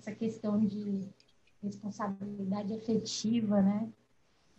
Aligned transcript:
essa 0.00 0.12
questão 0.12 0.58
de 0.58 1.06
responsabilidade 1.62 2.72
afetiva, 2.72 3.60
né? 3.60 3.86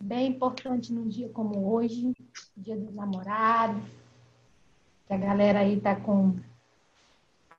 Bem 0.00 0.28
importante 0.28 0.92
num 0.92 1.08
dia 1.08 1.28
como 1.28 1.72
hoje, 1.72 2.12
dia 2.56 2.76
dos 2.76 2.94
namorados, 2.94 3.82
que 5.06 5.12
a 5.12 5.18
galera 5.18 5.60
aí 5.60 5.80
tá 5.80 5.96
com 5.96 6.36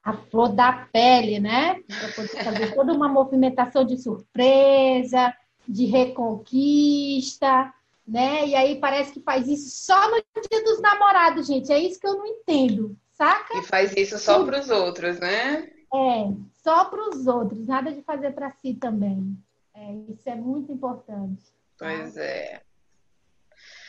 a 0.04 0.14
flor 0.14 0.50
da 0.50 0.88
pele, 0.92 1.40
né? 1.40 1.82
Para 1.82 2.12
poder 2.14 2.44
fazer 2.44 2.74
toda 2.74 2.94
uma 2.94 3.08
movimentação 3.08 3.86
de 3.86 3.98
surpresa, 3.98 5.34
de 5.68 5.86
reconquista, 5.86 7.74
né? 8.08 8.48
E 8.48 8.56
aí 8.56 8.80
parece 8.80 9.14
que 9.14 9.22
faz 9.22 9.48
isso 9.48 9.86
só 9.86 10.10
no 10.10 10.22
dia 10.50 10.64
dos 10.64 10.82
namorados, 10.82 11.48
gente. 11.48 11.72
É 11.72 11.80
isso 11.80 12.00
que 12.00 12.08
eu 12.08 12.18
não 12.18 12.26
entendo, 12.28 12.98
saca? 13.14 13.58
E 13.58 13.64
faz 13.64 13.94
isso 13.96 14.18
só 14.20 14.46
para 14.46 14.60
os 14.60 14.70
outros, 14.70 15.20
né? 15.20 15.70
É, 15.94 16.34
só 16.64 16.86
para 16.86 17.10
os 17.10 17.28
outros, 17.28 17.68
nada 17.68 17.92
de 17.92 18.02
fazer 18.02 18.32
para 18.32 18.52
si 18.52 18.74
também. 18.74 19.38
É, 19.74 19.94
isso 20.10 20.30
é 20.30 20.36
muito 20.36 20.72
importante. 20.72 21.54
Pois 21.78 22.16
é. 22.16 22.64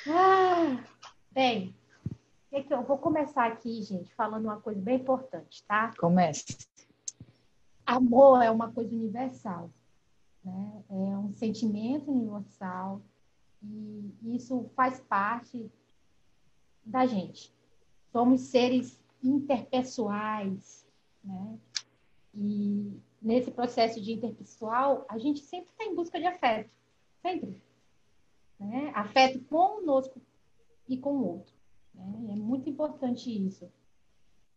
Ah, 0.09 0.83
bem, 1.31 1.75
que 2.63 2.73
eu 2.73 2.83
vou 2.83 2.99
começar 2.99 3.47
aqui, 3.47 3.83
gente, 3.83 4.15
falando 4.15 4.45
uma 4.45 4.61
coisa 4.61 4.81
bem 4.81 4.97
importante, 4.97 5.65
tá? 5.65 5.93
Comece. 5.99 6.67
Amor 7.87 8.43
é 8.43 8.51
uma 8.51 8.73
coisa 8.73 8.95
universal, 8.95 9.71
né? 10.45 10.85
É 10.89 10.95
um 11.19 11.33
sentimento 11.35 12.11
universal 12.11 13.01
e 13.63 14.13
isso 14.35 14.71
faz 14.75 15.01
parte 15.01 15.71
da 16.85 17.07
gente. 17.07 17.53
Somos 18.11 18.43
seres 18.43 19.01
interpessoais, 19.23 20.87
né? 21.23 21.59
E 22.37 23.01
nesse 23.23 23.51
processo 23.51 24.01
de 24.01 24.13
interpessoal, 24.13 25.07
a 25.09 25.19
gente 25.19 25.41
sempre 25.41 25.71
está 25.71 25.85
em 25.85 25.95
busca 25.95 26.19
de 26.19 26.27
afeto, 26.27 26.71
sempre. 27.23 27.63
Né? 28.59 28.93
Afeto 28.95 29.41
conosco 29.41 30.21
e 30.89 30.97
com 30.97 31.17
o 31.17 31.27
outro. 31.27 31.55
Né? 31.95 32.33
É 32.33 32.37
muito 32.37 32.69
importante 32.69 33.31
isso. 33.31 33.71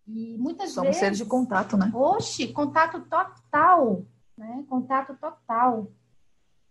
E 0.08 0.38
muitas 0.38 0.72
Somos 0.72 0.88
vezes. 0.88 1.00
seres 1.00 1.18
de 1.18 1.26
contato, 1.26 1.76
né? 1.78 1.92
Oxe, 1.94 2.52
contato 2.54 3.02
total. 3.02 4.06
Né? 4.38 4.66
Contato 4.70 5.16
total. 5.20 5.92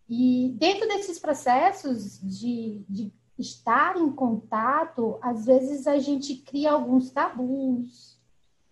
E 0.08 0.54
dentro 0.56 0.86
desses 0.88 1.18
processos 1.18 2.20
de, 2.20 2.84
de 2.88 3.12
estar 3.38 3.96
em 3.96 4.10
contato, 4.10 5.18
às 5.20 5.46
vezes 5.46 5.86
a 5.86 5.98
gente 5.98 6.36
cria 6.36 6.72
alguns 6.72 7.10
tabus, 7.10 8.15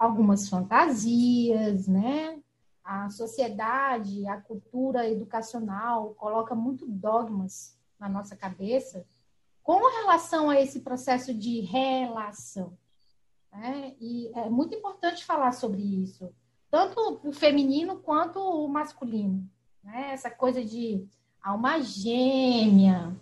algumas 0.05 0.49
fantasias, 0.49 1.89
né? 1.89 2.39
A 2.85 3.09
sociedade, 3.11 4.27
a 4.29 4.41
cultura 4.41 5.09
educacional 5.09 6.15
coloca 6.15 6.55
muito 6.55 6.87
dogmas 6.87 7.79
na 7.99 8.09
nossa 8.09 8.37
cabeça 8.37 9.07
com 9.63 9.79
relação 9.79 10.51
a 10.51 10.61
esse 10.61 10.81
processo 10.81 11.33
de 11.33 11.61
relação. 11.61 12.77
Né? 13.51 13.95
E 13.99 14.31
é 14.35 14.51
muito 14.51 14.75
importante 14.75 15.25
falar 15.25 15.53
sobre 15.53 15.81
isso, 15.81 16.31
tanto 16.71 17.21
o 17.25 17.33
feminino 17.33 17.97
quanto 17.97 18.39
o 18.39 18.69
masculino. 18.69 19.49
Né? 19.83 20.11
Essa 20.13 20.31
coisa 20.31 20.63
de 20.63 21.07
alma 21.43 21.81
gêmea, 21.81 23.17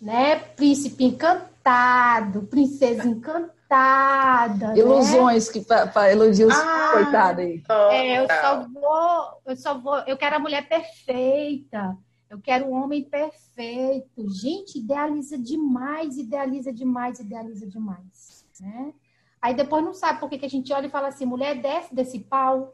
né? 0.00 0.38
príncipe 0.38 1.04
encantado, 1.04 2.42
princesa 2.42 3.06
encantada. 3.08 3.57
Né? 3.70 4.76
Ilusões 4.76 5.46
né? 5.46 5.52
que 5.52 5.60
para 5.64 6.10
elogios, 6.10 6.54
ah, 6.54 6.90
coitada 6.92 7.42
aí. 7.42 7.62
É, 7.90 8.20
eu 8.20 8.26
só 8.26 8.66
vou, 8.68 9.42
eu 9.46 9.56
só 9.56 9.78
vou, 9.78 9.98
eu 10.06 10.16
quero 10.16 10.36
a 10.36 10.38
mulher 10.38 10.66
perfeita. 10.68 11.96
Eu 12.30 12.40
quero 12.40 12.66
um 12.66 12.74
homem 12.74 13.02
perfeito. 13.04 14.28
Gente, 14.28 14.78
idealiza 14.78 15.38
demais, 15.38 16.18
idealiza 16.18 16.72
demais, 16.72 17.18
idealiza 17.20 17.66
demais. 17.66 18.44
Né? 18.60 18.92
Aí 19.40 19.54
depois 19.54 19.84
não 19.84 19.94
sabe 19.94 20.20
por 20.20 20.28
que, 20.28 20.38
que 20.38 20.46
a 20.46 20.50
gente 20.50 20.72
olha 20.72 20.86
e 20.86 20.90
fala 20.90 21.08
assim: 21.08 21.24
mulher, 21.24 21.60
desce 21.60 21.94
desse 21.94 22.18
pau. 22.18 22.72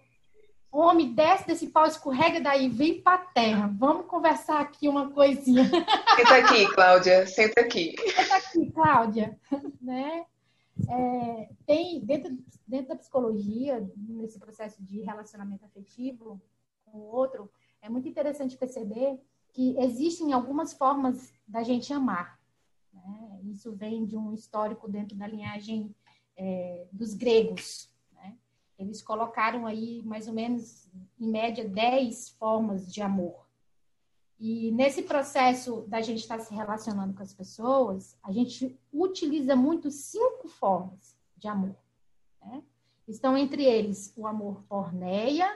Homem, 0.73 1.15
desce 1.15 1.47
desse 1.47 1.69
pau, 1.69 1.87
escorrega 1.87 2.41
daí, 2.41 2.69
vem 2.69 3.01
pra 3.01 3.17
terra. 3.17 3.71
Vamos 3.79 4.07
conversar 4.07 4.61
aqui 4.61 4.89
uma 4.89 5.09
coisinha. 5.11 5.71
Senta 6.17 6.37
aqui, 6.37 6.67
Cláudia. 6.75 7.27
Senta 7.29 7.61
aqui. 7.61 7.95
Senta 8.13 8.37
aqui, 8.37 8.73
Cláudia. 8.73 9.39
né? 9.81 10.25
É, 10.89 11.51
tem 11.67 12.05
dentro, 12.05 12.37
dentro 12.67 12.89
da 12.89 12.97
psicologia, 12.97 13.89
nesse 13.97 14.39
processo 14.39 14.83
de 14.83 15.01
relacionamento 15.01 15.65
afetivo 15.65 16.41
com 16.85 16.99
o 16.99 17.03
outro, 17.03 17.51
é 17.81 17.89
muito 17.89 18.09
interessante 18.09 18.57
perceber 18.57 19.21
que 19.53 19.77
existem 19.79 20.33
algumas 20.33 20.73
formas 20.73 21.33
da 21.47 21.63
gente 21.63 21.93
amar. 21.93 22.41
Né? 22.93 23.41
Isso 23.45 23.73
vem 23.73 24.05
de 24.05 24.17
um 24.17 24.33
histórico 24.33 24.89
dentro 24.89 25.17
da 25.17 25.27
linhagem 25.27 25.95
é, 26.37 26.87
dos 26.91 27.15
gregos. 27.15 27.89
Né? 28.13 28.37
Eles 28.79 29.01
colocaram 29.01 29.67
aí 29.67 30.03
mais 30.05 30.27
ou 30.27 30.35
menos, 30.35 30.89
em 31.21 31.29
média, 31.29 31.69
10 31.69 32.31
formas 32.31 32.93
de 32.93 33.01
amor. 33.01 33.44
E 34.47 34.71
nesse 34.73 35.05
processo 35.05 35.87
da 35.89 36.03
gente 36.03 36.19
estar 36.19 36.39
se 36.39 36.53
relacionando 36.53 37.15
com 37.15 37.23
as 37.23 37.33
pessoas, 37.33 38.15
a 38.23 38.31
gente 38.31 38.79
utiliza 38.93 39.57
muito 39.57 39.91
cinco 39.91 40.49
formas 40.49 41.19
de 41.35 41.49
amor. 41.49 41.75
Né? 42.43 42.63
Estão 43.09 43.39
entre 43.39 43.65
eles 43.65 44.13
o 44.15 44.27
amor 44.27 44.63
porneia, 44.69 45.51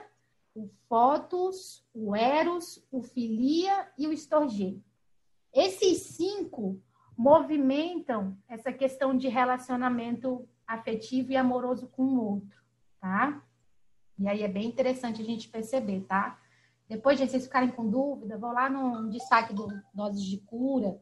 o 0.55 0.67
Fotos, 0.87 1.85
o 1.93 2.15
Eros, 2.15 2.83
o 2.91 3.03
Filia 3.03 3.91
e 3.95 4.07
o 4.07 4.11
Storge. 4.11 4.83
Esses 5.53 6.15
cinco 6.15 6.81
movimentam 7.15 8.35
essa 8.47 8.73
questão 8.73 9.15
de 9.15 9.27
relacionamento 9.27 10.49
afetivo 10.65 11.31
e 11.31 11.37
amoroso 11.37 11.89
com 11.89 12.05
o 12.05 12.25
outro, 12.25 12.59
tá? 12.99 13.39
E 14.17 14.27
aí 14.27 14.41
é 14.41 14.47
bem 14.47 14.65
interessante 14.67 15.21
a 15.21 15.25
gente 15.25 15.47
perceber, 15.47 16.01
tá? 16.07 16.39
Depois 16.89 17.17
de 17.17 17.27
vocês 17.27 17.43
ficarem 17.43 17.69
com 17.69 17.87
dúvida, 17.87 18.37
vou 18.37 18.51
lá 18.51 18.69
no 18.69 19.09
destaque 19.09 19.53
do 19.53 19.67
Doses 19.93 20.23
de 20.23 20.39
Cura, 20.39 20.99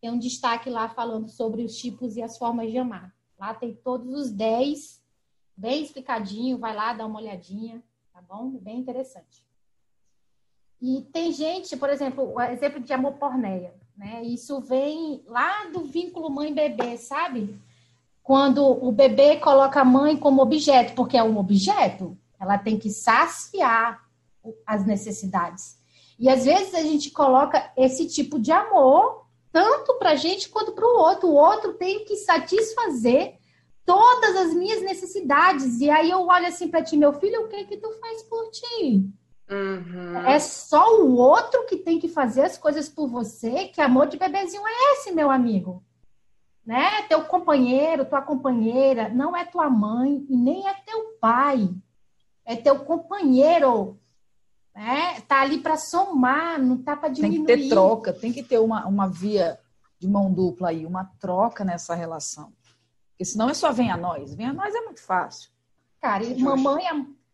tem 0.00 0.10
um 0.10 0.18
destaque 0.18 0.70
lá 0.70 0.88
falando 0.88 1.28
sobre 1.28 1.64
os 1.64 1.76
tipos 1.76 2.16
e 2.16 2.22
as 2.22 2.38
formas 2.38 2.70
de 2.70 2.78
amar. 2.78 3.12
Lá 3.38 3.54
tem 3.54 3.74
todos 3.74 4.12
os 4.14 4.30
dez, 4.30 5.02
bem 5.56 5.82
explicadinho, 5.82 6.58
vai 6.58 6.74
lá, 6.74 6.92
dá 6.92 7.06
uma 7.06 7.18
olhadinha 7.18 7.82
tá 8.20 8.36
bom? 8.36 8.50
Bem 8.50 8.78
interessante. 8.78 9.44
E 10.80 11.02
tem 11.12 11.32
gente, 11.32 11.76
por 11.76 11.90
exemplo, 11.90 12.34
o 12.34 12.40
exemplo 12.40 12.80
de 12.80 12.92
amor 12.92 13.14
porneia, 13.14 13.74
né? 13.96 14.22
Isso 14.22 14.60
vem 14.60 15.22
lá 15.26 15.66
do 15.66 15.84
vínculo 15.84 16.30
mãe-bebê, 16.30 16.96
sabe? 16.96 17.58
Quando 18.22 18.64
o 18.64 18.92
bebê 18.92 19.36
coloca 19.36 19.80
a 19.80 19.84
mãe 19.84 20.16
como 20.16 20.42
objeto, 20.42 20.94
porque 20.94 21.16
é 21.16 21.22
um 21.22 21.38
objeto, 21.38 22.16
ela 22.38 22.56
tem 22.56 22.78
que 22.78 22.90
saciar 22.90 24.08
as 24.66 24.86
necessidades. 24.86 25.78
E 26.18 26.28
às 26.28 26.44
vezes 26.44 26.74
a 26.74 26.82
gente 26.82 27.10
coloca 27.10 27.72
esse 27.76 28.06
tipo 28.06 28.38
de 28.38 28.52
amor 28.52 29.26
tanto 29.52 29.98
para 29.98 30.10
a 30.10 30.16
gente 30.16 30.48
quanto 30.48 30.72
para 30.72 30.86
o 30.86 30.98
outro. 30.98 31.28
O 31.28 31.34
outro 31.34 31.74
tem 31.74 32.04
que 32.04 32.16
satisfazer 32.16 33.38
todas 33.84 34.36
as 34.36 34.54
minhas 34.54 34.82
necessidades. 34.82 35.80
E 35.80 35.90
aí 35.90 36.10
eu 36.10 36.26
olho 36.26 36.46
assim 36.46 36.68
para 36.68 36.82
ti, 36.82 36.96
meu 36.96 37.12
filho, 37.12 37.42
o 37.42 37.48
que 37.48 37.64
que 37.64 37.76
tu 37.76 37.90
faz 38.00 38.22
por 38.22 38.50
ti? 38.50 39.10
Uhum. 39.50 40.16
É 40.26 40.38
só 40.38 41.00
o 41.00 41.16
outro 41.16 41.66
que 41.66 41.76
tem 41.76 41.98
que 41.98 42.08
fazer 42.08 42.42
as 42.42 42.56
coisas 42.56 42.88
por 42.88 43.08
você? 43.08 43.66
Que 43.66 43.80
amor 43.80 44.06
de 44.06 44.16
bebezinho 44.16 44.62
é 44.64 44.92
esse, 44.92 45.10
meu 45.10 45.30
amigo? 45.30 45.82
Né? 46.64 47.02
Teu 47.08 47.24
companheiro, 47.24 48.04
tua 48.04 48.22
companheira, 48.22 49.08
não 49.08 49.36
é 49.36 49.44
tua 49.44 49.68
mãe 49.68 50.24
e 50.28 50.36
nem 50.36 50.68
é 50.68 50.74
teu 50.86 51.16
pai. 51.20 51.68
É 52.44 52.54
teu 52.54 52.84
companheiro. 52.84 53.98
Né? 54.74 55.20
Tá 55.22 55.40
ali 55.40 55.58
para 55.58 55.76
somar, 55.76 56.60
não 56.60 56.78
tá 56.78 56.96
para 56.96 57.08
diminuir. 57.08 57.46
Tem 57.46 57.56
que 57.56 57.62
ter 57.64 57.68
troca, 57.68 58.12
tem 58.12 58.32
que 58.32 58.42
ter 58.42 58.58
uma, 58.58 58.86
uma 58.86 59.08
via 59.08 59.58
de 59.98 60.08
mão 60.08 60.32
dupla 60.32 60.70
aí, 60.70 60.86
uma 60.86 61.04
troca 61.20 61.64
nessa 61.64 61.94
relação. 61.94 62.52
Porque 63.10 63.24
senão 63.24 63.50
é 63.50 63.54
só 63.54 63.70
vem 63.70 63.90
a 63.90 63.96
nós. 63.96 64.34
Vem 64.34 64.46
a 64.46 64.52
nós 64.52 64.74
é 64.74 64.80
muito 64.80 65.02
fácil. 65.02 65.50
Cara, 66.00 66.24
e 66.24 66.40
mamãe 66.40 66.84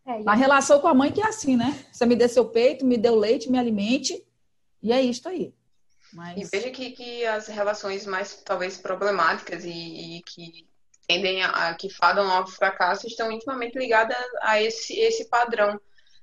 é. 0.05 0.19
é 0.19 0.23
a 0.27 0.35
relação 0.35 0.81
com 0.81 0.89
a 0.89 0.95
mãe 0.95 1.13
que 1.13 1.21
é 1.21 1.27
assim, 1.27 1.57
né? 1.57 1.87
Você 1.93 2.05
me 2.05 2.17
dê 2.17 2.29
seu 2.29 2.47
peito, 2.47 2.85
me 2.85 2.99
dê 2.99 3.09
o 3.09 3.15
leite, 3.15 3.51
me 3.51 3.59
alimente. 3.59 4.27
E 4.83 4.93
é 4.93 5.01
isto 5.01 5.29
aí. 5.29 5.55
Mas... 6.13 6.39
E 6.39 6.45
veja 6.45 6.71
que, 6.71 6.91
que 6.91 7.25
as 7.27 7.47
relações 7.47 8.07
mais, 8.07 8.35
talvez, 8.45 8.79
problemáticas 8.79 9.65
e, 9.65 10.17
e 10.17 10.23
que 10.23 10.67
tendem 11.07 11.43
a, 11.43 11.75
que 11.75 11.89
fadam 11.89 12.29
ao 12.29 12.47
fracasso 12.47 13.07
estão 13.07 13.31
intimamente 13.31 13.79
ligadas 13.79 14.17
a 14.43 14.61
esse, 14.61 14.99
esse 14.99 15.29
padrão, 15.29 15.81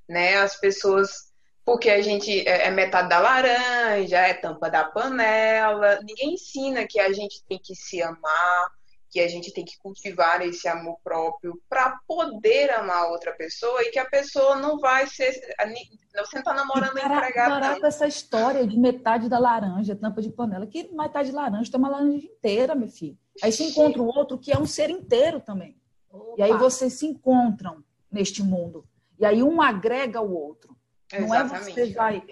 né? 0.08 0.38
As 0.38 0.60
pessoas 0.60 1.34
porque 1.66 1.90
a 1.90 2.02
gente 2.02 2.48
é, 2.48 2.68
é 2.68 2.72
metade 2.72 3.10
da 3.10 3.20
laranja, 3.20 4.18
é 4.18 4.34
tampa 4.34 4.70
da 4.70 4.84
panela. 4.84 6.00
Ninguém 6.04 6.34
ensina 6.34 6.86
que 6.86 7.00
a 7.00 7.12
gente 7.14 7.44
tem 7.48 7.58
que 7.58 7.74
se 7.74 8.02
amar, 8.02 8.70
que 9.10 9.20
a 9.20 9.28
gente 9.28 9.54
tem 9.54 9.64
que 9.64 9.78
cultivar 9.78 10.42
esse 10.42 10.68
amor 10.68 10.98
próprio 11.04 11.62
para 11.70 12.00
poder 12.08 12.72
amar 12.72 13.12
outra 13.12 13.32
pessoa 13.32 13.82
e 13.84 13.92
que 13.92 14.00
a 14.00 14.10
pessoa 14.10 14.58
não 14.58 14.80
vai 14.80 15.08
ser. 15.08 15.32
Você 15.32 16.36
não 16.36 16.40
está 16.40 16.54
namorando 16.54 16.94
para, 16.94 17.16
empregada. 17.16 17.50
Parar 17.52 17.80
com 17.80 17.86
essa 17.86 18.08
história 18.08 18.68
de 18.68 18.78
metade 18.78 19.30
da 19.30 19.40
laranja, 19.40 19.96
tampa 19.96 20.22
de 20.22 20.32
panela. 20.32 20.68
Que 20.68 20.92
metade 20.92 21.30
de 21.30 21.36
laranja 21.36 21.72
tem 21.72 21.80
uma 21.80 21.90
laranja 21.90 22.26
inteira, 22.26 22.76
meu 22.76 22.90
filho. 22.90 23.18
Aí 23.42 23.52
se 23.52 23.64
encontra 23.64 24.02
o 24.02 24.08
outro 24.08 24.38
que 24.38 24.52
é 24.52 24.58
um 24.58 24.66
ser 24.66 24.90
inteiro 24.90 25.40
também. 25.40 25.78
Opa. 26.10 26.36
E 26.38 26.44
aí 26.44 26.54
vocês 26.58 26.94
se 26.94 27.06
encontram 27.06 27.84
neste 28.12 28.44
mundo. 28.44 28.86
E 29.20 29.26
aí 29.26 29.44
um 29.44 29.62
agrega 29.62 30.22
o 30.22 30.34
outro. 30.34 30.76
Exatamente. 31.12 31.30
Não 31.30 31.36
é 31.36 31.86
você 31.86 31.94
vai, 31.94 32.24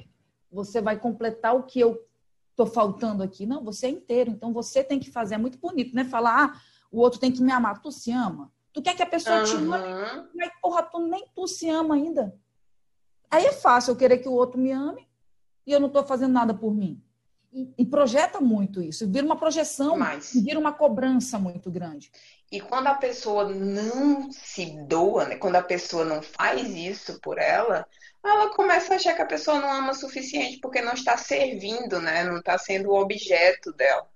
você 0.52 0.82
vai 0.82 1.00
completar 1.00 1.56
o 1.56 1.64
que 1.64 1.80
eu 1.80 2.06
estou 2.50 2.66
faltando 2.66 3.24
aqui. 3.24 3.46
Não, 3.46 3.64
você 3.64 3.88
é 3.88 3.90
inteiro. 3.90 4.30
Então 4.30 4.52
você 4.54 4.84
tem 4.84 5.00
que 5.00 5.12
fazer. 5.12 5.36
É 5.36 5.38
muito 5.38 5.58
bonito, 5.58 5.96
né? 5.96 6.04
Falar, 6.06 6.46
ah, 6.46 6.62
o 6.92 7.00
outro 7.00 7.20
tem 7.20 7.32
que 7.32 7.42
me 7.42 7.52
amar. 7.52 7.82
Tu 7.82 7.92
se 7.92 8.12
ama? 8.12 8.52
Tu 8.74 8.82
quer 8.82 8.96
que 8.96 9.04
a 9.04 9.08
pessoa 9.08 9.40
uhum. 9.40 9.44
te 9.44 9.56
ame? 9.56 10.30
Mas, 10.34 10.52
porra, 10.62 10.84
tu 10.84 11.00
nem 11.00 11.26
tu 11.36 11.48
se 11.48 11.70
ama 11.70 11.96
ainda. 11.96 12.34
Aí 13.30 13.46
é 13.46 13.52
fácil 13.52 13.92
eu 13.92 13.98
querer 13.98 14.18
que 14.18 14.28
o 14.28 14.34
outro 14.34 14.60
me 14.60 14.72
ame 14.72 15.08
e 15.66 15.72
eu 15.72 15.80
não 15.80 15.88
estou 15.88 16.04
fazendo 16.04 16.34
nada 16.34 16.54
por 16.54 16.74
mim. 16.74 17.02
E, 17.78 17.86
projeta 17.86 18.40
muito 18.40 18.82
isso, 18.82 19.10
vira 19.12 19.26
uma 19.26 19.38
projeção, 19.38 19.98
Mas... 19.98 20.32
vira 20.34 20.58
uma 20.58 20.72
cobrança 20.72 21.38
muito 21.38 21.70
grande. 21.70 22.10
E 22.50 22.62
quando 22.62 22.88
a 22.88 22.94
pessoa 22.94 23.50
não 23.50 24.32
se 24.32 24.66
doa, 24.86 25.26
né? 25.26 25.36
quando 25.36 25.56
a 25.56 25.64
pessoa 25.64 26.06
não 26.06 26.22
faz 26.22 26.70
isso 26.70 27.20
por 27.20 27.38
ela, 27.38 27.86
ela 28.24 28.54
começa 28.56 28.94
a 28.94 28.96
achar 28.96 29.14
que 29.16 29.22
a 29.22 29.26
pessoa 29.26 29.60
não 29.60 29.72
ama 29.72 29.92
o 29.92 29.96
suficiente 29.96 30.60
porque 30.62 30.82
não 30.82 30.94
está 30.94 31.18
servindo, 31.18 32.00
né? 32.00 32.24
Não 32.24 32.38
está 32.38 32.58
sendo 32.58 32.90
o 32.90 33.00
objeto 33.00 33.74
dela. 33.74 34.08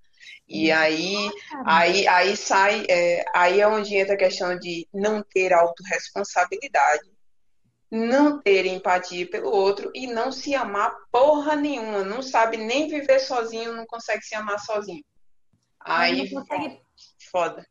E 0.47 0.71
aí, 0.71 1.31
aí, 1.65 2.07
aí 2.07 2.37
sai, 2.37 2.85
é, 2.87 3.25
aí 3.33 3.59
é 3.59 3.67
onde 3.67 3.95
entra 3.95 4.13
a 4.13 4.17
questão 4.17 4.57
de 4.57 4.87
não 4.93 5.23
ter 5.23 5.51
autorresponsabilidade, 5.53 7.09
não 7.95 8.41
ter 8.41 8.65
empatia 8.65 9.27
pelo 9.29 9.49
outro 9.49 9.89
e 9.95 10.05
não 10.05 10.31
se 10.31 10.53
amar 10.53 10.93
porra 11.11 11.55
nenhuma, 11.55 12.03
não 12.03 12.21
sabe 12.21 12.57
nem 12.57 12.87
viver 12.89 13.19
sozinho, 13.19 13.73
não 13.73 13.85
consegue 13.85 14.21
se 14.21 14.35
amar 14.35 14.59
sozinho. 14.59 15.03
Aí, 15.79 16.29
não 16.31 16.41
consegue, 16.41 16.81
foda. 17.31 17.65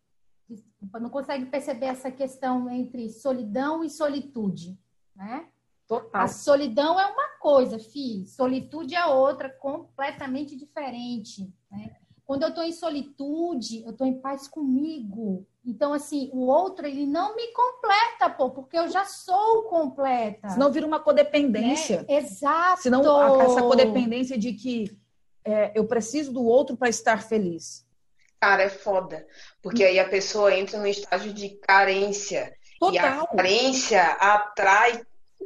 Não 1.00 1.10
consegue 1.10 1.46
perceber 1.46 1.86
essa 1.86 2.10
questão 2.10 2.70
entre 2.70 3.10
solidão 3.10 3.84
e 3.84 3.90
solitude, 3.90 4.78
né? 5.14 5.48
Total. 5.86 6.22
A 6.22 6.28
solidão 6.28 6.98
é 6.98 7.06
uma 7.06 7.28
coisa, 7.38 7.78
fi. 7.78 8.24
Solitude 8.26 8.94
é 8.94 9.04
outra, 9.04 9.50
completamente 9.50 10.56
diferente, 10.56 11.52
né? 11.70 11.96
Quando 12.26 12.42
eu 12.42 12.48
estou 12.48 12.64
em 12.64 12.72
solitude, 12.72 13.82
eu 13.84 13.90
estou 13.90 14.06
em 14.06 14.18
paz 14.18 14.48
comigo. 14.48 15.46
Então, 15.64 15.92
assim, 15.92 16.30
o 16.32 16.46
outro, 16.46 16.86
ele 16.86 17.06
não 17.06 17.36
me 17.36 17.48
completa, 17.48 18.30
pô, 18.30 18.50
porque 18.50 18.78
eu 18.78 18.88
já 18.88 19.04
sou 19.04 19.64
completa. 19.64 20.48
Senão 20.48 20.72
vira 20.72 20.86
uma 20.86 21.00
codependência. 21.00 22.04
É, 22.08 22.16
exato. 22.16 22.82
Senão 22.82 23.40
essa 23.40 23.60
codependência 23.60 24.38
de 24.38 24.52
que 24.54 24.96
é, 25.44 25.72
eu 25.74 25.86
preciso 25.86 26.32
do 26.32 26.44
outro 26.44 26.76
para 26.76 26.88
estar 26.88 27.22
feliz. 27.22 27.86
Cara, 28.40 28.62
é 28.62 28.68
foda. 28.68 29.26
Porque 29.62 29.84
aí 29.84 29.98
a 29.98 30.08
pessoa 30.08 30.54
entra 30.54 30.78
no 30.78 30.86
estágio 30.86 31.32
de 31.32 31.50
carência. 31.50 32.54
Total. 32.78 32.94
E 32.94 32.98
a 32.98 33.26
carência 33.26 34.02
atrai 34.02 35.04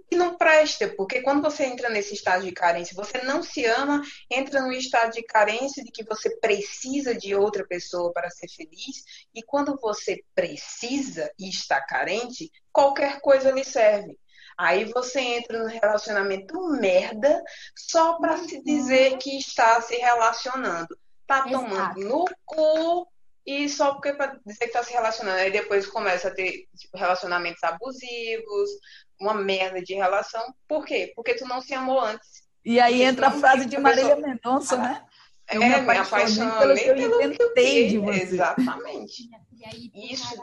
que 0.09 0.17
não 0.17 0.37
presta, 0.37 0.89
porque 0.97 1.23
quando 1.23 1.43
você 1.43 1.65
entra 1.65 1.89
nesse 1.89 2.15
estado 2.15 2.45
de 2.45 2.53
carência, 2.53 2.95
você 2.95 3.23
não 3.23 3.43
se 3.43 3.65
ama, 3.65 4.03
entra 4.31 4.61
no 4.61 4.73
estado 4.73 5.12
de 5.12 5.23
carência 5.23 5.83
de 5.83 5.91
que 5.91 6.05
você 6.05 6.37
precisa 6.39 7.15
de 7.15 7.35
outra 7.35 7.67
pessoa 7.67 8.12
para 8.12 8.31
ser 8.31 8.49
feliz, 8.49 9.05
e 9.35 9.43
quando 9.43 9.79
você 9.81 10.23
precisa 10.35 11.31
e 11.39 11.49
está 11.49 11.81
carente, 11.81 12.50
qualquer 12.73 13.21
coisa 13.21 13.50
lhe 13.50 13.65
serve. 13.65 14.19
Aí 14.56 14.87
você 14.87 15.21
entra 15.21 15.62
no 15.62 15.69
relacionamento 15.69 16.55
merda 16.81 17.43
só 17.77 18.19
para 18.19 18.37
se 18.39 18.61
dizer 18.62 19.17
que 19.19 19.39
está 19.39 19.81
se 19.81 19.94
relacionando. 19.97 20.99
Tá 21.27 21.43
tomando 21.43 22.01
no 22.01 22.25
cu 22.44 23.06
e 23.49 23.67
só 23.67 23.95
porque 23.95 24.12
para 24.12 24.39
dizer 24.45 24.59
que 24.59 24.65
está 24.67 24.83
se 24.83 24.93
relacionando. 24.93 25.39
Aí 25.39 25.50
depois 25.50 25.87
começa 25.87 26.29
a 26.29 26.31
ter 26.31 26.69
tipo, 26.77 26.99
relacionamentos 26.99 27.65
abusivos, 27.65 28.71
uma 29.19 29.33
merda 29.33 29.81
de 29.81 29.95
relação. 29.95 30.43
Por 30.69 30.85
quê? 30.85 31.15
Porque 31.17 31.33
tu 31.33 31.49
não 31.49 31.62
se 31.62 31.73
amou 31.73 31.99
antes. 31.99 32.47
E 32.62 32.79
aí 32.79 33.03
entra 33.03 33.29
a 33.29 33.31
frase 33.31 33.65
de 33.65 33.79
Marília 33.79 34.17
Mendonça, 34.17 34.77
né? 34.77 35.03
Eu 35.50 35.62
é, 35.62 35.81
me 35.81 35.97
apaixonei 35.97 36.59
pelo 36.59 36.75
que 36.75 36.91
eu 36.91 37.23
inventei 37.23 37.89
de 37.89 37.97
você. 37.97 38.23
Exatamente. 38.23 39.31
E 39.56 39.65
aí, 39.65 39.91
Isso. 39.94 40.35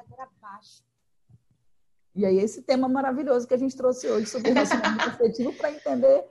E 2.16 2.26
aí, 2.26 2.40
esse 2.40 2.64
tema 2.64 2.90
maravilhoso 2.90 3.48
que 3.48 3.54
a 3.54 3.58
gente 3.58 3.78
trouxe 3.78 4.08
hoje 4.08 4.26
sobre 4.26 4.50
o 4.50 4.54
relacionamento 4.56 5.10
afetivo 5.10 5.54
para 5.54 5.70
entender 5.70 6.26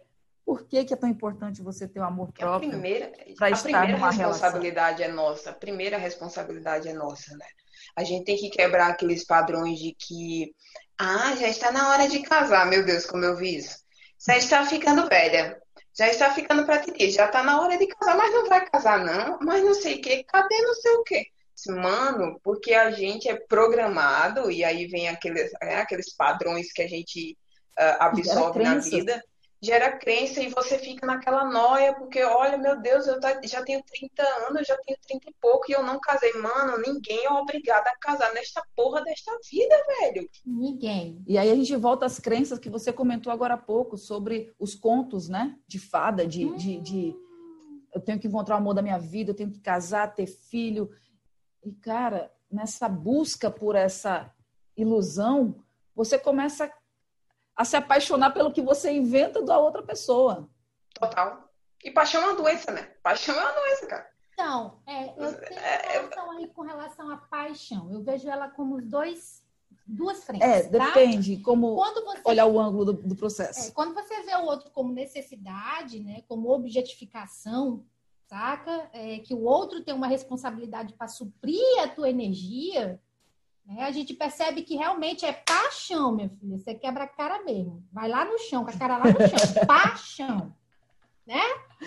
por 0.44 0.66
que, 0.66 0.84
que, 0.84 0.92
é 0.92 0.96
tão 0.96 1.08
importante 1.08 1.62
você 1.62 1.88
ter 1.88 2.00
o 2.00 2.02
um 2.02 2.06
amor 2.06 2.32
próprio. 2.32 2.68
A 2.68 2.72
primeira, 2.72 3.06
a 3.06 3.56
primeira 3.56 3.96
responsabilidade 3.96 4.98
relação. 4.98 5.04
é 5.04 5.08
nossa. 5.08 5.50
A 5.50 5.54
primeira 5.54 5.98
responsabilidade 5.98 6.88
é 6.88 6.92
nossa, 6.92 7.36
né? 7.36 7.46
A 7.96 8.04
gente 8.04 8.24
tem 8.24 8.36
que 8.36 8.50
quebrar 8.50 8.88
aqueles 8.88 9.24
padrões 9.24 9.78
de 9.78 9.94
que 9.98 10.54
ah, 10.98 11.34
já 11.36 11.48
está 11.48 11.72
na 11.72 11.88
hora 11.90 12.08
de 12.08 12.20
casar, 12.20 12.66
meu 12.66 12.84
Deus, 12.84 13.06
como 13.06 13.24
eu 13.24 13.36
vi 13.36 13.56
isso. 13.56 13.78
Já 14.26 14.36
está 14.36 14.64
ficando 14.66 15.08
velha. 15.08 15.60
Já 15.96 16.08
está 16.08 16.32
ficando 16.32 16.66
para 16.66 16.80
ti, 16.80 17.10
já 17.10 17.26
está 17.26 17.42
na 17.42 17.60
hora 17.60 17.78
de 17.78 17.86
casar, 17.86 18.16
mas 18.16 18.32
não 18.32 18.48
vai 18.48 18.68
casar 18.68 18.98
não, 18.98 19.38
mas 19.40 19.62
não 19.62 19.74
sei 19.74 19.94
o 19.94 20.00
que, 20.02 20.24
cadê 20.24 20.58
não 20.58 20.74
sei 20.74 20.92
o 20.92 21.04
que. 21.04 21.26
Mano, 21.68 22.40
porque 22.42 22.74
a 22.74 22.90
gente 22.90 23.28
é 23.28 23.36
programado 23.36 24.50
e 24.50 24.64
aí 24.64 24.86
vem 24.88 25.08
aqueles, 25.08 25.52
é, 25.62 25.76
aqueles 25.76 26.12
padrões 26.12 26.72
que 26.72 26.82
a 26.82 26.88
gente 26.88 27.38
uh, 27.78 27.96
absorve 28.00 28.64
na 28.64 28.78
vida 28.78 29.22
gera 29.64 29.96
crença 29.96 30.42
e 30.42 30.48
você 30.48 30.78
fica 30.78 31.06
naquela 31.06 31.50
noia, 31.50 31.94
porque 31.94 32.22
olha, 32.22 32.58
meu 32.58 32.80
Deus, 32.80 33.06
eu 33.06 33.18
tá, 33.18 33.40
já 33.42 33.62
tenho 33.62 33.82
30 33.82 34.22
anos, 34.46 34.58
eu 34.58 34.64
já 34.64 34.76
tenho 34.78 34.98
30 35.06 35.30
e 35.30 35.34
pouco 35.40 35.64
e 35.68 35.72
eu 35.72 35.82
não 35.82 35.98
casei. 35.98 36.32
Mano, 36.34 36.78
ninguém 36.78 37.24
é 37.24 37.30
obrigado 37.30 37.86
a 37.86 37.96
casar 37.96 38.32
nesta 38.34 38.62
porra 38.76 39.02
desta 39.02 39.32
vida, 39.50 39.74
velho. 40.00 40.28
Ninguém. 40.44 41.22
E 41.26 41.38
aí 41.38 41.50
a 41.50 41.54
gente 41.54 41.74
volta 41.76 42.04
às 42.04 42.20
crenças 42.20 42.58
que 42.58 42.68
você 42.68 42.92
comentou 42.92 43.32
agora 43.32 43.54
há 43.54 43.58
pouco 43.58 43.96
sobre 43.96 44.52
os 44.58 44.74
contos, 44.74 45.28
né? 45.28 45.56
De 45.66 45.78
fada, 45.78 46.26
de, 46.26 46.44
hum. 46.44 46.56
de, 46.56 46.80
de 46.80 47.16
eu 47.94 48.00
tenho 48.00 48.20
que 48.20 48.28
encontrar 48.28 48.56
o 48.56 48.58
amor 48.58 48.74
da 48.74 48.82
minha 48.82 48.98
vida, 48.98 49.30
eu 49.30 49.36
tenho 49.36 49.50
que 49.50 49.60
casar, 49.60 50.14
ter 50.14 50.26
filho. 50.26 50.90
E, 51.64 51.72
cara, 51.72 52.30
nessa 52.50 52.88
busca 52.88 53.50
por 53.50 53.76
essa 53.76 54.30
ilusão, 54.76 55.64
você 55.94 56.18
começa 56.18 56.64
a 56.64 56.72
se 57.62 57.76
apaixonar 57.76 58.30
pelo 58.30 58.50
que 58.50 58.62
você 58.62 58.90
inventa 58.90 59.42
da 59.42 59.58
outra 59.58 59.82
pessoa. 59.82 60.48
Total. 60.94 61.48
E 61.84 61.90
paixão 61.90 62.22
é 62.22 62.26
uma 62.28 62.34
doença, 62.34 62.72
né? 62.72 62.82
Paixão 63.02 63.38
é 63.38 63.42
uma 63.42 63.52
doença, 63.52 63.86
cara. 63.86 64.14
Então, 64.32 64.80
é, 64.86 65.10
eu 65.10 65.32
tenho 65.34 65.60
é, 65.60 65.92
relação 65.92 66.30
aí 66.32 66.48
com 66.48 66.62
relação 66.62 67.10
à 67.10 67.16
paixão. 67.18 67.92
Eu 67.92 68.02
vejo 68.02 68.28
ela 68.28 68.48
como 68.48 68.76
os 68.76 68.84
dois, 68.84 69.44
duas 69.86 70.24
frentes. 70.24 70.48
É, 70.48 70.62
tá? 70.62 70.86
depende 70.86 71.36
como 71.36 71.76
você, 71.76 72.20
olhar 72.24 72.46
o 72.46 72.58
ângulo 72.58 72.86
do, 72.86 72.92
do 72.94 73.14
processo. 73.14 73.68
É, 73.68 73.72
quando 73.72 73.94
você 73.94 74.22
vê 74.22 74.34
o 74.34 74.44
outro 74.44 74.70
como 74.70 74.92
necessidade, 74.92 76.00
né, 76.00 76.22
como 76.26 76.50
objetificação, 76.50 77.84
saca? 78.26 78.88
É, 78.92 79.18
que 79.20 79.34
o 79.34 79.42
outro 79.42 79.84
tem 79.84 79.94
uma 79.94 80.08
responsabilidade 80.08 80.94
para 80.94 81.06
suprir 81.06 81.82
a 81.82 81.88
tua 81.88 82.10
energia? 82.10 83.00
A 83.78 83.90
gente 83.90 84.12
percebe 84.14 84.62
que 84.62 84.76
realmente 84.76 85.24
é 85.24 85.32
paixão, 85.32 86.14
meu 86.14 86.28
filho. 86.28 86.58
Você 86.58 86.74
quebra 86.74 87.04
a 87.04 87.08
cara 87.08 87.42
mesmo. 87.42 87.82
Vai 87.90 88.08
lá 88.08 88.24
no 88.24 88.38
chão, 88.38 88.64
com 88.64 88.70
a 88.70 88.78
cara 88.78 88.98
lá 88.98 89.04
no 89.04 89.28
chão. 89.28 89.64
paixão. 89.66 90.54
Né? 91.26 91.40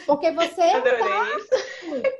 Porque 0.08 0.32
você. 0.32 0.62
Adorei 0.62 1.00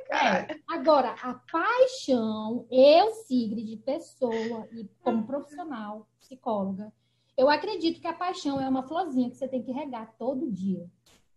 tá... 0.08 0.38
É. 0.38 0.60
Agora, 0.68 1.16
a 1.20 1.34
paixão, 1.34 2.66
eu, 2.70 3.10
Sigrid, 3.26 3.80
pessoa 3.82 4.68
e 4.72 4.88
como 5.02 5.26
profissional, 5.26 6.08
psicóloga, 6.20 6.92
eu 7.36 7.50
acredito 7.50 8.00
que 8.00 8.06
a 8.06 8.12
paixão 8.12 8.60
é 8.60 8.68
uma 8.68 8.84
florzinha 8.84 9.28
que 9.28 9.36
você 9.36 9.48
tem 9.48 9.62
que 9.62 9.72
regar 9.72 10.14
todo 10.16 10.50
dia 10.50 10.88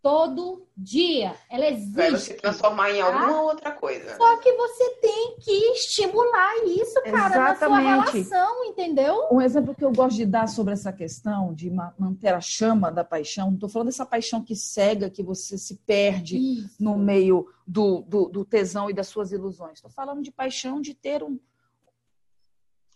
todo 0.01 0.67
dia. 0.75 1.35
Ela 1.49 1.67
existe. 1.67 1.93
Vai 1.93 2.17
se 2.17 2.33
transformar 2.33 2.91
em 2.91 3.01
alguma 3.01 3.27
tá? 3.27 3.41
outra 3.41 3.71
coisa. 3.71 4.17
Só 4.17 4.37
que 4.37 4.51
você 4.53 4.89
tem 4.95 5.37
que 5.39 5.51
estimular 5.51 6.55
isso, 6.65 7.01
cara, 7.03 7.35
Exatamente. 7.35 7.39
na 7.39 7.55
sua 7.55 7.79
relação, 7.79 8.65
entendeu? 8.65 9.27
Um 9.31 9.41
exemplo 9.41 9.75
que 9.75 9.85
eu 9.85 9.91
gosto 9.91 10.17
de 10.17 10.25
dar 10.25 10.47
sobre 10.47 10.73
essa 10.73 10.91
questão 10.91 11.53
de 11.53 11.69
manter 11.69 12.33
a 12.33 12.41
chama 12.41 12.91
da 12.91 13.03
paixão, 13.03 13.47
não 13.47 13.55
estou 13.55 13.69
falando 13.69 13.87
dessa 13.87 14.05
paixão 14.05 14.43
que 14.43 14.55
cega, 14.55 15.09
que 15.09 15.21
você 15.21 15.57
se 15.57 15.77
perde 15.85 16.37
isso. 16.37 16.83
no 16.83 16.97
meio 16.97 17.47
do, 17.67 18.01
do, 18.01 18.29
do, 18.29 18.43
tesão 18.43 18.89
e 18.89 18.93
das 18.93 19.07
suas 19.07 19.31
ilusões. 19.31 19.73
Estou 19.73 19.91
falando 19.91 20.23
de 20.23 20.31
paixão 20.31 20.81
de 20.81 20.93
ter 20.95 21.21
um, 21.21 21.39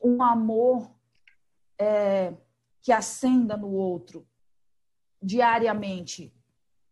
um 0.03 0.23
amor 0.23 0.89
é, 1.77 2.33
que 2.81 2.91
acenda 2.91 3.55
no 3.55 3.71
outro 3.71 4.27
diariamente 5.21 6.34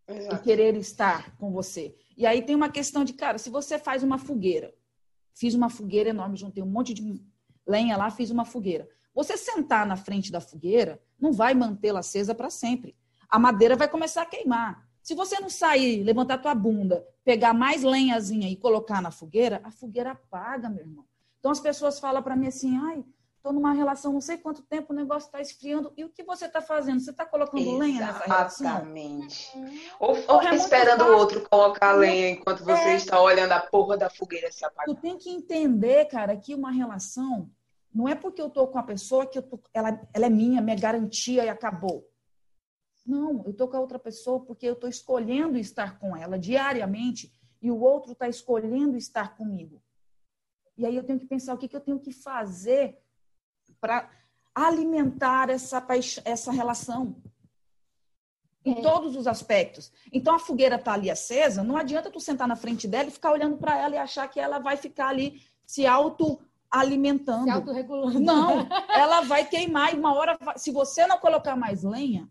Exato. 0.07 0.35
e 0.35 0.39
querer 0.39 0.75
estar 0.75 1.35
com 1.37 1.51
você. 1.51 1.95
E 2.17 2.25
aí 2.25 2.41
tem 2.41 2.55
uma 2.55 2.69
questão 2.69 3.03
de, 3.03 3.13
cara, 3.13 3.37
se 3.37 3.49
você 3.49 3.79
faz 3.79 4.03
uma 4.03 4.17
fogueira, 4.17 4.73
fiz 5.33 5.53
uma 5.53 5.69
fogueira 5.69 6.09
enorme, 6.09 6.37
juntei 6.37 6.61
um 6.61 6.67
monte 6.67 6.93
de 6.93 7.21
lenha 7.65 7.97
lá, 7.97 8.09
fiz 8.11 8.29
uma 8.29 8.45
fogueira. 8.45 8.87
Você 9.13 9.37
sentar 9.37 9.85
na 9.85 9.95
frente 9.95 10.31
da 10.31 10.41
fogueira 10.41 11.01
não 11.19 11.31
vai 11.31 11.53
mantê-la 11.53 11.99
acesa 11.99 12.35
para 12.35 12.49
sempre. 12.49 12.95
A 13.29 13.39
madeira 13.39 13.75
vai 13.75 13.87
começar 13.87 14.23
a 14.23 14.25
queimar. 14.25 14.87
Se 15.01 15.15
você 15.15 15.39
não 15.39 15.49
sair, 15.49 16.03
levantar 16.03 16.37
tua 16.37 16.55
bunda, 16.55 17.05
pegar 17.23 17.53
mais 17.53 17.83
lenhazinha 17.83 18.49
e 18.49 18.55
colocar 18.55 19.01
na 19.01 19.11
fogueira, 19.11 19.61
a 19.63 19.71
fogueira 19.71 20.11
apaga, 20.11 20.69
meu 20.69 20.81
irmão. 20.81 21.05
Então 21.39 21.51
as 21.51 21.59
pessoas 21.59 21.99
falam 21.99 22.23
para 22.23 22.35
mim 22.35 22.47
assim: 22.47 22.77
ai, 22.77 23.03
estou 23.43 23.51
numa 23.51 23.73
relação 23.73 24.13
não 24.13 24.21
sei 24.21 24.37
quanto 24.37 24.61
tempo, 24.61 24.93
o 24.93 24.95
negócio 24.95 25.27
está 25.27 25.41
esfriando. 25.41 25.91
E 25.97 26.05
o 26.05 26.09
que 26.09 26.23
você 26.23 26.45
está 26.45 26.61
fazendo? 26.61 27.01
Você 27.01 27.11
está 27.11 27.25
colocando 27.25 27.59
Exatamente. 27.59 27.81
lenha 27.81 28.07
nessa 28.07 28.23
relação? 28.23 28.67
Exatamente. 28.67 29.51
Ou, 29.99 30.15
ou 30.29 30.41
é 30.41 30.55
esperando 30.55 31.03
o 31.03 31.17
outro 31.17 31.47
colocar 31.49 31.91
lenha 31.91 32.29
enquanto 32.29 32.63
você 32.63 32.89
é. 32.89 32.95
está 32.95 33.21
olhando 33.21 33.51
a 33.51 33.59
porra 33.59 33.97
da 33.97 34.09
fogueira 34.09 34.49
se 34.49 34.63
apagar. 34.63 34.85
Tu 34.85 35.01
tem 35.01 35.17
que 35.17 35.29
entender, 35.29 36.05
cara, 36.05 36.37
que 36.37 36.55
uma 36.55 36.71
relação 36.71 37.51
não 37.93 38.07
é 38.07 38.15
porque 38.15 38.41
eu 38.41 38.47
estou 38.47 38.65
com 38.69 38.79
a 38.79 38.83
pessoa 38.83 39.25
que 39.25 39.41
tô, 39.41 39.59
ela, 39.73 40.01
ela 40.13 40.25
é 40.25 40.29
minha, 40.29 40.61
minha 40.61 40.77
garantia 40.77 41.43
e 41.43 41.49
acabou. 41.49 42.09
Não, 43.05 43.43
eu 43.43 43.51
estou 43.51 43.67
com 43.67 43.75
a 43.75 43.81
outra 43.81 43.99
pessoa 43.99 44.39
porque 44.39 44.65
eu 44.65 44.73
estou 44.73 44.89
escolhendo 44.89 45.57
estar 45.57 45.99
com 45.99 46.15
ela 46.15 46.39
diariamente 46.39 47.29
e 47.61 47.69
o 47.69 47.81
outro 47.81 48.13
está 48.13 48.29
escolhendo 48.29 48.95
estar 48.95 49.35
comigo. 49.35 49.83
E 50.77 50.85
aí 50.85 50.95
eu 50.95 51.03
tenho 51.03 51.19
que 51.19 51.27
pensar 51.27 51.53
o 51.53 51.57
que, 51.57 51.67
que 51.67 51.75
eu 51.75 51.81
tenho 51.81 51.99
que 51.99 52.13
fazer 52.13 53.02
para 53.83 54.09
alimentar 54.55 55.49
essa, 55.49 55.85
essa 56.23 56.53
relação. 56.53 57.17
Em 58.63 58.79
é. 58.79 58.81
todos 58.81 59.17
os 59.17 59.27
aspectos. 59.27 59.91
Então 60.09 60.33
a 60.33 60.39
fogueira 60.39 60.77
está 60.77 60.93
ali 60.93 61.11
acesa, 61.11 61.61
não 61.61 61.75
adianta 61.75 62.09
tu 62.09 62.17
sentar 62.17 62.47
na 62.47 62.55
frente 62.55 62.87
dela 62.87 63.09
e 63.09 63.11
ficar 63.11 63.33
olhando 63.33 63.57
para 63.57 63.77
ela 63.77 63.95
e 63.95 63.97
achar 63.97 64.25
que 64.29 64.39
ela 64.39 64.57
vai 64.57 64.77
ficar 64.77 65.09
ali 65.09 65.41
se 65.65 65.85
auto 65.85 66.39
alimentando. 66.71 67.43
Se 67.43 67.49
autorregulando. 67.49 68.21
Não, 68.21 68.65
ela 68.95 69.19
vai 69.19 69.43
queimar 69.45 69.93
e 69.93 69.99
uma 69.99 70.13
hora, 70.13 70.39
se 70.55 70.71
você 70.71 71.05
não 71.05 71.17
colocar 71.17 71.57
mais 71.57 71.83
lenha, 71.83 72.29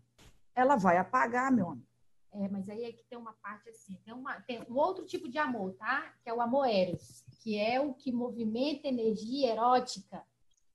ela 0.55 0.75
vai 0.75 0.97
apagar, 0.97 1.51
meu 1.51 1.69
amigo. 1.69 1.87
É, 2.31 2.49
mas 2.49 2.67
aí 2.67 2.83
é 2.83 2.91
que 2.91 3.03
tem 3.03 3.19
uma 3.19 3.33
parte 3.33 3.69
assim, 3.69 3.95
tem, 4.03 4.11
uma, 4.11 4.41
tem 4.41 4.59
um 4.67 4.75
outro 4.75 5.05
tipo 5.05 5.29
de 5.29 5.37
amor, 5.37 5.73
tá? 5.73 6.11
Que 6.23 6.31
é 6.31 6.33
o 6.33 6.41
amor 6.41 6.65
eros, 6.65 7.23
que 7.43 7.59
é 7.59 7.79
o 7.79 7.93
que 7.93 8.11
movimenta 8.11 8.87
energia 8.87 9.51
erótica, 9.51 10.25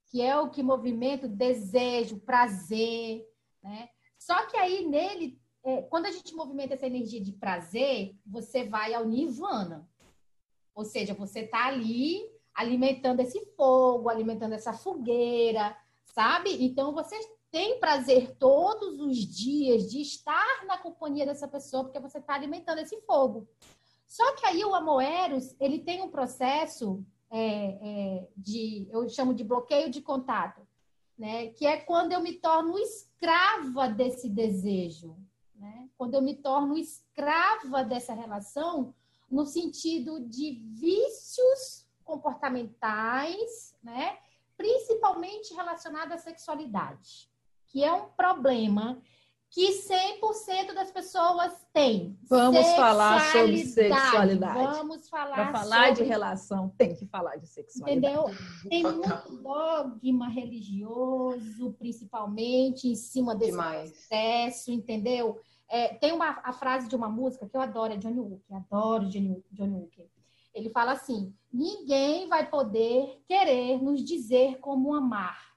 que 0.09 0.23
é 0.23 0.39
o 0.39 0.51
que 0.51 0.63
movimenta 0.63 1.29
desejo, 1.29 2.19
prazer, 2.21 3.27
né? 3.63 3.89
Só 4.19 4.47
que 4.47 4.57
aí 4.57 4.87
nele, 4.87 5.41
é, 5.63 5.83
quando 5.83 6.07
a 6.07 6.11
gente 6.11 6.35
movimenta 6.35 6.75
essa 6.75 6.87
energia 6.87 7.21
de 7.21 7.33
prazer, 7.33 8.17
você 8.27 8.65
vai 8.65 8.95
ao 8.95 9.07
nirvana. 9.07 9.89
Ou 10.75 10.85
seja, 10.85 11.15
você 11.15 11.47
tá 11.47 11.67
ali 11.67 12.21
alimentando 12.55 13.21
esse 13.21 13.45
fogo, 13.57 14.09
alimentando 14.09 14.55
essa 14.55 14.73
fogueira, 14.73 15.77
sabe? 16.05 16.65
Então 16.65 16.93
você 16.93 17.17
tem 17.51 17.79
prazer 17.79 18.37
todos 18.37 19.01
os 19.01 19.17
dias 19.17 19.91
de 19.91 20.01
estar 20.01 20.67
na 20.67 20.77
companhia 20.77 21.25
dessa 21.25 21.49
pessoa, 21.49 21.85
porque 21.85 22.01
você 22.01 22.19
está 22.19 22.35
alimentando 22.35 22.81
esse 22.81 23.01
fogo. 23.03 23.49
Só 24.07 24.35
que 24.35 24.47
aí 24.47 24.65
o 24.65 24.75
Amoeros, 24.75 25.55
ele 25.61 25.79
tem 25.79 26.03
um 26.03 26.11
processo 26.11 27.05
é, 27.31 28.19
é, 28.21 28.29
de, 28.37 28.89
eu 28.91 29.09
chamo 29.09 29.35
de 29.35 29.45
bloqueio 29.45 29.91
de 29.91 30.01
contato, 30.01 30.67
né? 31.17 31.49
Que 31.49 31.67
é 31.67 31.77
quando 31.79 32.13
eu 32.13 32.21
me 32.21 32.35
torno 32.35 32.79
escrava 32.79 33.89
desse 33.89 34.29
desejo, 34.29 35.17
né? 35.55 35.89
Quando 35.97 36.15
eu 36.15 36.23
me 36.23 36.35
torno 36.35 36.77
escrava 36.77 37.85
dessa 37.85 38.15
relação, 38.15 38.95
no 39.31 39.45
sentido 39.45 40.21
de 40.21 40.63
vícios 40.73 41.87
comportamentais, 42.05 43.77
né? 43.83 44.19
Principalmente 44.57 45.55
relacionado 45.55 46.13
à 46.13 46.19
sexualidade 46.19 47.29
que 47.69 47.85
é 47.85 47.93
um 47.93 48.09
problema 48.09 49.01
que 49.51 49.71
100% 49.71 50.75
das 50.75 50.91
pessoas 50.91 51.67
têm. 51.73 52.19
Vamos 52.29 52.67
falar 52.75 53.33
sobre 53.33 53.65
sexualidade. 53.65 54.77
Vamos 54.77 55.09
falar 55.09 55.35
Para 55.35 55.53
falar 55.53 55.89
sobre... 55.89 56.03
de 56.03 56.09
relação, 56.09 56.69
tem 56.77 56.95
que 56.95 57.07
falar 57.07 57.37
de 57.37 57.47
sexualidade. 57.47 58.15
Entendeu? 58.15 58.37
Tem 58.69 58.83
muito 58.83 59.43
dogma 59.43 60.29
religioso, 60.29 61.73
principalmente, 61.79 62.89
em 62.89 62.95
cima 62.95 63.35
desse 63.35 63.53
Demais. 63.53 63.91
processo, 63.91 64.71
entendeu? 64.71 65.41
É, 65.71 65.95
tem 65.95 66.13
uma, 66.13 66.41
a 66.45 66.53
frase 66.53 66.89
de 66.89 66.97
uma 66.97 67.09
música 67.09 67.49
que 67.49 67.57
eu 67.57 67.61
adoro, 67.61 67.93
é 67.93 67.97
Johnny 67.97 68.21
Hooker, 68.21 68.57
adoro 68.57 69.09
Johnny, 69.09 69.43
Johnny 69.51 69.75
Hooker. 69.75 70.09
Ele 70.55 70.71
fala 70.71 70.93
assim, 70.93 71.35
ninguém 71.53 72.29
vai 72.29 72.49
poder 72.49 73.23
querer 73.27 73.81
nos 73.83 74.03
dizer 74.03 74.59
como 74.59 74.95
amar 74.95 75.49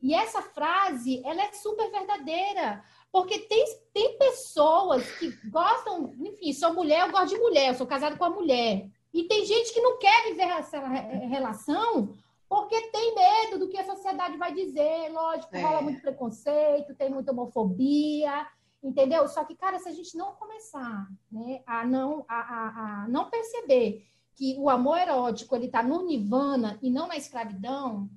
e 0.00 0.14
essa 0.14 0.40
frase, 0.40 1.20
ela 1.24 1.42
é 1.42 1.52
super 1.52 1.90
verdadeira, 1.90 2.84
porque 3.10 3.38
tem, 3.40 3.64
tem 3.92 4.18
pessoas 4.18 5.10
que 5.18 5.30
gostam, 5.48 6.14
enfim, 6.20 6.52
sou 6.52 6.74
mulher, 6.74 7.06
eu 7.06 7.12
gosto 7.12 7.28
de 7.28 7.40
mulher, 7.40 7.68
eu 7.68 7.74
sou 7.74 7.86
casada 7.86 8.16
com 8.16 8.24
a 8.24 8.30
mulher. 8.30 8.88
E 9.12 9.24
tem 9.24 9.44
gente 9.46 9.72
que 9.72 9.80
não 9.80 9.98
quer 9.98 10.24
viver 10.24 10.48
essa 10.48 10.78
relação 10.78 12.14
porque 12.48 12.80
tem 12.90 13.14
medo 13.14 13.58
do 13.58 13.68
que 13.68 13.76
a 13.76 13.84
sociedade 13.84 14.36
vai 14.36 14.54
dizer. 14.54 15.10
Lógico, 15.12 15.54
é. 15.54 15.60
rola 15.60 15.82
muito 15.82 16.00
preconceito, 16.00 16.94
tem 16.94 17.10
muita 17.10 17.32
homofobia, 17.32 18.46
entendeu? 18.82 19.28
Só 19.28 19.44
que, 19.44 19.54
cara, 19.54 19.78
se 19.78 19.88
a 19.88 19.92
gente 19.92 20.16
não 20.16 20.32
começar 20.32 21.06
né, 21.30 21.62
a, 21.66 21.84
não, 21.84 22.24
a, 22.28 22.36
a, 22.36 23.04
a 23.04 23.08
não 23.08 23.28
perceber 23.28 24.06
que 24.34 24.56
o 24.58 24.70
amor 24.70 24.98
erótico 24.98 25.56
ele 25.56 25.66
está 25.66 25.82
no 25.82 26.06
nirvana 26.06 26.78
e 26.80 26.90
não 26.90 27.08
na 27.08 27.16
escravidão, 27.16 28.08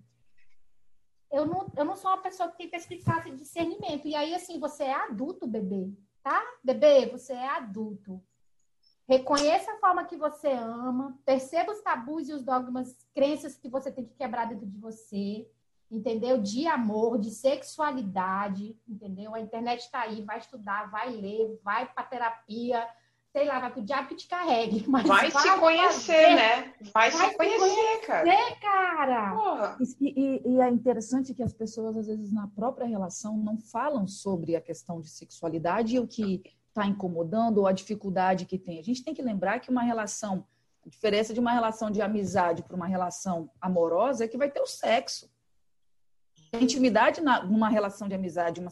eu 1.32 1.46
não, 1.46 1.72
eu 1.76 1.86
não 1.86 1.96
sou 1.96 2.12
uma 2.12 2.22
pessoa 2.22 2.52
que 2.52 2.68
tem 2.68 2.80
esse 2.80 3.00
discernimento. 3.36 4.08
E 4.08 4.16
aí, 4.16 4.36
assim, 4.36 4.60
você 4.60 4.84
é 4.84 4.94
adulto, 4.94 5.48
bebê, 5.48 5.90
tá? 6.22 6.42
Bebê, 6.64 7.08
você 7.08 7.34
é 7.34 7.48
adulto. 7.48 8.22
Reconheça 9.08 9.72
a 9.72 9.78
forma 9.78 10.06
que 10.06 10.16
você 10.16 10.52
ama, 10.52 11.20
perceba 11.26 11.72
os 11.72 11.82
tabus 11.82 12.30
e 12.30 12.34
os 12.34 12.44
dogmas, 12.44 12.96
crenças 13.14 13.58
que 13.58 13.70
você 13.70 13.92
tem 13.92 14.06
que 14.06 14.14
quebrar 14.16 14.46
dentro 14.46 14.66
de 14.66 14.78
você, 14.78 15.50
entendeu? 15.90 16.42
De 16.42 16.68
amor, 16.68 17.20
de 17.20 17.32
sexualidade, 17.32 18.78
entendeu? 18.88 19.36
A 19.36 19.40
internet 19.40 19.82
está 19.82 20.02
aí, 20.02 20.22
vai 20.22 20.38
estudar, 20.38 20.90
vai 20.90 21.10
ler, 21.10 21.60
vai 21.64 21.92
para 21.92 22.04
terapia, 22.04 22.88
sei 23.32 23.46
lá, 23.46 23.60
vai 23.60 23.72
pro 23.72 23.82
diabo 23.82 24.10
que 24.10 24.16
te 24.16 24.28
carregue. 24.28 24.86
Mas 24.88 25.08
vai, 25.08 25.32
vai 25.32 25.42
se 25.42 25.60
conhecer, 25.60 26.14
fazer, 26.14 26.36
né? 26.36 26.74
Vai, 26.94 27.12
vai 27.12 27.30
se 27.30 27.38
conhecer, 27.38 27.60
conhecer 27.60 28.06
cara. 28.06 29.36
cara. 29.36 29.78
E, 29.80 30.08
e, 30.10 30.42
e, 30.46 30.62
é 30.62 30.70
interessante 30.70 31.34
que 31.34 31.44
as 31.44 31.54
pessoas, 31.54 31.98
às 31.98 32.08
vezes, 32.08 32.32
na 32.32 32.48
própria 32.48 32.86
relação, 32.86 33.38
não 33.38 33.58
falam 33.58 34.06
sobre 34.08 34.56
a 34.56 34.62
questão 34.62 35.00
de 35.00 35.10
sexualidade 35.10 35.96
e 35.96 36.00
o 36.00 36.08
que 36.08 36.44
está 36.68 36.86
incomodando 36.86 37.60
ou 37.60 37.68
a 37.68 37.72
dificuldade 37.72 38.46
que 38.46 38.58
tem. 38.58 38.80
A 38.80 38.84
gente 38.84 39.04
tem 39.04 39.14
que 39.14 39.22
lembrar 39.22 39.60
que 39.60 39.70
uma 39.70 39.84
relação, 39.84 40.46
a 40.86 40.90
diferença 40.90 41.34
de 41.34 41.40
uma 41.40 41.52
relação 41.52 41.92
de 41.92 42.02
amizade 42.02 42.64
para 42.64 42.76
uma 42.76 42.88
relação 42.88 43.50
amorosa 43.60 44.26
é 44.26 44.28
que 44.28 44.38
vai 44.38 44.50
ter 44.50 44.62
o 44.62 44.68
sexo. 44.68 45.30
A 46.54 46.58
intimidade 46.58 47.22
na, 47.22 47.44
numa 47.44 47.70
relação 47.70 48.08
de 48.08 48.16
amizade 48.16 48.60
uma, 48.60 48.72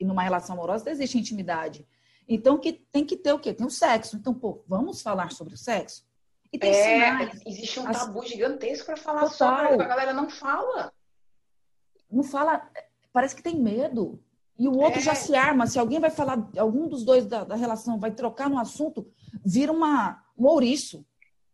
e 0.00 0.04
numa 0.04 0.22
relação 0.22 0.54
amorosa 0.54 0.90
existe 0.90 1.18
intimidade. 1.18 1.86
Então, 2.28 2.58
que 2.58 2.72
tem 2.72 3.04
que 3.04 3.16
ter 3.16 3.32
o 3.32 3.38
quê? 3.38 3.54
Tem 3.54 3.66
o 3.66 3.70
sexo. 3.70 4.16
Então, 4.16 4.34
pô, 4.34 4.62
vamos 4.68 5.00
falar 5.00 5.32
sobre 5.32 5.54
o 5.54 5.58
sexo? 5.58 6.06
E 6.52 6.58
tem 6.58 6.70
é, 6.70 6.82
sinais. 6.82 7.40
Existe 7.46 7.80
um 7.80 7.90
tabu 7.90 8.22
As... 8.22 8.28
gigantesco 8.28 8.86
para 8.86 8.96
falar 8.96 9.30
Total. 9.30 9.70
sobre, 9.70 9.84
a 9.84 9.88
galera 9.88 10.12
não 10.12 10.28
fala. 10.28 10.92
Não 12.10 12.22
fala, 12.22 12.68
parece 13.12 13.34
que 13.34 13.42
tem 13.42 13.56
medo. 13.56 14.22
E 14.58 14.66
o 14.68 14.76
outro 14.76 14.98
é. 14.98 15.02
já 15.02 15.14
se 15.14 15.34
arma. 15.34 15.66
Se 15.66 15.78
alguém 15.78 16.00
vai 16.00 16.10
falar, 16.10 16.50
algum 16.58 16.88
dos 16.88 17.04
dois 17.04 17.26
da, 17.26 17.44
da 17.44 17.54
relação 17.54 17.98
vai 17.98 18.10
trocar 18.10 18.50
no 18.50 18.58
assunto, 18.58 19.10
vira 19.44 19.72
uma, 19.72 20.22
um 20.36 20.46
ouriço. 20.46 21.06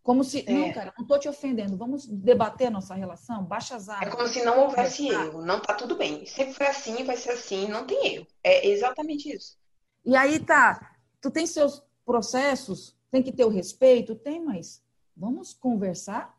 Como 0.03 0.23
se, 0.23 0.45
é. 0.47 0.53
não, 0.53 0.73
cara, 0.73 0.93
não 0.99 1.05
estou 1.05 1.19
te 1.19 1.29
ofendendo, 1.29 1.79
vamos 1.79 2.07
debater 2.07 2.67
a 2.67 2.71
nossa 2.71 2.95
relação, 2.95 3.43
baixa 3.43 3.75
as 3.75 3.89
armas. 3.89 4.09
É 4.09 4.11
como 4.11 4.29
se 4.29 4.45
não 4.45 4.61
houvesse 4.61 5.09
erro, 5.09 5.41
não 5.41 5.61
tá 5.61 5.73
tudo 5.73 5.97
bem. 5.97 6.27
Sempre 6.27 6.53
foi 6.53 6.67
assim, 6.67 7.05
vai 7.05 7.17
ser 7.17 7.31
assim, 7.31 7.69
não 7.69 7.87
tem 7.87 8.17
erro. 8.17 8.27
É 8.43 8.69
exatamente 8.69 9.35
isso. 9.35 9.57
E 10.05 10.15
aí 10.17 10.39
tá, 10.39 10.97
tu 11.21 11.31
tem 11.31 11.47
seus 11.47 11.83
processos, 12.05 12.97
tem 13.11 13.23
que 13.23 13.33
ter 13.33 13.45
o 13.45 13.49
respeito, 13.49 14.15
tem, 14.15 14.45
mas 14.45 14.85
vamos 15.17 15.55
conversar? 15.55 16.39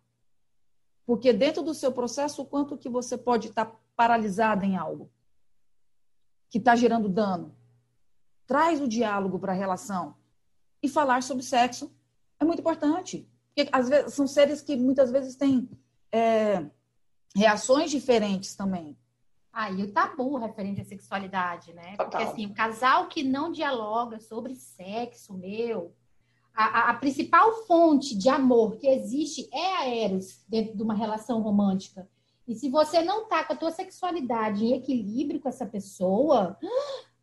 Porque 1.05 1.31
dentro 1.31 1.63
do 1.63 1.73
seu 1.73 1.91
processo, 1.91 2.41
o 2.41 2.45
quanto 2.45 2.77
que 2.77 2.89
você 2.89 3.17
pode 3.17 3.47
estar 3.47 3.65
tá 3.65 3.77
paralisada 3.95 4.65
em 4.65 4.75
algo 4.75 5.09
que 6.49 6.57
está 6.57 6.75
gerando 6.75 7.09
dano? 7.09 7.55
Traz 8.47 8.81
o 8.81 8.87
diálogo 8.87 9.39
para 9.39 9.53
a 9.53 9.55
relação. 9.55 10.15
E 10.81 10.89
falar 10.89 11.23
sobre 11.23 11.43
sexo 11.43 11.91
é 12.39 12.45
muito 12.45 12.59
importante. 12.59 13.27
Porque 13.55 13.69
às 13.71 13.89
vezes 13.89 14.13
são 14.13 14.27
seres 14.27 14.61
que 14.61 14.75
muitas 14.75 15.11
vezes 15.11 15.35
têm 15.35 15.69
é, 16.11 16.65
reações 17.35 17.89
diferentes 17.89 18.55
também. 18.55 18.97
Ah, 19.57 19.71
e 19.71 19.81
o 19.83 19.91
tabu 19.93 20.35
referente 20.35 20.81
à 20.81 20.83
sexualidade, 20.83 21.71
né? 21.71 21.95
Porque 21.95 22.17
assim, 22.17 22.45
o 22.45 22.53
casal 22.53 23.07
que 23.07 23.23
não 23.23 23.53
dialoga 23.53 24.19
sobre 24.19 24.53
sexo, 24.53 25.33
meu, 25.33 25.93
a, 26.53 26.65
a, 26.65 26.89
a, 26.89 26.93
principal 26.95 27.65
fonte 27.65 28.17
de 28.17 28.27
amor 28.27 28.75
que 28.75 28.85
existe 28.85 29.47
é 29.53 29.77
a 29.77 29.87
Eros 29.87 30.43
dentro 30.45 30.75
de 30.75 30.83
uma 30.83 30.93
relação 30.93 31.41
romântica. 31.41 32.05
E 32.45 32.53
se 32.53 32.69
você 32.69 33.01
não 33.01 33.29
tá 33.29 33.45
com 33.45 33.53
a 33.53 33.55
tua 33.55 33.71
sexualidade 33.71 34.65
em 34.65 34.73
equilíbrio 34.73 35.39
com 35.39 35.47
essa 35.47 35.65
pessoa, 35.65 36.57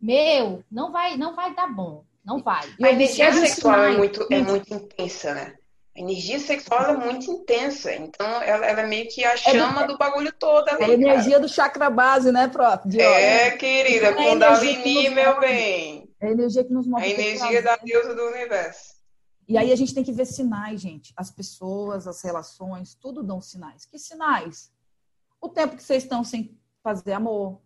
meu, 0.01 0.65
não 0.73 0.91
vai, 0.91 1.19
não 1.19 1.37
vai 1.37 1.55
dar 1.55 1.67
bom. 1.67 2.03
Não 2.25 2.43
vai. 2.43 2.67
A 2.83 2.93
energia 2.93 3.31
sexual 3.31 3.85
é 3.85 3.95
muito, 3.95 4.27
é 4.31 4.41
muito 4.41 4.73
intensa, 4.73 5.35
né? 5.35 5.55
A 5.95 6.01
energia 6.01 6.39
sexual 6.39 6.85
é 6.87 6.97
muito 6.97 7.31
intensa. 7.31 7.93
Então, 7.95 8.27
ela, 8.43 8.65
ela 8.65 8.81
é 8.81 8.87
meio 8.87 9.09
que 9.11 9.23
a 9.25 9.37
chama 9.37 9.83
é, 9.83 9.87
do 9.87 9.99
bagulho 9.99 10.33
todo 10.33 10.67
ali. 10.71 10.83
É 10.83 10.87
a 10.87 10.95
energia 10.95 11.33
cara. 11.33 11.41
do 11.41 11.49
chakra 11.49 11.91
base, 11.91 12.33
né, 12.33 12.49
prof? 12.49 12.89
De 12.89 12.99
é, 12.99 13.51
querida. 13.51 14.07
É 14.07 14.13
Kundalini, 14.15 15.11
meu 15.11 15.39
bem. 15.39 16.09
É 16.19 16.29
a 16.29 16.31
energia 16.31 16.65
que 16.65 16.73
nos 16.73 16.87
move. 16.87 17.03
A 17.03 17.07
energia 17.07 17.63
da 17.63 17.77
deusa 17.77 18.15
do 18.15 18.23
universo. 18.23 18.95
E 19.47 19.59
aí 19.59 19.71
a 19.71 19.77
gente 19.77 19.93
tem 19.93 20.03
que 20.03 20.13
ver 20.13 20.25
sinais, 20.25 20.81
gente. 20.81 21.13
As 21.15 21.31
pessoas, 21.31 22.07
as 22.07 22.23
relações, 22.23 22.95
tudo 22.95 23.23
dão 23.23 23.43
sinais. 23.43 23.85
Que 23.85 23.99
sinais? 23.99 24.73
O 25.43 25.49
tempo 25.49 25.77
que 25.77 25.83
vocês 25.83 26.05
estão 26.05 26.25
sem 26.25 26.59
fazer 26.83 27.13
amor. 27.13 27.61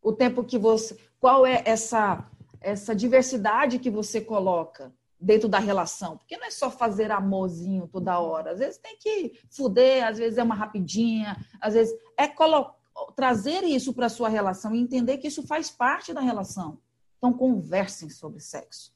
O 0.00 0.12
tempo 0.12 0.44
que 0.44 0.56
você. 0.56 0.96
Qual 1.18 1.44
é 1.44 1.62
essa, 1.64 2.24
essa 2.60 2.94
diversidade 2.94 3.80
que 3.80 3.90
você 3.90 4.20
coloca 4.20 4.92
dentro 5.22 5.48
da 5.48 5.58
relação? 5.58 6.18
Porque 6.18 6.36
não 6.36 6.46
é 6.46 6.50
só 6.50 6.70
fazer 6.70 7.10
amorzinho 7.10 7.88
toda 7.88 8.18
hora. 8.18 8.52
Às 8.52 8.58
vezes 8.58 8.78
tem 8.78 8.96
que 8.98 9.38
fuder, 9.50 10.06
às 10.06 10.18
vezes 10.18 10.38
é 10.38 10.42
uma 10.42 10.54
rapidinha, 10.54 11.36
às 11.60 11.74
vezes 11.74 11.96
é 12.18 12.28
trazer 13.14 13.64
isso 13.64 13.94
para 13.94 14.06
a 14.06 14.10
sua 14.10 14.28
relação 14.28 14.74
e 14.74 14.80
entender 14.80 15.18
que 15.18 15.28
isso 15.28 15.46
faz 15.46 15.70
parte 15.70 16.12
da 16.12 16.20
relação. 16.20 16.78
Então, 17.18 17.32
conversem 17.32 18.10
sobre 18.10 18.40
sexo. 18.40 18.92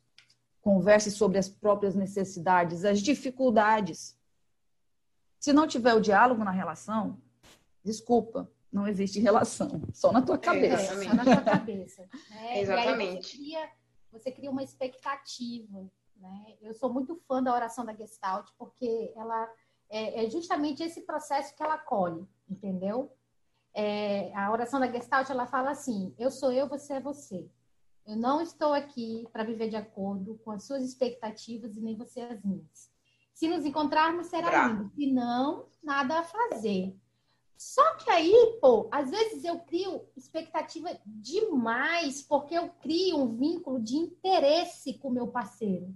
Conversem 0.61 1.13
sobre 1.13 1.39
as 1.39 1.49
próprias 1.49 1.95
necessidades, 1.95 2.85
as 2.85 3.01
dificuldades. 3.01 4.19
Se 5.39 5.53
não 5.53 5.67
tiver 5.67 5.95
o 5.95 6.01
diálogo 6.01 6.43
na 6.43 6.51
relação, 6.51 7.23
desculpa, 7.85 8.51
não 8.73 8.89
existe 8.89 9.21
relação, 9.21 9.81
só 9.93 10.13
na 10.13 10.21
tua 10.21 10.37
cabeça. 10.37 10.93
É, 10.93 11.05
só 11.05 11.15
na 11.15 11.25
tua 11.25 11.41
cabeça. 11.41 12.09
Né? 12.31 12.61
Exatamente. 12.61 13.27
Você 13.27 13.37
cria, 13.37 13.71
você 14.13 14.33
cria, 14.33 14.51
uma 14.51 14.63
expectativa. 14.63 15.87
Né? 16.21 16.57
Eu 16.61 16.75
sou 16.75 16.93
muito 16.93 17.17
fã 17.27 17.43
da 17.43 17.55
oração 17.55 17.85
da 17.85 17.95
Gestalt, 17.95 18.49
porque 18.59 19.13
ela 19.17 19.49
é, 19.89 20.25
é 20.25 20.31
justamente 20.31 20.83
esse 20.83 21.03
processo 21.03 21.55
que 21.55 21.63
ela 21.63 21.79
colhe, 21.79 22.27
entendeu? 22.49 23.13
É, 23.75 24.35
a 24.35 24.51
oração 24.51 24.81
da 24.81 24.91
Gestalt, 24.91 25.29
ela 25.29 25.47
fala 25.47 25.71
assim, 25.71 26.15
eu 26.19 26.31
sou 26.31 26.51
eu, 26.51 26.69
você 26.69 26.95
é 26.95 27.01
você. 27.01 27.49
Eu 28.07 28.17
não 28.17 28.41
estou 28.41 28.73
aqui 28.73 29.27
para 29.33 29.45
viver 29.45 29.69
de 29.69 29.77
acordo 29.77 30.41
com 30.45 30.53
as 30.53 30.65
suas 30.65 30.83
expectativas 30.83 31.77
e 31.77 31.81
nem 31.81 31.97
você 31.97 32.21
as 32.21 32.43
minhas. 32.43 32.91
Se 33.35 33.49
nos 33.49 33.67
encontrarmos, 33.67 34.29
será 34.29 34.69
lindo. 34.69 34.91
Se 34.95 35.13
não, 35.13 35.67
nada 35.83 36.21
a 36.21 36.23
fazer. 36.23 36.97
Só 37.57 37.97
que 37.97 38.11
aí, 38.11 38.59
pô, 38.61 38.89
às 38.93 39.11
vezes 39.11 39.45
eu 39.45 39.59
crio 39.61 40.07
expectativa 40.17 40.91
demais, 41.05 42.23
porque 42.23 42.55
eu 42.55 42.69
crio 42.81 43.19
um 43.19 43.35
vínculo 43.35 43.81
de 43.81 43.97
interesse 43.97 44.95
com 44.95 45.09
o 45.09 45.13
meu 45.13 45.29
parceiro, 45.29 45.93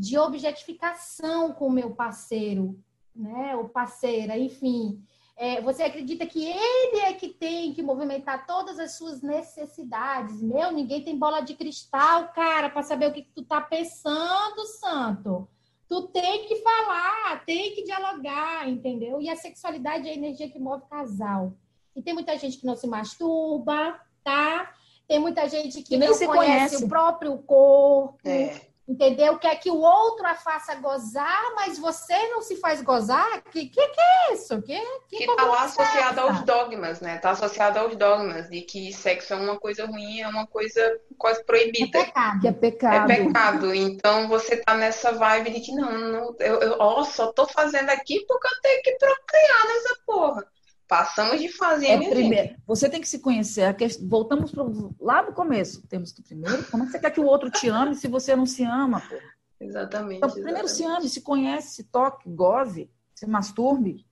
de 0.00 0.18
objetificação 0.18 1.52
com 1.52 1.66
o 1.66 1.72
meu 1.72 1.90
parceiro, 1.90 2.78
né? 3.14 3.54
O 3.56 3.68
parceira, 3.68 4.38
enfim. 4.38 5.02
É, 5.36 5.60
você 5.60 5.82
acredita 5.82 6.26
que 6.26 6.44
ele 6.44 7.00
é 7.00 7.12
que 7.14 7.28
tem 7.28 7.72
que 7.72 7.82
movimentar 7.82 8.46
todas 8.46 8.78
as 8.78 8.96
suas 8.96 9.22
necessidades. 9.22 10.42
Meu, 10.42 10.70
ninguém 10.70 11.02
tem 11.02 11.18
bola 11.18 11.40
de 11.40 11.54
cristal, 11.54 12.28
cara, 12.32 12.68
para 12.68 12.82
saber 12.82 13.08
o 13.08 13.12
que, 13.12 13.22
que 13.22 13.32
tu 13.32 13.42
tá 13.44 13.60
pensando, 13.60 14.66
santo 14.66 15.48
tu 15.90 16.02
tem 16.06 16.46
que 16.46 16.54
falar, 16.62 17.44
tem 17.44 17.74
que 17.74 17.82
dialogar, 17.82 18.68
entendeu? 18.68 19.20
E 19.20 19.28
a 19.28 19.34
sexualidade 19.34 20.08
é 20.08 20.12
a 20.12 20.14
energia 20.14 20.48
que 20.48 20.60
move 20.60 20.84
casal. 20.88 21.56
E 21.96 22.00
tem 22.00 22.14
muita 22.14 22.38
gente 22.38 22.58
que 22.58 22.64
não 22.64 22.76
se 22.76 22.86
masturba, 22.86 24.00
tá? 24.22 24.72
Tem 25.08 25.18
muita 25.18 25.48
gente 25.48 25.82
que, 25.82 25.96
não 25.96 26.06
conhece, 26.06 26.26
conhece, 26.28 26.84
o 26.84 26.88
próprio 26.88 27.36
corpo. 27.38 28.16
É. 28.24 28.69
Entendeu? 28.90 29.38
Quer 29.38 29.54
que 29.54 29.70
o 29.70 29.78
outro 29.78 30.26
a 30.26 30.34
faça 30.34 30.74
gozar, 30.74 31.54
mas 31.54 31.78
você 31.78 32.28
não 32.30 32.42
se 32.42 32.56
faz 32.56 32.82
gozar? 32.82 33.40
Que 33.44 33.66
que, 33.66 33.86
que 33.86 34.00
é 34.00 34.34
isso? 34.34 34.60
Que, 34.62 34.76
que, 35.08 35.18
que 35.18 35.36
tá 35.36 35.44
lá 35.44 35.62
associado 35.62 36.20
aos 36.20 36.42
dogmas, 36.42 37.00
né? 37.00 37.18
Tá 37.18 37.30
associado 37.30 37.78
aos 37.78 37.94
dogmas 37.94 38.50
de 38.50 38.62
que 38.62 38.92
sexo 38.92 39.32
é 39.32 39.36
uma 39.36 39.60
coisa 39.60 39.86
ruim, 39.86 40.22
é 40.22 40.26
uma 40.26 40.44
coisa 40.44 41.00
quase 41.16 41.44
proibida. 41.44 42.00
É 42.00 42.04
pecado. 42.04 42.40
Que 42.40 42.48
é 42.48 42.52
pecado. 42.52 43.12
É 43.12 43.16
pecado. 43.16 43.74
Então 43.74 44.26
você 44.26 44.56
tá 44.56 44.74
nessa 44.74 45.12
vibe 45.12 45.50
de 45.50 45.60
que 45.60 45.72
não, 45.72 45.92
não 45.92 46.36
eu, 46.40 46.58
eu 46.58 46.76
ó, 46.80 47.04
só 47.04 47.32
tô 47.32 47.46
fazendo 47.46 47.90
aqui 47.90 48.26
porque 48.26 48.48
eu 48.48 48.60
tenho 48.60 48.82
que 48.82 48.96
procriar 48.96 49.66
nessa 49.68 49.96
porra. 50.04 50.46
Passamos 50.90 51.40
de 51.40 51.48
fazer, 51.48 51.86
é 51.86 52.10
primeiro, 52.10 52.56
Você 52.66 52.90
tem 52.90 53.00
que 53.00 53.08
se 53.08 53.20
conhecer. 53.20 53.76
Voltamos 54.08 54.50
pro, 54.50 54.92
lá 54.98 55.22
no 55.22 55.32
começo. 55.32 55.86
Temos 55.86 56.10
que 56.10 56.20
primeiro. 56.20 56.68
Como 56.68 56.82
é 56.82 56.86
que 56.86 56.90
você 56.90 56.98
quer 56.98 57.12
que 57.12 57.20
o 57.20 57.26
outro 57.26 57.48
te 57.48 57.68
ame 57.68 57.94
se 57.94 58.08
você 58.08 58.34
não 58.34 58.44
se 58.44 58.64
ama, 58.64 59.00
pô? 59.00 59.14
Exatamente. 59.60 60.16
Então, 60.16 60.30
primeiro 60.32 60.64
exatamente. 60.66 60.76
se 60.76 60.84
ame, 60.84 61.08
se 61.08 61.20
conhece, 61.20 61.76
se 61.76 61.84
toque, 61.84 62.28
goze, 62.28 62.90
se 63.14 63.24
masturbe. 63.24 64.04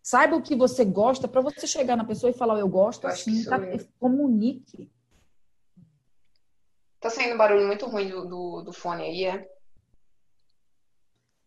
Saiba 0.00 0.36
o 0.36 0.42
que 0.42 0.54
você 0.54 0.84
gosta 0.84 1.26
para 1.26 1.40
você 1.40 1.66
chegar 1.66 1.96
na 1.96 2.04
pessoa 2.04 2.30
e 2.30 2.34
falar, 2.34 2.60
eu 2.60 2.68
gosto 2.68 3.08
eu 3.08 3.10
assim, 3.10 3.42
tá, 3.42 3.58
comunique. 3.98 4.88
Tá 7.00 7.10
saindo 7.10 7.34
um 7.34 7.38
barulho 7.38 7.66
muito 7.66 7.86
ruim 7.86 8.08
do, 8.08 8.24
do, 8.24 8.62
do 8.62 8.72
fone 8.72 9.02
aí, 9.02 9.24
é? 9.24 9.48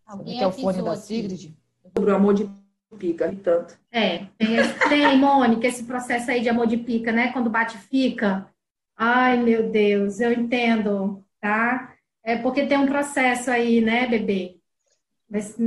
Alguém 0.06 0.40
que 0.40 0.44
é 0.44 0.48
o 0.48 0.52
fone 0.52 0.82
da 0.84 0.98
Sigrid? 0.98 1.56
Sobre 1.96 2.12
o 2.12 2.16
amor 2.16 2.34
de 2.34 2.63
pica 2.94 3.32
e 3.32 3.36
tanto. 3.36 3.78
É, 3.92 4.26
tem, 4.38 4.58
tem, 4.90 5.18
Mônica, 5.18 5.68
esse 5.68 5.84
processo 5.84 6.32
aí 6.32 6.42
de 6.42 6.50
amor 6.50 6.68
de 6.68 6.78
pica, 6.78 7.12
né? 7.12 7.32
Quando 7.32 7.50
bate 7.50 7.78
fica. 7.78 8.50
Ai, 8.96 9.38
meu 9.38 9.70
Deus, 9.70 10.20
eu 10.20 10.32
entendo, 10.32 11.24
tá? 11.40 11.94
É 12.24 12.38
porque 12.38 12.66
tem 12.66 12.78
um 12.78 12.86
processo 12.86 13.52
aí, 13.52 13.82
né, 13.82 14.08
bebê? 14.08 14.58
Mas, 15.30 15.58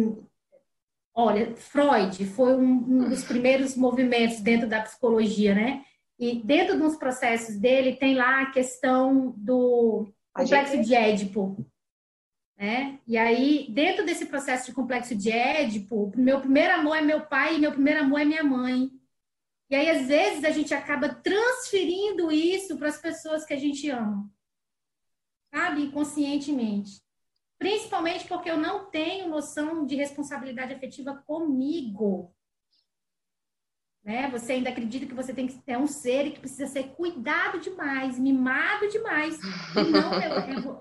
olha, 1.14 1.54
Freud 1.56 2.24
foi 2.26 2.56
um, 2.56 2.62
um 2.62 3.08
dos 3.08 3.24
primeiros 3.24 3.76
movimentos 3.76 4.40
dentro 4.40 4.68
da 4.68 4.80
psicologia, 4.80 5.54
né? 5.54 5.82
E 6.18 6.40
dentro 6.42 6.78
dos 6.78 6.96
processos 6.96 7.56
dele 7.56 7.96
tem 7.96 8.14
lá 8.14 8.42
a 8.42 8.50
questão 8.50 9.34
do 9.36 10.08
complexo 10.32 10.80
de 10.80 10.94
Édipo, 10.94 11.56
né? 12.56 12.98
E 13.06 13.18
aí, 13.18 13.66
dentro 13.70 14.04
desse 14.04 14.26
processo 14.26 14.66
de 14.66 14.72
complexo 14.72 15.14
de 15.14 15.30
Édipo, 15.30 16.12
meu 16.16 16.40
primeiro 16.40 16.74
amor 16.74 16.96
é 16.96 17.02
meu 17.02 17.26
pai 17.26 17.56
e 17.56 17.58
meu 17.58 17.72
primeiro 17.72 18.00
amor 18.00 18.20
é 18.20 18.24
minha 18.24 18.44
mãe. 18.44 18.90
E 19.68 19.74
aí, 19.74 19.90
às 19.90 20.06
vezes, 20.06 20.44
a 20.44 20.50
gente 20.50 20.72
acaba 20.72 21.08
transferindo 21.08 22.32
isso 22.32 22.78
para 22.78 22.88
as 22.88 22.98
pessoas 22.98 23.44
que 23.44 23.52
a 23.52 23.58
gente 23.58 23.90
ama, 23.90 24.30
sabe? 25.52 25.82
Inconscientemente. 25.82 27.02
Principalmente 27.58 28.26
porque 28.26 28.50
eu 28.50 28.56
não 28.56 28.90
tenho 28.90 29.28
noção 29.28 29.84
de 29.84 29.96
responsabilidade 29.96 30.72
afetiva 30.72 31.14
comigo. 31.26 32.34
Né? 34.06 34.30
Você 34.30 34.52
ainda 34.52 34.70
acredita 34.70 35.04
que 35.04 35.14
você 35.14 35.34
tem 35.34 35.48
que 35.48 35.58
ter 35.58 35.76
um 35.76 35.88
ser 35.88 36.30
que 36.30 36.38
precisa 36.38 36.68
ser 36.68 36.90
cuidado 36.90 37.58
demais, 37.58 38.16
mimado 38.16 38.88
demais. 38.88 39.36
E 39.76 39.90
não, 39.90 40.14
é, 40.14 40.26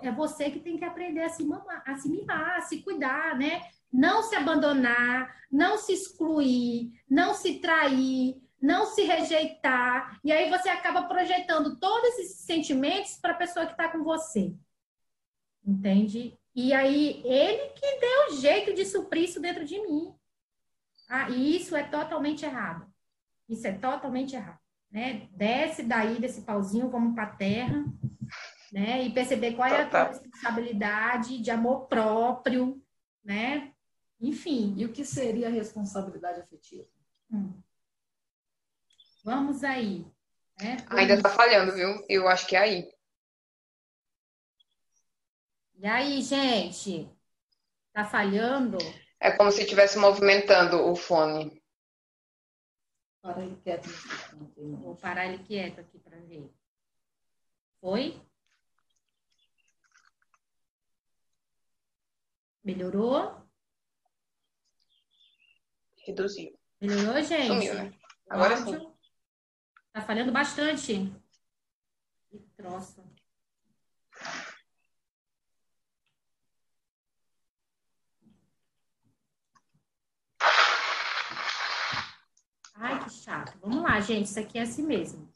é, 0.06 0.10
é, 0.10 0.12
você 0.12 0.52
que 0.52 0.60
tem 0.60 0.78
que 0.78 0.86
aprender 0.86 1.22
a 1.22 1.30
se, 1.30 1.44
mamar, 1.44 1.82
a 1.88 1.96
se 1.96 2.08
mimar, 2.08 2.58
a 2.58 2.62
se 2.62 2.84
cuidar, 2.84 3.36
né? 3.36 3.64
Não 3.92 4.22
se 4.22 4.36
abandonar, 4.36 5.36
não 5.52 5.76
se 5.76 5.92
excluir, 5.92 6.92
não 7.10 7.34
se 7.34 7.56
trair, 7.56 8.40
não 8.62 8.86
se 8.86 9.02
rejeitar. 9.02 10.20
E 10.24 10.32
aí 10.32 10.48
você 10.48 10.70
acaba 10.70 11.08
projetando 11.08 11.80
todos 11.80 12.20
esses 12.20 12.42
sentimentos 12.42 13.18
para 13.20 13.32
a 13.32 13.38
pessoa 13.38 13.66
que 13.66 13.72
está 13.72 13.90
com 13.90 14.04
você. 14.04 14.54
Entende? 15.66 16.38
E 16.54 16.72
aí 16.76 17.24
ele 17.26 17.70
que 17.70 18.00
deu 18.00 18.38
jeito 18.40 18.72
de 18.76 18.86
suprir 18.86 19.24
isso 19.24 19.42
dentro 19.42 19.66
de 19.66 19.80
mim. 19.82 20.14
Ah, 21.10 21.28
e 21.32 21.56
isso 21.56 21.76
é 21.76 21.82
totalmente 21.82 22.46
errado. 22.46 22.94
Isso 23.48 23.68
é 23.68 23.74
totalmente 23.74 24.36
errado. 24.36 24.60
Né? 24.92 25.28
Desce 25.32 25.84
daí 25.84 26.20
desse 26.20 26.42
pauzinho, 26.42 26.90
vamos 26.90 27.14
para 27.14 27.24
a 27.24 27.36
terra, 27.36 27.86
né? 28.72 29.04
E 29.04 29.12
perceber 29.12 29.54
qual 29.54 29.68
é 29.68 29.82
a 29.82 29.90
tua 29.90 30.08
responsabilidade 30.08 31.40
de 31.40 31.52
amor 31.52 31.88
próprio, 31.88 32.82
né? 33.24 33.74
Enfim. 34.20 34.74
E 34.78 34.86
o 34.86 34.92
que 34.92 35.04
seria 35.04 35.48
a 35.48 35.52
responsabilidade 35.52 36.40
afetiva? 36.40 36.88
Hum. 37.32 37.62
Vamos 39.24 39.64
aí. 39.64 40.06
Né? 40.62 40.78
Ainda 40.90 41.16
está 41.16 41.30
falhando, 41.30 41.74
viu? 41.74 42.06
Eu 42.08 42.28
acho 42.28 42.48
que 42.48 42.56
é 42.56 42.60
aí. 42.60 42.90
E 45.78 45.88
aí, 45.88 46.22
gente? 46.22 47.10
Tá 47.92 48.06
falhando? 48.06 48.78
É 49.20 49.32
como 49.32 49.52
se 49.52 49.64
estivesse 49.64 49.98
movimentando 49.98 50.86
o 50.86 50.96
fone. 50.96 51.62
Para 53.26 53.44
ele 53.44 53.56
quieto. 53.56 53.90
Vou 54.56 54.96
parar 54.98 55.26
ele 55.26 55.44
quieto 55.44 55.80
aqui 55.80 55.98
para 55.98 56.20
ver. 56.20 56.48
Foi? 57.82 58.22
Melhorou? 62.64 63.36
Reduziu. 66.06 66.56
Melhorou, 66.80 67.20
gente? 67.24 67.48
Sumiu, 67.48 67.74
né? 67.74 67.94
Agora 68.30 68.58
sim. 68.58 68.94
Tá 69.92 70.02
falhando 70.04 70.32
bastante. 70.32 71.12
Que 72.30 72.38
troço. 72.56 73.04
Ai, 82.76 83.04
que 83.04 83.10
chato. 83.10 83.58
Vamos 83.62 83.82
lá, 83.82 84.00
gente. 84.00 84.26
Isso 84.26 84.40
aqui 84.40 84.60
é 84.60 84.64
assim 84.64 84.84
mesmo. 84.84 85.28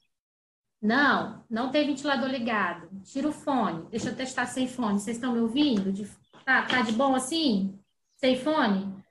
Não, 0.82 1.44
não 1.50 1.72
tem 1.72 1.88
ventilador 1.88 2.30
ligado. 2.30 2.90
Tira 3.04 3.28
o 3.28 3.34
fone. 3.34 3.86
Deixa 3.90 4.10
eu 4.10 4.16
testar 4.16 4.46
sem 4.46 4.68
fone. 4.68 5.00
Vocês 5.00 5.18
estão 5.18 5.34
me 5.34 5.40
ouvindo? 5.40 5.92
De... 5.92 6.06
Tá, 6.46 6.66
tá 6.66 6.82
de 6.82 6.92
bom 6.92 7.16
assim? 7.16 7.78
Sem 8.16 8.38
fone? 8.38 9.04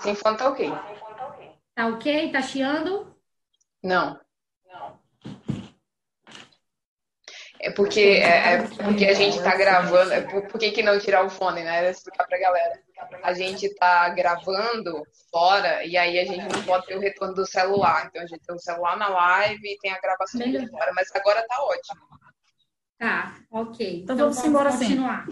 Sem 0.00 0.14
fone 0.14 0.36
tá 0.36 0.48
ok. 0.48 0.70
Tá 1.74 1.86
ok? 1.88 2.32
Tá 2.32 2.42
chiando? 2.42 3.14
Não. 3.82 4.18
É 7.66 7.70
porque, 7.72 8.00
é, 8.00 8.54
é 8.54 8.58
porque 8.84 9.04
a 9.06 9.12
gente 9.12 9.42
tá 9.42 9.56
gravando. 9.56 10.12
É 10.12 10.20
por, 10.20 10.46
por 10.46 10.56
que, 10.56 10.70
que 10.70 10.84
não 10.84 11.00
tirar 11.00 11.26
o 11.26 11.28
fone, 11.28 11.64
né? 11.64 11.90
Explicar 11.90 12.24
pra 12.24 12.38
galera. 12.38 12.80
A 13.24 13.34
gente 13.34 13.68
tá 13.74 14.08
gravando 14.10 15.02
fora 15.32 15.84
e 15.84 15.96
aí 15.96 16.16
a 16.16 16.24
gente 16.24 16.46
não 16.54 16.62
pode 16.62 16.86
ter 16.86 16.96
o 16.96 17.00
retorno 17.00 17.34
do 17.34 17.44
celular. 17.44 18.06
Então 18.06 18.22
a 18.22 18.26
gente 18.26 18.38
tem 18.46 18.54
o 18.54 18.60
celular 18.60 18.96
na 18.96 19.08
live 19.08 19.60
e 19.64 19.78
tem 19.78 19.90
a 19.90 19.98
gravação 19.98 20.40
de 20.42 20.70
fora. 20.70 20.92
Mas 20.94 21.10
agora 21.12 21.44
tá 21.44 21.56
ótimo. 21.60 22.00
Tá, 22.98 23.34
ok. 23.50 24.02
Então, 24.04 24.14
então 24.14 24.30
vamos, 24.30 24.44
embora 24.44 24.70
continuar. 24.70 25.26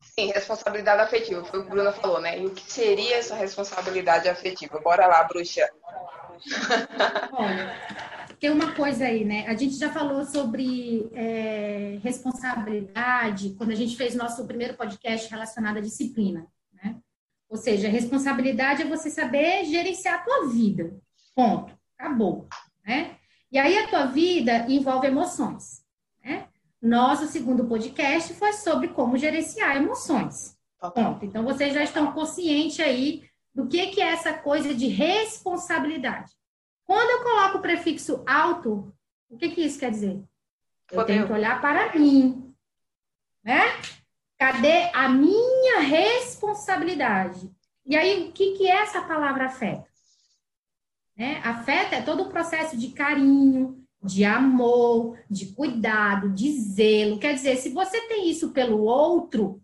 Sim, 0.00 0.32
responsabilidade 0.32 1.02
afetiva, 1.02 1.44
foi 1.44 1.60
o 1.60 1.62
que 1.62 1.68
o 1.68 1.70
Bruna 1.70 1.92
falou, 1.92 2.20
né? 2.20 2.40
E 2.40 2.46
o 2.46 2.50
que 2.50 2.70
seria 2.70 3.18
essa 3.18 3.36
responsabilidade 3.36 4.28
afetiva? 4.28 4.80
Bora 4.80 5.06
lá, 5.06 5.22
bruxa. 5.22 5.68
Olha, 7.32 7.74
tem 8.38 8.50
uma 8.50 8.72
coisa 8.72 9.04
aí, 9.04 9.24
né? 9.24 9.46
A 9.46 9.54
gente 9.54 9.76
já 9.76 9.90
falou 9.90 10.24
sobre 10.24 11.08
é, 11.12 11.98
responsabilidade 12.02 13.54
quando 13.56 13.70
a 13.70 13.74
gente 13.74 13.96
fez 13.96 14.14
nosso 14.14 14.46
primeiro 14.46 14.74
podcast 14.74 15.30
relacionado 15.30 15.78
à 15.78 15.80
disciplina, 15.80 16.46
né? 16.72 16.96
Ou 17.48 17.56
seja, 17.56 17.88
responsabilidade 17.88 18.82
é 18.82 18.86
você 18.86 19.10
saber 19.10 19.64
gerenciar 19.64 20.16
a 20.16 20.24
tua 20.24 20.48
vida. 20.48 20.96
Ponto. 21.34 21.76
Acabou, 21.98 22.48
né? 22.86 23.16
E 23.50 23.58
aí 23.58 23.78
a 23.78 23.88
tua 23.88 24.06
vida 24.06 24.66
envolve 24.68 25.06
emoções, 25.06 25.84
né? 26.24 26.48
Nosso 26.82 27.26
segundo 27.26 27.66
podcast 27.66 28.34
foi 28.34 28.52
sobre 28.52 28.88
como 28.88 29.16
gerenciar 29.16 29.76
emoções. 29.76 30.56
Ponto. 30.78 31.24
Então, 31.24 31.42
vocês 31.44 31.72
já 31.72 31.82
estão 31.82 32.12
conscientes 32.12 32.78
aí 32.80 33.24
do 33.54 33.66
que, 33.66 33.86
que 33.86 34.02
é 34.02 34.08
essa 34.08 34.34
coisa 34.34 34.74
de 34.74 34.88
responsabilidade. 34.88 36.32
Quando 36.86 37.10
eu 37.10 37.22
coloco 37.22 37.58
o 37.58 37.62
prefixo 37.62 38.22
alto, 38.26 38.94
o 39.28 39.36
que, 39.36 39.50
que 39.50 39.62
isso 39.62 39.78
quer 39.78 39.90
dizer? 39.90 40.22
Eu 40.90 41.04
tenho 41.04 41.26
que 41.26 41.32
olhar 41.32 41.60
para 41.60 41.92
mim, 41.98 42.54
né? 43.42 43.62
Cadê 44.38 44.90
a 44.92 45.08
minha 45.08 45.80
responsabilidade? 45.80 47.50
E 47.86 47.96
aí, 47.96 48.28
o 48.28 48.32
que, 48.32 48.52
que 48.56 48.66
é 48.66 48.76
essa 48.76 49.02
palavra 49.02 49.46
afeto? 49.46 49.88
Né? 51.16 51.40
Afeto 51.44 51.94
é 51.94 52.02
todo 52.02 52.24
o 52.24 52.28
processo 52.28 52.76
de 52.76 52.88
carinho, 52.90 53.84
de 54.02 54.24
amor, 54.24 55.18
de 55.30 55.46
cuidado, 55.52 56.30
de 56.30 56.52
zelo. 56.52 57.18
Quer 57.18 57.34
dizer, 57.34 57.56
se 57.56 57.70
você 57.70 58.00
tem 58.08 58.28
isso 58.28 58.52
pelo 58.52 58.82
outro, 58.82 59.62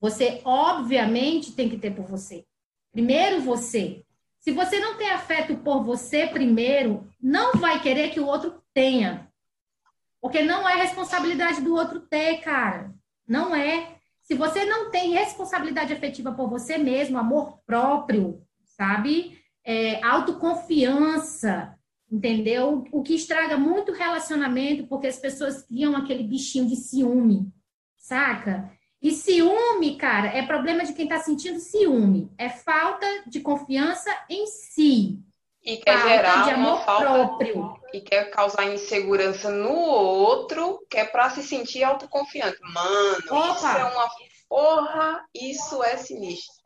você 0.00 0.40
obviamente 0.44 1.52
tem 1.52 1.68
que 1.68 1.78
ter 1.78 1.94
por 1.94 2.06
você. 2.06 2.44
Primeiro 2.92 3.40
você. 3.40 4.04
Se 4.48 4.52
você 4.52 4.80
não 4.80 4.96
tem 4.96 5.10
afeto 5.10 5.58
por 5.58 5.84
você 5.84 6.26
primeiro, 6.26 7.06
não 7.20 7.52
vai 7.52 7.82
querer 7.82 8.08
que 8.08 8.18
o 8.18 8.24
outro 8.24 8.62
tenha. 8.72 9.30
Porque 10.22 10.40
não 10.40 10.66
é 10.66 10.74
responsabilidade 10.74 11.60
do 11.60 11.74
outro 11.74 12.00
ter, 12.00 12.38
cara. 12.38 12.94
Não 13.26 13.54
é. 13.54 13.98
Se 14.22 14.32
você 14.32 14.64
não 14.64 14.90
tem 14.90 15.10
responsabilidade 15.10 15.92
afetiva 15.92 16.32
por 16.32 16.48
você 16.48 16.78
mesmo, 16.78 17.18
amor 17.18 17.58
próprio, 17.66 18.42
sabe? 18.64 19.38
É, 19.62 20.02
autoconfiança, 20.02 21.78
entendeu? 22.10 22.86
O 22.90 23.02
que 23.02 23.16
estraga 23.16 23.58
muito 23.58 23.92
relacionamento, 23.92 24.86
porque 24.86 25.08
as 25.08 25.18
pessoas 25.18 25.62
criam 25.62 25.94
aquele 25.94 26.22
bichinho 26.22 26.66
de 26.66 26.76
ciúme, 26.76 27.52
saca? 27.98 28.72
E 29.00 29.12
ciúme, 29.12 29.96
cara, 29.96 30.28
é 30.28 30.44
problema 30.44 30.84
de 30.84 30.92
quem 30.92 31.04
está 31.04 31.20
sentindo 31.20 31.60
ciúme. 31.60 32.30
É 32.36 32.48
falta 32.48 33.06
de 33.26 33.40
confiança 33.40 34.10
em 34.28 34.46
si. 34.46 35.18
E 35.64 35.76
quer 35.76 35.98
falta 35.98 36.08
gerar 36.08 36.44
de 36.44 36.50
amor 36.50 36.84
falta 36.84 37.04
próprio. 37.04 37.80
E 37.92 38.00
quer 38.00 38.30
causar 38.30 38.72
insegurança 38.72 39.50
no 39.50 39.72
outro, 39.72 40.84
que 40.90 40.98
é 40.98 41.04
para 41.04 41.30
se 41.30 41.42
sentir 41.42 41.84
autoconfiante. 41.84 42.58
Mano, 42.60 43.18
Opa. 43.30 43.54
isso 43.54 43.66
é 43.66 43.84
uma 43.84 44.10
porra, 44.48 45.24
isso 45.34 45.84
é 45.84 45.96
sinistro. 45.96 46.56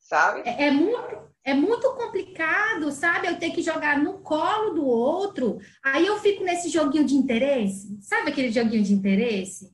Sabe? 0.00 0.42
É, 0.48 0.68
é 0.68 0.70
muito 0.70 1.34
é 1.46 1.52
muito 1.52 1.92
complicado, 1.92 2.90
sabe? 2.90 3.26
Eu 3.26 3.38
ter 3.38 3.50
que 3.50 3.60
jogar 3.60 3.98
no 3.98 4.20
colo 4.20 4.70
do 4.70 4.86
outro. 4.86 5.58
Aí 5.82 6.06
eu 6.06 6.18
fico 6.18 6.42
nesse 6.42 6.70
joguinho 6.70 7.04
de 7.04 7.14
interesse. 7.14 7.98
Sabe 8.00 8.30
aquele 8.30 8.50
joguinho 8.50 8.82
de 8.82 8.94
interesse? 8.94 9.73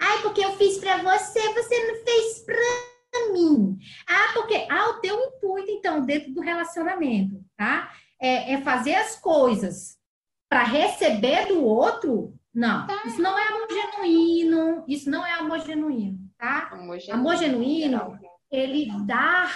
Ai, 0.00 0.22
porque 0.22 0.44
eu 0.44 0.56
fiz 0.56 0.78
para 0.78 0.98
você, 0.98 1.40
você 1.54 1.86
não 1.86 2.04
fez 2.04 2.44
para 2.44 3.32
mim. 3.32 3.78
Ah, 4.08 4.32
porque 4.34 4.66
ah, 4.70 4.90
o 4.90 5.00
teu 5.00 5.18
intuito 5.18 5.70
então 5.70 6.04
dentro 6.04 6.32
do 6.32 6.40
relacionamento, 6.40 7.42
tá? 7.56 7.92
É, 8.20 8.54
é 8.54 8.60
fazer 8.62 8.94
as 8.94 9.16
coisas 9.16 9.96
para 10.48 10.62
receber 10.62 11.46
do 11.46 11.64
outro. 11.64 12.34
Não, 12.54 12.86
tá. 12.86 13.02
isso 13.06 13.20
não 13.20 13.38
é 13.38 13.48
amor 13.48 13.68
genuíno. 13.70 14.84
Isso 14.88 15.10
não 15.10 15.24
é 15.24 15.32
amor 15.32 15.60
genuíno, 15.60 16.18
tá? 16.36 16.68
Amor 16.72 16.98
genuíno, 16.98 17.14
amor 17.14 17.36
genuíno 17.36 18.18
ele 18.50 18.88
dá 19.04 19.50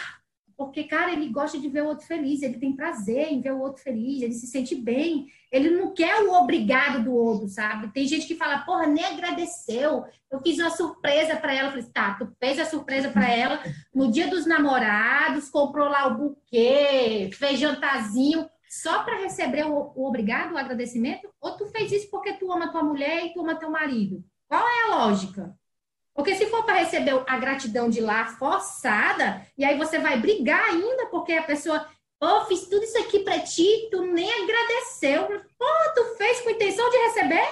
porque, 0.67 0.85
cara, 0.85 1.13
ele 1.13 1.29
gosta 1.29 1.59
de 1.59 1.69
ver 1.69 1.83
o 1.83 1.89
outro 1.89 2.07
feliz, 2.07 2.43
ele 2.43 2.59
tem 2.59 2.75
prazer 2.75 3.33
em 3.33 3.41
ver 3.41 3.53
o 3.53 3.61
outro 3.61 3.83
feliz, 3.83 4.23
ele 4.23 4.33
se 4.33 4.47
sente 4.47 4.75
bem, 4.75 5.27
ele 5.51 5.71
não 5.71 5.93
quer 5.93 6.23
o 6.23 6.33
obrigado 6.33 7.05
do 7.05 7.13
outro, 7.13 7.49
sabe? 7.49 7.93
Tem 7.93 8.07
gente 8.07 8.27
que 8.27 8.35
fala, 8.35 8.61
porra, 8.61 8.87
nem 8.87 9.05
agradeceu, 9.05 10.05
eu 10.31 10.41
fiz 10.41 10.59
uma 10.59 10.71
surpresa 10.71 11.37
para 11.37 11.55
ela. 11.55 11.69
Eu 11.69 11.73
falei, 11.73 11.87
tá, 11.93 12.15
tu 12.15 12.33
fez 12.39 12.59
a 12.59 12.65
surpresa 12.65 13.11
para 13.11 13.29
ela 13.29 13.63
no 13.95 14.11
dia 14.11 14.29
dos 14.29 14.47
namorados, 14.47 15.51
comprou 15.51 15.89
lá 15.89 16.07
o 16.07 16.17
buquê, 16.17 17.31
fez 17.35 17.59
jantarzinho, 17.59 18.49
só 18.69 19.03
para 19.03 19.19
receber 19.19 19.67
o, 19.67 19.93
o 19.95 20.09
obrigado, 20.09 20.55
o 20.55 20.59
agradecimento? 20.59 21.29
Ou 21.41 21.57
tu 21.57 21.67
fez 21.67 21.93
isso 21.93 22.11
porque 22.11 22.33
tu 22.33 22.51
ama 22.51 22.73
tua 22.73 22.83
mulher 22.83 23.27
e 23.27 23.35
tu 23.35 23.41
ama 23.41 23.55
teu 23.55 23.71
marido? 23.71 24.25
Qual 24.49 24.67
é 24.67 24.85
a 24.85 24.97
lógica? 24.97 25.55
Porque 26.15 26.35
se 26.35 26.47
for 26.47 26.65
para 26.65 26.79
receber 26.79 27.23
a 27.27 27.39
gratidão 27.39 27.89
de 27.89 28.01
lá 28.01 28.27
forçada, 28.27 29.47
e 29.57 29.65
aí 29.65 29.79
você 29.79 29.99
vai 29.99 30.19
brigar 30.19 30.69
ainda, 30.69 31.07
porque 31.07 31.33
a 31.33 31.43
pessoa, 31.43 31.87
pô, 32.21 32.45
fiz 32.47 32.69
tudo 32.69 32.85
isso 32.85 32.99
aqui 32.99 33.21
para 33.21 33.41
ti, 33.41 33.89
tu 33.91 34.03
nem 34.03 34.31
agradeceu. 34.31 35.27
Pô, 35.59 35.67
tu 35.95 36.17
fez 36.17 36.41
com 36.41 36.51
intenção 36.51 36.89
de 36.91 36.97
receber? 36.99 37.47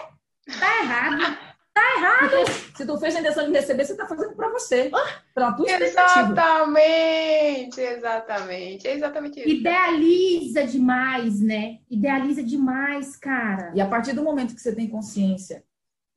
Tá 0.59 0.83
errado. 0.83 1.39
Tá 1.73 1.83
errado. 1.97 2.35
Se 2.77 2.85
tu 2.85 2.99
fez 2.99 3.17
a 3.17 3.21
intenção 3.21 3.47
de 3.47 3.53
receber, 3.53 3.85
você 3.85 3.97
tá 3.97 4.07
fazendo 4.07 4.35
para 4.35 4.51
você. 4.51 4.91
Para 5.33 5.53
tua 5.53 5.71
Exatamente, 5.71 7.81
exatamente. 7.81 8.89
É 8.89 8.95
exatamente 8.95 9.41
isso. 9.41 9.49
Idealiza 9.49 10.67
demais, 10.67 11.41
né? 11.41 11.79
Idealiza 11.89 12.43
demais, 12.43 13.17
cara. 13.17 13.73
E 13.75 13.81
a 13.81 13.87
partir 13.87 14.13
do 14.13 14.23
momento 14.23 14.55
que 14.55 14.61
você 14.61 14.75
tem 14.75 14.89
consciência 14.89 15.65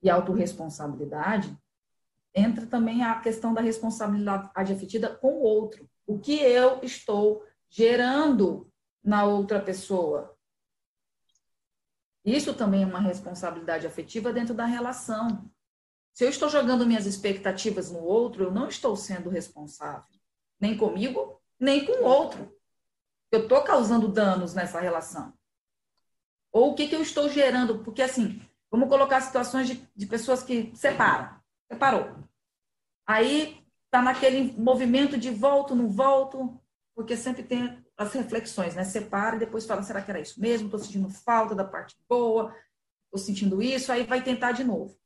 e 0.01 0.09
autorresponsabilidade, 0.09 1.55
entra 2.33 2.65
também 2.65 3.03
a 3.03 3.19
questão 3.19 3.53
da 3.53 3.61
responsabilidade 3.61 4.73
afetiva 4.73 5.09
com 5.09 5.33
o 5.33 5.41
outro. 5.43 5.89
O 6.05 6.19
que 6.19 6.39
eu 6.39 6.79
estou 6.81 7.45
gerando 7.69 8.71
na 9.03 9.25
outra 9.25 9.59
pessoa. 9.59 10.37
Isso 12.23 12.53
também 12.53 12.83
é 12.83 12.85
uma 12.85 13.01
responsabilidade 13.01 13.85
afetiva 13.85 14.31
dentro 14.31 14.53
da 14.53 14.65
relação. 14.65 15.51
Se 16.13 16.23
eu 16.23 16.29
estou 16.29 16.47
jogando 16.47 16.85
minhas 16.85 17.05
expectativas 17.05 17.91
no 17.91 17.99
outro, 18.03 18.43
eu 18.43 18.51
não 18.51 18.69
estou 18.69 18.95
sendo 18.95 19.29
responsável, 19.29 20.05
nem 20.59 20.77
comigo, 20.77 21.41
nem 21.59 21.85
com 21.85 22.03
o 22.03 22.05
outro. 22.05 22.55
Eu 23.31 23.43
estou 23.43 23.61
causando 23.63 24.07
danos 24.07 24.53
nessa 24.53 24.79
relação. 24.79 25.33
Ou 26.51 26.71
o 26.71 26.75
que, 26.75 26.87
que 26.87 26.95
eu 26.95 27.01
estou 27.01 27.27
gerando? 27.27 27.79
Porque, 27.79 28.03
assim, 28.03 28.39
vamos 28.69 28.87
colocar 28.87 29.19
situações 29.21 29.67
de, 29.67 29.89
de 29.95 30.05
pessoas 30.05 30.43
que 30.43 30.71
separam. 30.75 31.42
Separou. 31.73 32.23
Aí 33.05 33.63
está 33.85 34.01
naquele 34.01 34.53
movimento 34.53 35.17
de 35.17 35.29
volto, 35.29 35.75
não 35.75 35.89
volto, 35.89 36.59
porque 36.95 37.17
sempre 37.17 37.43
tem 37.43 37.83
as 37.97 38.13
reflexões, 38.13 38.75
né? 38.75 38.83
Separa 38.83 39.35
e 39.35 39.39
depois 39.39 39.65
fala, 39.65 39.83
será 39.83 40.01
que 40.01 40.11
era 40.11 40.19
isso 40.19 40.39
mesmo? 40.39 40.67
Estou 40.67 40.79
sentindo 40.79 41.09
falta 41.09 41.55
da 41.55 41.65
parte 41.65 41.95
boa, 42.07 42.55
estou 43.05 43.19
sentindo 43.19 43.61
isso, 43.61 43.91
aí 43.91 44.03
vai 44.03 44.23
tentar 44.23 44.51
de 44.51 44.63
novo. 44.63 44.97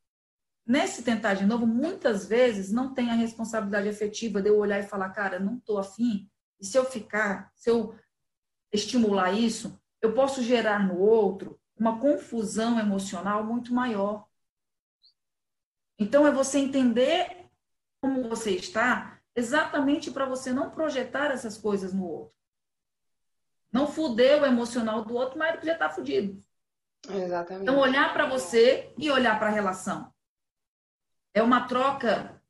nesse 0.65 1.01
tentar 1.01 1.33
de 1.35 1.45
novo, 1.45 1.65
muitas 1.65 2.25
vezes 2.25 2.71
não 2.73 2.93
tem 2.93 3.09
a 3.09 3.13
responsabilidade 3.13 3.87
efetiva 3.87 4.41
de 4.41 4.49
eu 4.49 4.57
olhar 4.57 4.79
e 4.79 4.87
falar, 4.87 5.09
cara, 5.11 5.39
não 5.39 5.55
estou 5.57 5.77
afim. 5.77 6.29
E 6.59 6.65
se 6.65 6.77
eu 6.77 6.83
ficar, 6.83 7.49
se 7.55 7.69
eu 7.69 7.95
estimular 8.73 9.31
isso, 9.31 9.79
eu 10.01 10.13
posso 10.13 10.43
gerar 10.43 10.85
no 10.85 10.99
outro 10.99 11.57
uma 11.79 11.99
confusão 11.99 12.77
emocional 12.77 13.45
muito 13.45 13.73
maior. 13.73 14.26
Então, 15.99 16.27
é 16.27 16.31
você 16.31 16.59
entender 16.59 17.47
como 17.99 18.29
você 18.29 18.51
está, 18.51 19.19
exatamente 19.35 20.11
para 20.11 20.25
você 20.25 20.53
não 20.53 20.69
projetar 20.69 21.31
essas 21.31 21.57
coisas 21.57 21.93
no 21.93 22.05
outro. 22.05 22.35
Não 23.71 23.87
fuder 23.87 24.41
o 24.41 24.45
emocional 24.45 25.03
do 25.03 25.15
outro, 25.15 25.37
mas 25.37 25.55
ele 25.55 25.65
já 25.65 25.73
está 25.73 25.89
fudido. 25.89 26.41
Exatamente. 27.09 27.63
Então, 27.63 27.77
olhar 27.77 28.13
para 28.13 28.25
você 28.25 28.93
e 28.97 29.09
olhar 29.11 29.37
para 29.37 29.47
a 29.47 29.51
relação. 29.51 30.13
É 31.33 31.41
uma 31.41 31.67
troca 31.67 32.41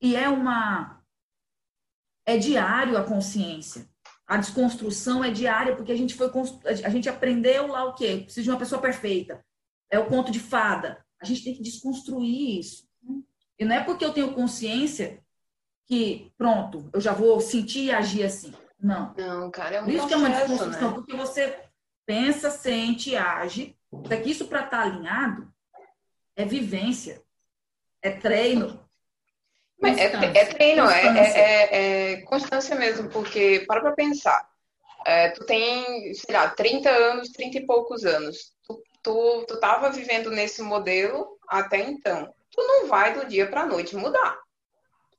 e 0.00 0.16
é 0.16 0.28
uma. 0.28 1.02
É 2.26 2.36
diário 2.36 2.96
a 2.96 3.04
consciência. 3.04 3.88
A 4.26 4.36
desconstrução 4.36 5.24
é 5.24 5.30
diária, 5.30 5.74
porque 5.74 5.92
a 5.92 5.96
gente 5.96 6.14
foi 6.14 6.30
a 6.64 6.90
gente 6.90 7.08
aprendeu 7.08 7.68
lá 7.68 7.84
o 7.84 7.94
quê? 7.94 8.22
Precisa 8.24 8.44
de 8.44 8.50
uma 8.50 8.58
pessoa 8.58 8.80
perfeita. 8.80 9.42
É 9.90 9.98
o 9.98 10.06
conto 10.06 10.30
de 10.30 10.38
fada. 10.38 11.02
A 11.20 11.24
gente 11.24 11.44
tem 11.44 11.54
que 11.54 11.62
desconstruir 11.62 12.58
isso. 12.58 12.88
E 13.58 13.64
não 13.64 13.74
é 13.74 13.82
porque 13.82 14.04
eu 14.04 14.12
tenho 14.12 14.34
consciência 14.34 15.20
que, 15.86 16.32
pronto, 16.36 16.88
eu 16.92 17.00
já 17.00 17.12
vou 17.12 17.40
sentir 17.40 17.84
e 17.84 17.90
agir 17.90 18.24
assim. 18.24 18.52
Não. 18.80 19.14
Não, 19.16 19.50
cara, 19.50 19.76
é 19.76 19.80
um 19.80 19.84
Por 19.84 19.94
isso 19.94 20.06
processo, 20.06 20.08
que 20.08 20.14
é 20.14 20.28
uma 20.28 20.38
desconstrução, 20.38 20.90
né? 20.90 20.94
porque 20.94 21.16
você 21.16 21.58
pensa, 22.06 22.50
sente, 22.50 23.16
age. 23.16 23.76
Só 23.90 24.16
que 24.16 24.30
isso 24.30 24.46
para 24.46 24.64
estar 24.64 24.82
alinhado 24.82 25.52
é 26.36 26.44
vivência, 26.44 27.22
é 28.00 28.10
treino. 28.10 28.86
Mas 29.80 29.96
é, 29.96 30.04
é 30.04 30.44
treino, 30.46 30.88
é, 30.88 31.06
é, 31.06 31.40
é, 31.40 32.12
é 32.12 32.20
constância 32.22 32.76
mesmo, 32.76 33.08
porque 33.10 33.64
para 33.66 33.80
pra 33.80 33.92
pensar. 33.92 34.48
É, 35.06 35.30
tu 35.30 35.46
tem, 35.46 36.12
sei 36.14 36.34
lá, 36.34 36.50
30 36.50 36.90
anos, 36.90 37.30
30 37.30 37.58
e 37.58 37.66
poucos 37.66 38.04
anos. 38.04 38.52
Tu, 38.66 38.82
tu, 39.08 39.44
tu 39.46 39.58
tava 39.58 39.90
vivendo 39.90 40.30
nesse 40.30 40.60
modelo 40.60 41.38
até 41.48 41.78
então. 41.78 42.30
Tu 42.50 42.60
não 42.60 42.86
vai 42.86 43.14
do 43.14 43.26
dia 43.26 43.48
para 43.48 43.62
a 43.62 43.66
noite 43.66 43.96
mudar. 43.96 44.38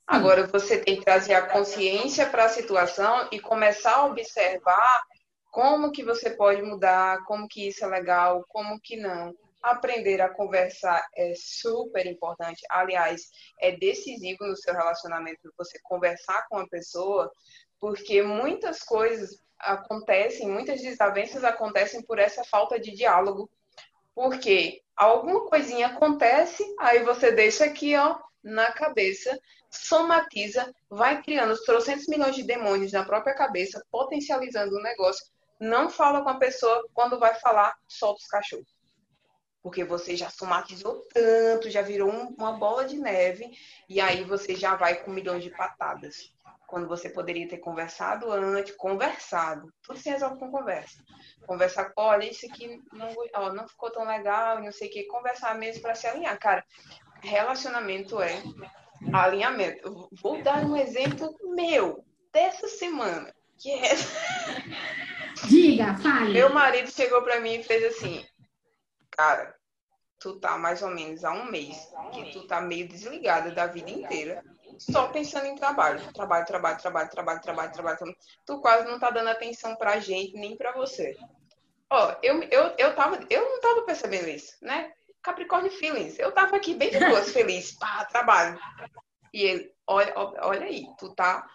Agora 0.05 0.45
você 0.45 0.77
tem 0.77 0.97
que 0.97 1.05
trazer 1.05 1.33
a 1.33 1.47
consciência 1.47 2.27
para 2.27 2.45
a 2.45 2.49
situação 2.49 3.27
e 3.31 3.39
começar 3.39 3.95
a 3.95 4.05
observar 4.05 5.03
como 5.51 5.91
que 5.91 6.03
você 6.03 6.29
pode 6.29 6.61
mudar, 6.61 7.23
como 7.25 7.47
que 7.47 7.67
isso 7.67 7.83
é 7.83 7.87
legal, 7.87 8.45
como 8.49 8.79
que 8.79 8.95
não. 8.95 9.33
Aprender 9.61 10.21
a 10.21 10.29
conversar 10.29 11.03
é 11.15 11.33
super 11.35 12.05
importante. 12.05 12.61
Aliás, 12.69 13.23
é 13.59 13.71
decisivo 13.71 14.45
no 14.45 14.55
seu 14.55 14.73
relacionamento 14.73 15.51
você 15.57 15.79
conversar 15.83 16.45
com 16.47 16.59
a 16.59 16.67
pessoa, 16.67 17.31
porque 17.79 18.21
muitas 18.21 18.83
coisas 18.83 19.31
acontecem, 19.59 20.47
muitas 20.47 20.79
desavenças 20.81 21.43
acontecem 21.43 22.03
por 22.03 22.19
essa 22.19 22.43
falta 22.43 22.79
de 22.79 22.91
diálogo. 22.91 23.49
Porque 24.19 24.81
alguma 24.97 25.47
coisinha 25.47 25.87
acontece, 25.87 26.61
aí 26.77 27.01
você 27.05 27.31
deixa 27.31 27.63
aqui, 27.63 27.95
ó, 27.95 28.19
na 28.43 28.69
cabeça, 28.69 29.39
somatiza, 29.71 30.69
vai 30.89 31.23
criando 31.23 31.53
os 31.53 31.61
trocentos 31.61 32.05
milhões 32.05 32.35
de 32.35 32.43
demônios 32.43 32.91
na 32.91 33.05
própria 33.05 33.33
cabeça, 33.33 33.81
potencializando 33.89 34.75
o 34.75 34.83
negócio. 34.83 35.25
Não 35.57 35.89
fala 35.89 36.21
com 36.21 36.27
a 36.27 36.37
pessoa, 36.37 36.85
quando 36.93 37.17
vai 37.17 37.33
falar, 37.35 37.73
solta 37.87 38.19
os 38.19 38.27
cachorros 38.27 38.67
porque 39.61 39.83
você 39.83 40.15
já 40.15 40.29
somatizou 40.29 41.05
tanto, 41.13 41.69
já 41.69 41.81
virou 41.81 42.09
um, 42.09 42.33
uma 42.37 42.53
bola 42.53 42.85
de 42.85 42.97
neve, 42.97 43.51
e 43.89 43.99
aí 43.99 44.23
você 44.23 44.55
já 44.55 44.75
vai 44.75 45.03
com 45.03 45.11
milhões 45.11 45.43
de 45.43 45.49
patadas. 45.49 46.31
Quando 46.69 46.87
você 46.87 47.09
poderia 47.09 47.47
ter 47.47 47.57
conversado 47.57 48.31
antes, 48.31 48.75
conversado. 48.75 49.73
Tudo 49.81 49.97
se 49.97 50.09
resolve 50.09 50.37
com 50.39 50.51
conversa. 50.51 51.03
Conversar, 51.47 51.91
olha, 51.97 52.29
isso 52.29 52.45
aqui 52.45 52.79
não, 52.93 53.07
ó, 53.33 53.51
não 53.51 53.67
ficou 53.67 53.91
tão 53.91 54.05
legal, 54.05 54.61
não 54.61 54.71
sei 54.71 54.87
o 54.87 54.91
que. 54.91 55.03
Conversar 55.05 55.57
mesmo 55.57 55.81
para 55.81 55.95
se 55.95 56.05
alinhar. 56.05 56.37
Cara, 56.37 56.63
relacionamento 57.23 58.21
é 58.21 58.43
alinhamento. 59.11 60.09
vou 60.21 60.43
dar 60.43 60.63
um 60.63 60.77
exemplo 60.77 61.35
meu, 61.55 62.05
dessa 62.31 62.67
semana, 62.67 63.33
que 63.57 63.71
é... 63.71 63.89
Diga, 65.49 65.95
fale. 65.97 66.33
Meu 66.33 66.53
marido 66.53 66.91
chegou 66.91 67.23
para 67.23 67.39
mim 67.39 67.55
e 67.55 67.63
fez 67.63 67.83
assim, 67.95 68.23
cara, 69.09 69.55
tu 70.19 70.39
tá 70.39 70.57
mais 70.57 70.83
ou 70.83 70.89
menos 70.89 71.23
há 71.23 71.31
um 71.31 71.49
mês 71.49 71.89
que 72.13 72.31
tu 72.31 72.45
tá 72.45 72.61
meio 72.61 72.87
desligada 72.87 73.51
da 73.51 73.65
vida 73.65 73.89
inteira, 73.89 74.43
só 74.79 75.09
pensando 75.09 75.45
em 75.45 75.55
trabalho. 75.55 76.01
Trabalho, 76.13 76.45
trabalho, 76.45 76.79
trabalho, 76.79 77.09
trabalho, 77.09 77.41
trabalho, 77.41 77.71
trabalho. 77.71 78.15
Tu 78.45 78.59
quase 78.61 78.87
não 78.87 78.97
tá 78.97 79.11
dando 79.11 79.29
atenção 79.29 79.75
pra 79.75 79.99
gente, 79.99 80.33
nem 80.33 80.55
pra 80.55 80.71
você. 80.71 81.15
Ó, 81.89 82.15
eu, 82.23 82.41
eu, 82.43 82.73
eu, 82.77 82.95
tava, 82.95 83.19
eu 83.29 83.41
não 83.41 83.59
tava 83.59 83.81
percebendo 83.81 84.29
isso, 84.29 84.55
né? 84.61 84.93
Capricórnio 85.21 85.71
Feelings. 85.71 86.17
Eu 86.17 86.31
tava 86.31 86.55
aqui 86.55 86.73
bem 86.73 86.89
de 86.89 86.99
boas, 86.99 87.31
feliz, 87.31 87.73
pá, 87.73 88.05
trabalho. 88.05 88.59
E 89.33 89.43
ele, 89.43 89.73
olha, 89.85 90.13
olha 90.15 90.65
aí, 90.65 90.85
tu 90.97 91.13
tá 91.13 91.47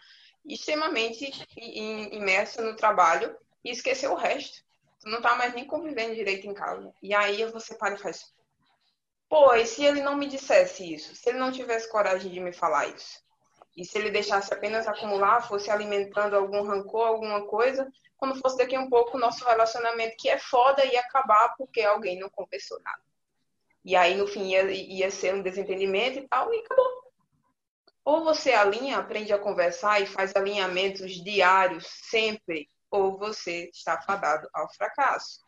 extremamente 0.44 1.30
imerso 1.56 2.62
no 2.62 2.76
trabalho 2.76 3.34
e 3.64 3.70
esqueceu 3.70 4.12
o 4.12 4.16
resto. 4.16 4.62
Tu 5.00 5.08
não 5.08 5.22
tá 5.22 5.34
mais 5.36 5.54
nem 5.54 5.66
convivendo 5.66 6.14
direito 6.14 6.46
em 6.46 6.54
casa. 6.54 6.92
E 7.02 7.14
aí 7.14 7.44
você 7.46 7.74
para 7.74 7.94
e 7.94 7.98
faz. 7.98 8.32
Pô, 9.34 9.52
e 9.52 9.66
se 9.66 9.84
ele 9.84 10.00
não 10.00 10.16
me 10.16 10.28
dissesse 10.28 10.94
isso? 10.94 11.16
Se 11.16 11.28
ele 11.28 11.40
não 11.40 11.50
tivesse 11.50 11.90
coragem 11.90 12.30
de 12.30 12.38
me 12.38 12.52
falar 12.52 12.86
isso? 12.86 13.20
E 13.76 13.84
se 13.84 13.98
ele 13.98 14.08
deixasse 14.08 14.54
apenas 14.54 14.86
acumular, 14.86 15.40
fosse 15.48 15.72
alimentando 15.72 16.36
algum 16.36 16.62
rancor, 16.62 17.08
alguma 17.08 17.44
coisa, 17.44 17.90
quando 18.16 18.38
fosse 18.40 18.56
daqui 18.56 18.76
a 18.76 18.80
um 18.80 18.88
pouco 18.88 19.16
o 19.16 19.20
nosso 19.20 19.44
relacionamento, 19.44 20.14
que 20.16 20.28
é 20.28 20.38
foda, 20.38 20.84
ia 20.84 21.00
acabar 21.00 21.52
porque 21.58 21.80
alguém 21.82 22.16
não 22.16 22.28
compensou 22.28 22.80
nada. 22.84 23.02
E 23.84 23.96
aí, 23.96 24.14
no 24.14 24.28
fim, 24.28 24.52
ia, 24.52 24.70
ia 24.70 25.10
ser 25.10 25.34
um 25.34 25.42
desentendimento 25.42 26.20
e 26.20 26.28
tal, 26.28 26.54
e 26.54 26.60
acabou. 26.60 27.12
Ou 28.04 28.22
você 28.22 28.52
alinha, 28.52 28.98
aprende 28.98 29.32
a 29.32 29.38
conversar 29.40 30.00
e 30.00 30.06
faz 30.06 30.32
alinhamentos 30.36 31.10
diários, 31.10 31.88
sempre, 31.88 32.70
ou 32.88 33.18
você 33.18 33.68
está 33.74 34.00
fadado 34.00 34.48
ao 34.54 34.72
fracasso 34.72 35.43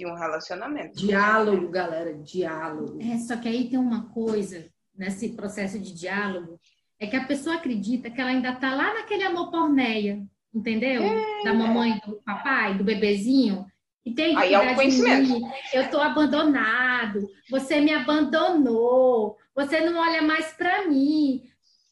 de 0.00 0.06
um 0.06 0.14
relacionamento. 0.14 0.98
Diálogo, 0.98 1.68
galera, 1.68 2.14
diálogo. 2.14 2.98
É, 3.02 3.18
só 3.18 3.36
que 3.36 3.46
aí 3.46 3.68
tem 3.68 3.78
uma 3.78 4.08
coisa 4.08 4.66
nesse 4.96 5.30
processo 5.30 5.78
de 5.78 5.92
diálogo, 5.94 6.58
é 6.98 7.06
que 7.06 7.16
a 7.16 7.26
pessoa 7.26 7.56
acredita 7.56 8.10
que 8.10 8.18
ela 8.18 8.30
ainda 8.30 8.50
está 8.50 8.74
lá 8.74 8.94
naquele 8.94 9.24
amor 9.24 9.50
porneia, 9.50 10.22
entendeu? 10.54 11.02
É. 11.02 11.44
Da 11.44 11.52
mamãe, 11.52 12.00
do 12.06 12.16
papai, 12.24 12.78
do 12.78 12.84
bebezinho. 12.84 13.66
E 14.04 14.14
tem 14.14 14.34
aí 14.36 14.54
é 14.54 14.58
um 14.58 14.74
conhecimento. 14.74 15.46
Eu 15.74 15.82
estou 15.82 16.00
abandonado, 16.00 17.28
você 17.50 17.78
me 17.80 17.92
abandonou, 17.92 19.36
você 19.54 19.80
não 19.80 20.00
olha 20.00 20.22
mais 20.22 20.52
para 20.52 20.88
mim. 20.88 21.42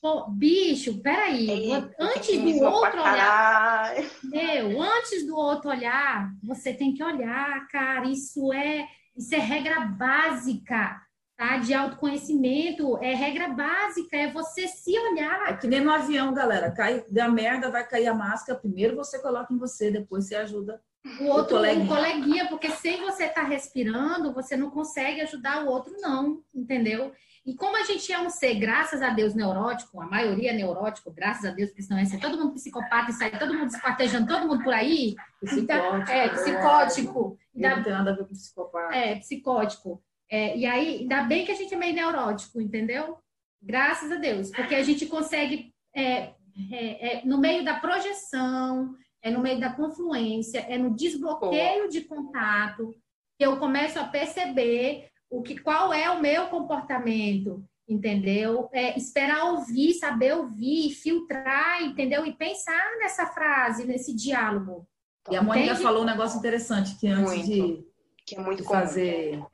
Pô, 0.01 0.31
bicho, 0.31 1.03
peraí, 1.03 1.51
Eita, 1.51 1.93
antes 1.99 2.41
do 2.41 2.65
outro 2.65 3.01
olhar, 3.01 3.95
meu, 4.23 4.81
antes 4.81 5.27
do 5.27 5.37
outro 5.37 5.71
olhar, 5.71 6.31
você 6.41 6.73
tem 6.73 6.95
que 6.95 7.03
olhar, 7.03 7.67
cara, 7.67 8.09
isso 8.09 8.53
é, 8.53 8.87
isso 9.17 9.35
é 9.35 9.39
regra 9.39 9.81
básica, 9.81 11.01
tá? 11.37 11.57
De 11.57 11.75
autoconhecimento, 11.75 12.97
é 12.99 13.13
regra 13.13 13.49
básica, 13.49 14.17
é 14.17 14.31
você 14.31 14.69
se 14.69 14.97
olhar. 14.97 15.51
É 15.51 15.57
que 15.57 15.67
nem 15.67 15.81
no 15.81 15.91
avião, 15.91 16.33
galera, 16.33 16.71
cai 16.71 17.05
da 17.11 17.29
merda, 17.29 17.69
vai 17.69 17.85
cair 17.85 18.07
a 18.07 18.15
máscara, 18.15 18.59
primeiro 18.59 18.95
você 18.95 19.19
coloca 19.19 19.53
em 19.53 19.59
você, 19.59 19.91
depois 19.91 20.29
você 20.29 20.37
ajuda 20.37 20.81
o 21.21 21.25
outro, 21.25 21.57
o 21.57 21.59
coleguinha. 21.59 21.89
coleguinha, 21.89 22.49
porque 22.49 22.71
sem 22.71 23.01
você 23.01 23.25
estar 23.25 23.43
tá 23.43 23.49
respirando, 23.49 24.33
você 24.33 24.57
não 24.57 24.71
consegue 24.71 25.23
ajudar 25.23 25.65
o 25.65 25.69
outro 25.69 25.97
não, 25.99 26.43
entendeu? 26.55 27.13
E 27.49 27.55
como 27.55 27.79
a 27.79 27.83
gente 27.83 28.13
é 28.13 28.21
um 28.21 28.29
ser, 28.29 28.57
graças 28.57 29.01
a 29.01 29.09
Deus, 29.09 29.35
neurótico, 29.35 29.99
a 30.03 30.07
maioria 30.07 30.51
é 30.51 30.55
neurótico, 30.55 31.11
graças 31.11 31.47
a 31.47 31.51
Deus, 31.51 31.71
porque 31.71 31.83
senão 31.83 31.99
é 31.99 32.05
ser 32.05 32.21
todo 32.21 32.37
mundo 32.37 32.53
psicopata 32.53 33.11
e 33.11 33.15
sai 33.15 33.31
todo 33.39 33.55
mundo 33.55 33.71
esquartejando 33.71 34.27
todo 34.27 34.47
mundo 34.47 34.63
por 34.63 34.75
aí. 34.75 35.15
Psicótico. 35.43 36.11
é, 36.11 36.29
psicótico. 36.29 37.39
É, 37.57 37.75
não 37.75 37.83
tem 37.83 37.93
nada 37.95 38.11
a 38.11 38.15
ver 38.15 38.27
com 38.27 38.35
psicopata. 38.35 38.95
É, 38.95 39.15
psicótico. 39.15 40.03
É, 40.31 40.59
e 40.59 40.67
aí, 40.67 40.99
ainda 40.99 41.23
bem 41.23 41.47
que 41.47 41.53
a 41.53 41.55
gente 41.55 41.73
é 41.73 41.77
meio 41.79 41.95
neurótico, 41.95 42.61
entendeu? 42.61 43.17
Graças 43.63 44.13
a 44.13 44.17
Deus. 44.17 44.51
Porque 44.51 44.75
a 44.75 44.83
gente 44.83 45.07
consegue, 45.07 45.73
é, 45.97 46.35
é, 46.71 47.21
é 47.21 47.25
no 47.25 47.39
meio 47.39 47.65
da 47.65 47.81
projeção, 47.81 48.95
é 49.23 49.31
no 49.31 49.41
meio 49.41 49.59
da 49.59 49.73
confluência, 49.73 50.67
é 50.69 50.77
no 50.77 50.95
desbloqueio 50.95 51.89
de 51.89 52.03
contato, 52.03 52.95
que 53.39 53.47
eu 53.47 53.57
começo 53.57 53.99
a 53.99 54.05
perceber 54.05 55.08
o 55.31 55.43
que, 55.43 55.59
qual 55.59 55.93
é 55.93 56.11
o 56.11 56.21
meu 56.21 56.47
comportamento, 56.49 57.65
entendeu? 57.87 58.69
É, 58.73 58.97
esperar 58.97 59.53
ouvir, 59.53 59.95
saber 59.95 60.35
ouvir, 60.35 60.91
filtrar, 60.91 61.83
entendeu? 61.83 62.25
E 62.27 62.33
pensar 62.33 62.97
nessa 62.99 63.27
frase, 63.27 63.87
nesse 63.87 64.15
diálogo. 64.15 64.87
E 65.31 65.37
a 65.37 65.43
Mônica 65.43 65.77
falou 65.77 66.03
um 66.03 66.07
negócio 66.07 66.39
interessante, 66.39 66.97
que 66.99 67.07
antes 67.07 67.33
muito. 67.33 67.47
de, 67.47 67.87
que 68.25 68.37
é 68.37 68.41
muito 68.41 68.63
de 68.63 68.69
fazer... 68.69 69.45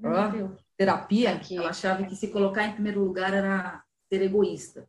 Oh, 0.00 0.56
terapia, 0.76 1.32
Aqui. 1.34 1.56
ela 1.56 1.70
achava 1.70 2.04
que 2.04 2.14
se 2.14 2.28
colocar 2.28 2.64
em 2.64 2.72
primeiro 2.72 3.02
lugar 3.02 3.34
era 3.34 3.82
ser 4.08 4.22
egoísta. 4.22 4.88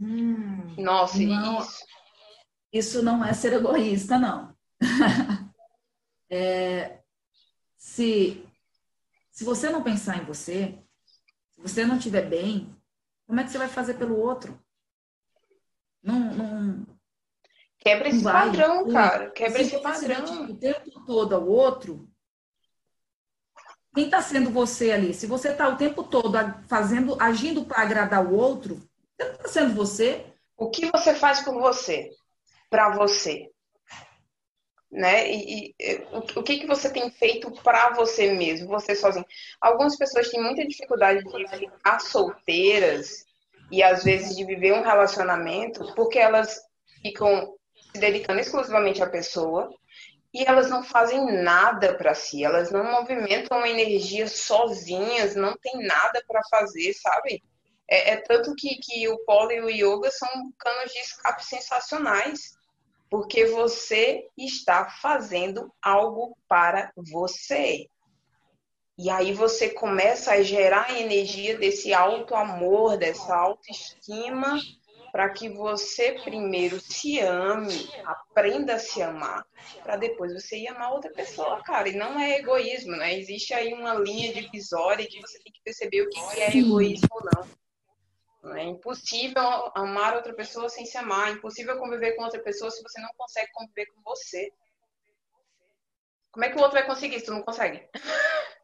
Hum, 0.00 0.74
Nossa, 0.76 1.18
não, 1.18 1.60
isso. 1.60 1.84
Isso 2.72 3.02
não 3.02 3.24
é 3.24 3.32
ser 3.32 3.52
egoísta, 3.52 4.18
não. 4.18 4.54
é, 6.30 7.00
se, 7.76 8.44
se 9.40 9.44
você 9.44 9.70
não 9.70 9.82
pensar 9.82 10.18
em 10.18 10.26
você, 10.26 10.78
se 11.54 11.62
você 11.62 11.86
não 11.86 11.96
estiver 11.96 12.28
bem, 12.28 12.76
como 13.26 13.40
é 13.40 13.42
que 13.42 13.50
você 13.50 13.56
vai 13.56 13.68
fazer 13.68 13.94
pelo 13.94 14.18
outro? 14.18 14.62
Não, 16.02 16.34
não, 16.34 16.86
Quebra 17.78 18.10
esse 18.10 18.22
padrão, 18.22 18.86
cara. 18.92 19.30
Quebra 19.30 19.62
esse 19.62 19.78
padrão. 19.78 20.44
O 20.44 20.58
tempo 20.58 21.06
todo 21.06 21.34
ao 21.34 21.48
outro. 21.48 22.06
Quem 23.94 24.04
está 24.04 24.20
sendo 24.20 24.50
você 24.50 24.92
ali? 24.92 25.14
Se 25.14 25.26
você 25.26 25.52
está 25.52 25.70
o 25.70 25.78
tempo 25.78 26.04
todo 26.04 26.36
fazendo, 26.68 27.16
agindo 27.18 27.64
para 27.64 27.80
agradar 27.80 28.22
o 28.22 28.34
outro, 28.34 28.86
você 29.16 29.24
não 29.24 29.32
está 29.36 29.48
sendo 29.48 29.74
você. 29.74 30.34
O 30.54 30.68
que 30.68 30.90
você 30.90 31.14
faz 31.14 31.40
por 31.40 31.54
você? 31.54 32.10
Para 32.68 32.94
você? 32.94 33.50
Né? 34.90 35.30
E, 35.30 35.74
e 35.78 36.06
o, 36.12 36.40
o, 36.40 36.42
que, 36.42 36.58
que 36.58 36.66
você 36.66 36.90
tem 36.90 37.10
feito 37.10 37.50
para 37.62 37.90
você 37.90 38.32
mesmo, 38.32 38.66
você 38.66 38.94
sozinho? 38.96 39.24
Algumas 39.60 39.96
pessoas 39.96 40.28
têm 40.28 40.42
muita 40.42 40.66
dificuldade 40.66 41.22
de 41.22 41.48
ficar 41.58 42.00
solteiras 42.00 43.24
e 43.70 43.84
às 43.84 44.02
vezes 44.02 44.36
de 44.36 44.44
viver 44.44 44.72
um 44.72 44.82
relacionamento 44.82 45.94
porque 45.94 46.18
elas 46.18 46.60
ficam 47.02 47.54
se 47.92 48.00
dedicando 48.00 48.40
exclusivamente 48.40 49.00
à 49.00 49.08
pessoa 49.08 49.72
e 50.32 50.44
elas 50.44 50.70
não 50.70 50.82
fazem 50.82 51.42
nada 51.42 51.94
para 51.94 52.14
si, 52.14 52.44
elas 52.44 52.70
não 52.70 52.84
movimentam 52.84 53.66
energia 53.66 54.28
sozinhas, 54.28 55.34
não 55.34 55.56
tem 55.56 55.84
nada 55.84 56.22
para 56.26 56.40
fazer, 56.48 56.92
sabe? 56.94 57.42
É, 57.88 58.12
é, 58.12 58.16
tanto 58.18 58.54
que, 58.54 58.76
que 58.76 59.08
o 59.08 59.18
polo 59.24 59.50
e 59.50 59.60
o 59.60 59.68
yoga 59.68 60.10
são 60.12 60.28
canos 60.56 60.92
de 60.92 60.98
escape 61.00 61.44
sensacionais, 61.44 62.56
porque 63.10 63.46
você 63.46 64.28
está 64.38 64.88
fazendo 64.88 65.72
algo 65.82 66.36
para 66.48 66.92
você. 66.96 67.86
E 68.96 69.10
aí 69.10 69.32
você 69.32 69.70
começa 69.70 70.32
a 70.32 70.42
gerar 70.42 70.86
a 70.90 71.00
energia 71.00 71.58
desse 71.58 71.92
alto 71.92 72.34
amor, 72.34 72.96
dessa 72.96 73.34
autoestima 73.34 74.58
para 75.10 75.28
que 75.30 75.48
você 75.48 76.20
primeiro 76.22 76.80
se 76.80 77.18
ame, 77.18 77.90
aprenda 78.04 78.74
a 78.74 78.78
se 78.78 79.02
amar, 79.02 79.44
para 79.82 79.96
depois 79.96 80.32
você 80.32 80.58
ir 80.58 80.68
amar 80.68 80.92
outra 80.92 81.10
pessoa, 81.10 81.60
cara. 81.64 81.88
E 81.88 81.96
não 81.96 82.18
é 82.18 82.38
egoísmo, 82.38 82.92
né? 82.92 83.18
Existe 83.18 83.52
aí 83.52 83.72
uma 83.72 83.94
linha 83.94 84.32
divisória 84.32 85.06
que 85.06 85.20
você 85.20 85.38
tem 85.42 85.52
que 85.52 85.60
perceber 85.64 86.02
o 86.02 86.08
que, 86.08 86.20
que 86.34 86.40
é 86.40 86.56
egoísmo 86.56 87.08
ou 87.10 87.24
não. 87.24 87.59
É 88.42 88.64
impossível 88.64 89.70
amar 89.74 90.16
outra 90.16 90.34
pessoa 90.34 90.68
sem 90.68 90.86
se 90.86 90.96
amar. 90.96 91.28
É 91.28 91.32
impossível 91.32 91.78
conviver 91.78 92.16
com 92.16 92.22
outra 92.22 92.42
pessoa 92.42 92.70
se 92.70 92.82
você 92.82 93.00
não 93.00 93.10
consegue 93.16 93.52
conviver 93.52 93.86
com 93.86 94.00
você. 94.02 94.52
Como 96.32 96.44
é 96.44 96.50
que 96.50 96.56
o 96.56 96.60
outro 96.60 96.78
vai 96.78 96.86
conseguir 96.86 97.20
se 97.20 97.26
tu 97.26 97.32
não 97.32 97.42
consegue? 97.42 97.88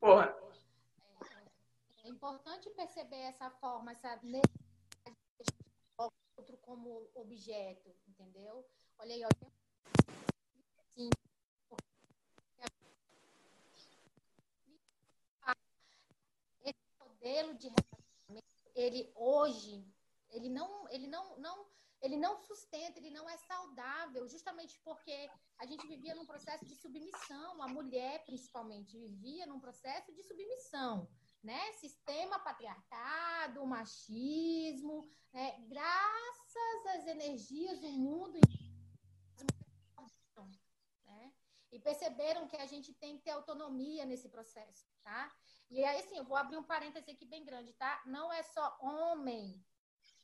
Porra. 0.00 0.34
É 2.04 2.08
importante 2.08 2.70
perceber 2.70 3.20
essa 3.22 3.50
forma, 3.50 3.92
essa 3.92 4.18
outro 6.36 6.56
como 6.58 7.08
objeto, 7.14 7.94
entendeu? 8.08 8.66
Olha 8.98 9.14
aí, 9.14 9.22
olha. 9.22 9.52
Sim. 10.88 11.10
Esse 16.64 16.74
modelo 16.98 17.54
de 17.54 17.70
ele 18.74 19.12
hoje, 19.14 19.86
ele 20.30 20.48
não, 20.48 20.88
ele 20.90 21.06
não, 21.06 21.38
não, 21.38 21.66
ele 22.00 22.16
não 22.16 22.38
sustenta, 22.38 22.98
ele 22.98 23.10
não 23.10 23.28
é 23.28 23.36
saudável, 23.36 24.28
justamente 24.28 24.78
porque 24.84 25.30
a 25.58 25.66
gente 25.66 25.86
vivia 25.86 26.14
num 26.14 26.26
processo 26.26 26.64
de 26.64 26.74
submissão, 26.74 27.62
a 27.62 27.68
mulher 27.68 28.24
principalmente 28.24 28.98
vivia 28.98 29.46
num 29.46 29.60
processo 29.60 30.12
de 30.12 30.22
submissão 30.22 31.08
né? 31.42 31.72
Sistema 31.72 32.38
patriarcado, 32.38 33.66
machismo, 33.66 35.08
né? 35.32 35.58
graças 35.68 36.86
às 36.94 37.06
energias 37.06 37.80
do 37.80 37.90
mundo 37.90 38.38
né? 41.04 41.34
e 41.72 41.78
perceberam 41.80 42.46
que 42.46 42.56
a 42.56 42.66
gente 42.66 42.92
tem 42.94 43.16
que 43.16 43.24
ter 43.24 43.30
autonomia 43.30 44.04
nesse 44.04 44.28
processo, 44.28 44.86
tá? 45.02 45.32
E 45.72 45.82
aí, 45.82 46.00
assim, 46.00 46.18
eu 46.18 46.24
vou 46.24 46.36
abrir 46.36 46.58
um 46.58 46.62
parêntese 46.62 47.10
aqui 47.10 47.24
bem 47.24 47.42
grande, 47.42 47.72
tá? 47.72 48.02
Não 48.04 48.30
é 48.30 48.42
só 48.42 48.76
homem, 48.78 49.58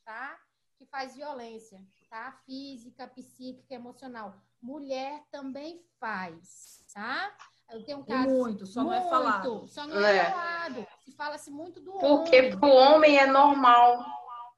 tá? 0.04 0.38
Que 0.76 0.84
faz 0.84 1.16
violência, 1.16 1.80
tá? 2.10 2.38
Física, 2.44 3.08
psíquica, 3.08 3.74
emocional. 3.74 4.34
Mulher 4.60 5.22
também 5.32 5.82
faz, 5.98 6.84
tá? 6.92 7.34
Eu 7.70 7.82
tenho 7.82 8.00
um 8.00 8.04
caso. 8.04 8.28
muito, 8.28 8.66
só 8.66 8.82
muito, 8.82 9.00
não 9.00 9.06
é 9.06 9.08
falado. 9.08 9.66
Só 9.68 9.86
não 9.86 10.04
é, 10.04 10.18
é. 10.18 10.30
falado. 10.30 10.86
Se 11.00 11.12
fala-se 11.12 11.50
muito 11.50 11.80
do 11.80 11.92
Porque 11.92 12.06
homem. 12.06 12.50
Porque 12.50 12.56
para 12.58 12.68
o 12.68 12.74
homem 12.74 13.18
é 13.18 13.26
normal. 13.26 14.04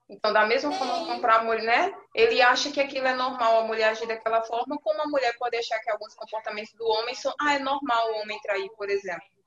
Então, 0.08 0.32
da 0.32 0.44
mesma 0.44 0.72
Sim. 0.72 0.78
forma 0.78 1.20
para 1.20 1.36
a 1.36 1.44
mulher, 1.44 1.96
ele 2.12 2.42
acha 2.42 2.72
que 2.72 2.80
aquilo 2.80 3.06
é 3.06 3.14
normal 3.14 3.60
a 3.60 3.64
mulher 3.64 3.90
agir 3.90 4.08
daquela 4.08 4.42
forma, 4.42 4.76
como 4.78 5.00
a 5.00 5.06
mulher 5.06 5.38
pode 5.38 5.56
achar 5.56 5.78
que 5.78 5.88
alguns 5.88 6.16
comportamentos 6.16 6.72
do 6.72 6.84
homem 6.84 7.14
são, 7.14 7.32
ah, 7.40 7.54
é 7.54 7.60
normal 7.60 8.10
o 8.10 8.22
homem 8.22 8.40
trair, 8.40 8.68
por 8.76 8.90
exemplo. 8.90 9.39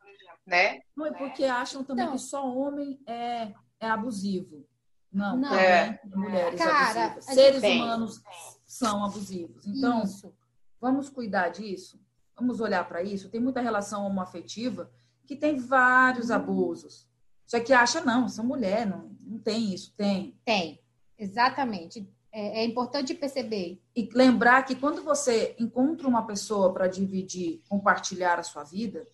Né? 0.46 0.80
Não, 0.96 1.06
é 1.06 1.14
porque 1.14 1.46
acham 1.46 1.84
também 1.84 2.04
então, 2.06 2.16
que 2.16 2.22
só 2.22 2.46
homem 2.46 3.00
é, 3.08 3.54
é 3.80 3.90
abusivo. 3.90 4.66
Não, 5.12 5.38
não. 5.38 5.54
É. 5.54 6.00
mulheres 6.06 6.60
Cara, 6.60 7.06
abusivas. 7.06 7.26
Seres 7.26 7.64
humanos 7.64 8.22
são 8.66 9.06
abusivos. 9.06 9.66
Então, 9.68 10.04
Isso. 10.04 10.34
vamos 10.82 11.10
cuidar 11.10 11.50
disso? 11.50 12.00
Vamos 12.36 12.60
olhar 12.60 12.88
para 12.88 13.04
isso. 13.04 13.30
Tem 13.30 13.40
muita 13.40 13.62
relação 13.62 14.06
homoafetiva 14.06 14.92
que 15.26 15.36
tem 15.36 15.58
vários 15.58 16.30
uhum. 16.30 16.36
abusos. 16.36 17.08
Só 17.46 17.60
que 17.60 17.72
acha, 17.72 18.02
não, 18.02 18.28
sou 18.28 18.44
mulher, 18.44 18.86
não, 18.86 19.16
não 19.22 19.38
tem 19.38 19.74
isso. 19.74 19.94
Tem. 19.96 20.36
Tem, 20.44 20.80
exatamente. 21.18 22.10
É, 22.32 22.62
é 22.62 22.66
importante 22.66 23.14
perceber. 23.14 23.80
E 23.96 24.10
lembrar 24.12 24.64
que 24.64 24.76
quando 24.76 25.04
você 25.04 25.56
encontra 25.60 26.08
uma 26.08 26.26
pessoa 26.26 26.74
para 26.74 26.88
dividir, 26.88 27.62
compartilhar 27.70 28.40
a 28.40 28.44
sua 28.44 28.64
vida, 28.64 29.08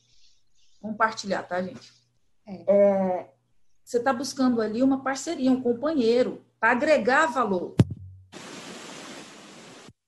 compartilhar, 0.81 1.43
tá, 1.43 1.61
gente? 1.61 1.93
É. 2.45 2.63
É, 2.67 3.33
você 3.83 3.97
está 3.97 4.13
buscando 4.13 4.61
ali 4.61 4.81
uma 4.81 5.03
parceria, 5.03 5.51
um 5.51 5.61
companheiro, 5.61 6.45
para 6.59 6.71
agregar 6.71 7.27
valor. 7.27 7.75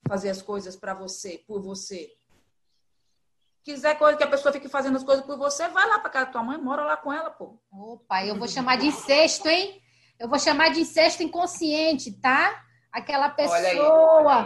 Fazer 0.08 0.30
as 0.30 0.42
coisas 0.42 0.76
para 0.76 0.94
você, 0.94 1.44
por 1.48 1.62
você 1.62 2.12
quiser 3.64 3.98
coisa 3.98 4.18
que 4.18 4.24
a 4.24 4.30
pessoa 4.30 4.52
fique 4.52 4.68
fazendo 4.68 4.98
as 4.98 5.04
coisas 5.04 5.26
por 5.26 5.38
você, 5.38 5.68
vai 5.70 5.88
lá 5.88 6.00
para 6.00 6.10
casa 6.10 6.26
da 6.26 6.32
tua 6.32 6.44
mãe, 6.44 6.58
mora 6.58 6.84
lá 6.84 6.98
com 6.98 7.14
ela, 7.14 7.30
pô. 7.30 7.60
Opa, 7.72 8.26
eu 8.26 8.38
vou 8.38 8.48
chamar 8.48 8.78
de 8.78 8.88
incesto, 8.88 9.48
hein? 9.48 9.82
Eu 10.20 10.28
vou 10.28 10.40
chamar 10.40 10.70
de 10.70 10.82
incesto 10.82 11.24
inconsciente, 11.24 12.12
tá? 12.12 12.64
Aquela 12.92 13.30
pessoa 13.30 13.56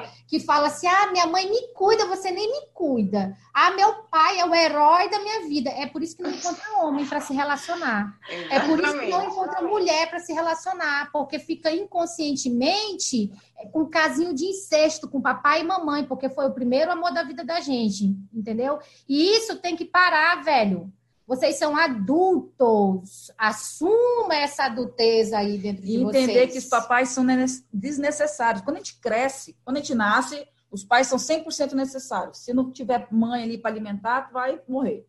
aí, 0.04 0.10
que 0.28 0.40
fala 0.40 0.68
assim: 0.68 0.88
ah, 0.88 1.12
minha 1.12 1.26
mãe 1.26 1.50
me 1.50 1.74
cuida, 1.74 2.06
você 2.06 2.30
nem 2.30 2.52
me 2.52 2.68
cuida. 2.74 3.36
Ah, 3.54 3.72
meu 3.72 4.04
pai 4.04 4.40
é 4.40 4.46
o 4.46 4.54
herói 4.54 5.10
da 5.10 5.20
minha 5.20 5.48
vida. 5.48 5.72
É 5.72 5.88
por 5.88 6.04
isso 6.04 6.16
que 6.16 6.22
não 6.22 6.30
encontra 6.30 6.84
homem 6.84 7.06
para 7.08 7.22
se 7.22 7.34
relacionar. 7.34 8.16
Exatamente. 8.30 8.54
É 8.54 8.60
por 8.68 8.84
isso 8.84 9.00
que 9.00 9.10
não 9.10 9.26
encontra 9.26 9.62
mulher 9.62 10.10
para 10.10 10.20
se 10.20 10.32
relacionar, 10.32 11.10
porque 11.12 11.40
fica 11.40 11.72
inconscientemente 11.72 13.32
com 13.72 13.82
um 13.82 13.90
casinho 13.90 14.34
de 14.34 14.46
incesto 14.46 15.10
com 15.10 15.22
papai 15.22 15.62
e 15.62 15.64
mamãe, 15.64 16.04
porque 16.06 16.30
foi 16.30 16.46
o 16.46 16.54
primeiro 16.54 16.92
amor 16.92 17.12
da 17.14 17.24
vida 17.24 17.44
da 17.44 17.60
gente, 17.60 18.16
entendeu? 18.34 18.80
E 19.10 19.38
isso 19.38 19.58
tem 19.58 19.76
que 19.76 19.86
parar, 19.86 20.44
velho. 20.44 20.94
Vocês 21.28 21.58
são 21.58 21.76
adultos. 21.76 23.32
Assuma 23.38 24.36
essa 24.36 24.66
adultez 24.66 25.34
aí 25.34 25.58
dentro 25.58 25.84
de 25.84 25.94
e 25.94 26.04
vocês. 26.04 26.28
E 26.28 26.32
entender 26.32 26.48
que 26.48 26.60
os 26.60 26.66
papais 26.66 27.10
são 27.10 27.26
desnecessários. 27.74 28.64
Quando 28.64 28.78
a 28.78 28.80
gente 28.80 29.00
cresce, 29.00 29.58
quando 29.64 29.78
a 29.78 29.80
gente 29.80 29.96
nasce, 29.96 30.48
os 30.70 30.84
pais 30.84 31.08
são 31.08 31.18
100% 31.18 31.74
necessários. 31.74 32.40
Se 32.40 32.54
não 32.54 32.72
tiver 32.72 33.08
mãe 33.12 33.44
ali 33.44 33.58
para 33.58 33.72
alimentar, 33.72 34.30
vai 34.32 34.62
morrer. 34.68 35.08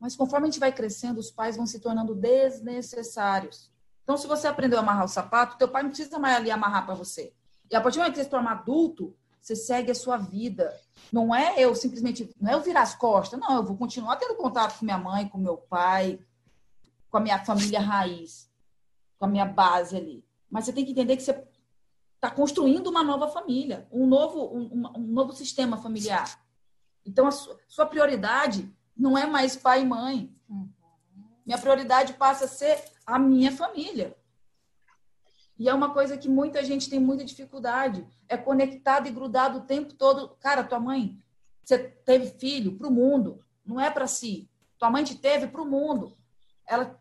Mas 0.00 0.16
conforme 0.16 0.46
a 0.46 0.50
gente 0.50 0.60
vai 0.60 0.72
crescendo, 0.72 1.18
os 1.18 1.30
pais 1.30 1.56
vão 1.56 1.66
se 1.66 1.80
tornando 1.80 2.14
desnecessários. 2.14 3.70
Então, 4.02 4.16
se 4.16 4.26
você 4.26 4.46
aprendeu 4.46 4.78
a 4.78 4.82
amarrar 4.82 5.04
o 5.04 5.08
sapato, 5.08 5.58
teu 5.58 5.68
pai 5.68 5.82
não 5.82 5.90
precisa 5.90 6.18
mais 6.18 6.36
ali 6.36 6.50
amarrar 6.50 6.86
para 6.86 6.94
você. 6.94 7.32
E 7.70 7.76
a 7.76 7.80
partir 7.80 7.96
do 7.96 8.00
momento 8.00 8.14
que 8.14 8.20
você 8.20 8.24
se 8.24 8.30
torna 8.30 8.52
adulto, 8.52 9.14
você 9.48 9.56
segue 9.56 9.90
a 9.90 9.94
sua 9.94 10.18
vida. 10.18 10.78
Não 11.10 11.34
é 11.34 11.58
eu 11.58 11.74
simplesmente, 11.74 12.34
não 12.38 12.50
é 12.50 12.54
eu 12.54 12.60
virar 12.60 12.82
as 12.82 12.94
costas, 12.94 13.40
não, 13.40 13.56
eu 13.56 13.64
vou 13.64 13.76
continuar 13.76 14.16
tendo 14.16 14.34
contato 14.34 14.78
com 14.78 14.84
minha 14.84 14.98
mãe, 14.98 15.26
com 15.26 15.38
meu 15.38 15.56
pai, 15.56 16.18
com 17.10 17.16
a 17.16 17.20
minha 17.20 17.42
família 17.42 17.80
raiz, 17.80 18.50
com 19.18 19.24
a 19.24 19.28
minha 19.28 19.46
base 19.46 19.96
ali. 19.96 20.22
Mas 20.50 20.66
você 20.66 20.72
tem 20.72 20.84
que 20.84 20.90
entender 20.90 21.16
que 21.16 21.22
você 21.22 21.42
está 22.16 22.30
construindo 22.30 22.88
uma 22.88 23.02
nova 23.02 23.28
família, 23.28 23.88
um 23.90 24.06
novo, 24.06 24.54
um, 24.54 24.86
um, 24.96 25.00
novo 25.00 25.32
sistema 25.32 25.78
familiar. 25.78 26.38
Então, 27.06 27.26
a 27.26 27.30
sua, 27.30 27.58
sua, 27.66 27.86
prioridade 27.86 28.70
não 28.94 29.16
é 29.16 29.24
mais 29.24 29.56
pai 29.56 29.80
e 29.80 29.86
mãe. 29.86 30.30
Minha 31.46 31.58
prioridade 31.58 32.12
passa 32.14 32.44
a 32.44 32.48
ser 32.48 32.84
a 33.06 33.18
minha 33.18 33.50
família. 33.50 34.14
E 35.58 35.68
é 35.68 35.74
uma 35.74 35.92
coisa 35.92 36.16
que 36.16 36.28
muita 36.28 36.64
gente 36.64 36.88
tem 36.88 37.00
muita 37.00 37.24
dificuldade. 37.24 38.06
É 38.28 38.36
conectado 38.36 39.08
e 39.08 39.10
grudado 39.10 39.58
o 39.58 39.62
tempo 39.62 39.92
todo. 39.92 40.36
Cara, 40.38 40.62
tua 40.62 40.78
mãe, 40.78 41.20
você 41.64 41.78
teve 41.78 42.30
filho 42.38 42.76
para 42.78 42.86
o 42.86 42.92
mundo, 42.92 43.44
não 43.64 43.80
é 43.80 43.90
para 43.90 44.06
si. 44.06 44.48
Tua 44.78 44.90
mãe 44.90 45.02
te 45.02 45.16
teve 45.16 45.48
para 45.48 45.60
o 45.60 45.66
mundo. 45.66 46.16
Ela 46.64 46.98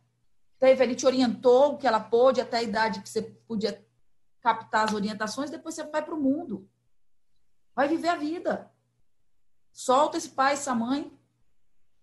teve 0.57 0.81
ali, 0.81 0.95
te 0.95 1.05
orientou 1.05 1.73
o 1.73 1.77
que 1.77 1.85
ela 1.85 1.99
pôde 1.99 2.41
até 2.41 2.57
a 2.57 2.63
idade 2.63 3.01
que 3.01 3.09
você 3.09 3.21
podia 3.21 3.85
captar 4.41 4.85
as 4.85 4.93
orientações, 4.93 5.49
depois 5.49 5.75
você 5.75 5.83
vai 5.83 6.01
para 6.01 6.15
o 6.15 6.19
mundo. 6.19 6.67
Vai 7.75 7.87
viver 7.87 8.09
a 8.09 8.15
vida. 8.15 8.71
Solta 9.71 10.17
esse 10.17 10.29
pai, 10.29 10.53
essa 10.53 10.73
mãe. 10.73 11.11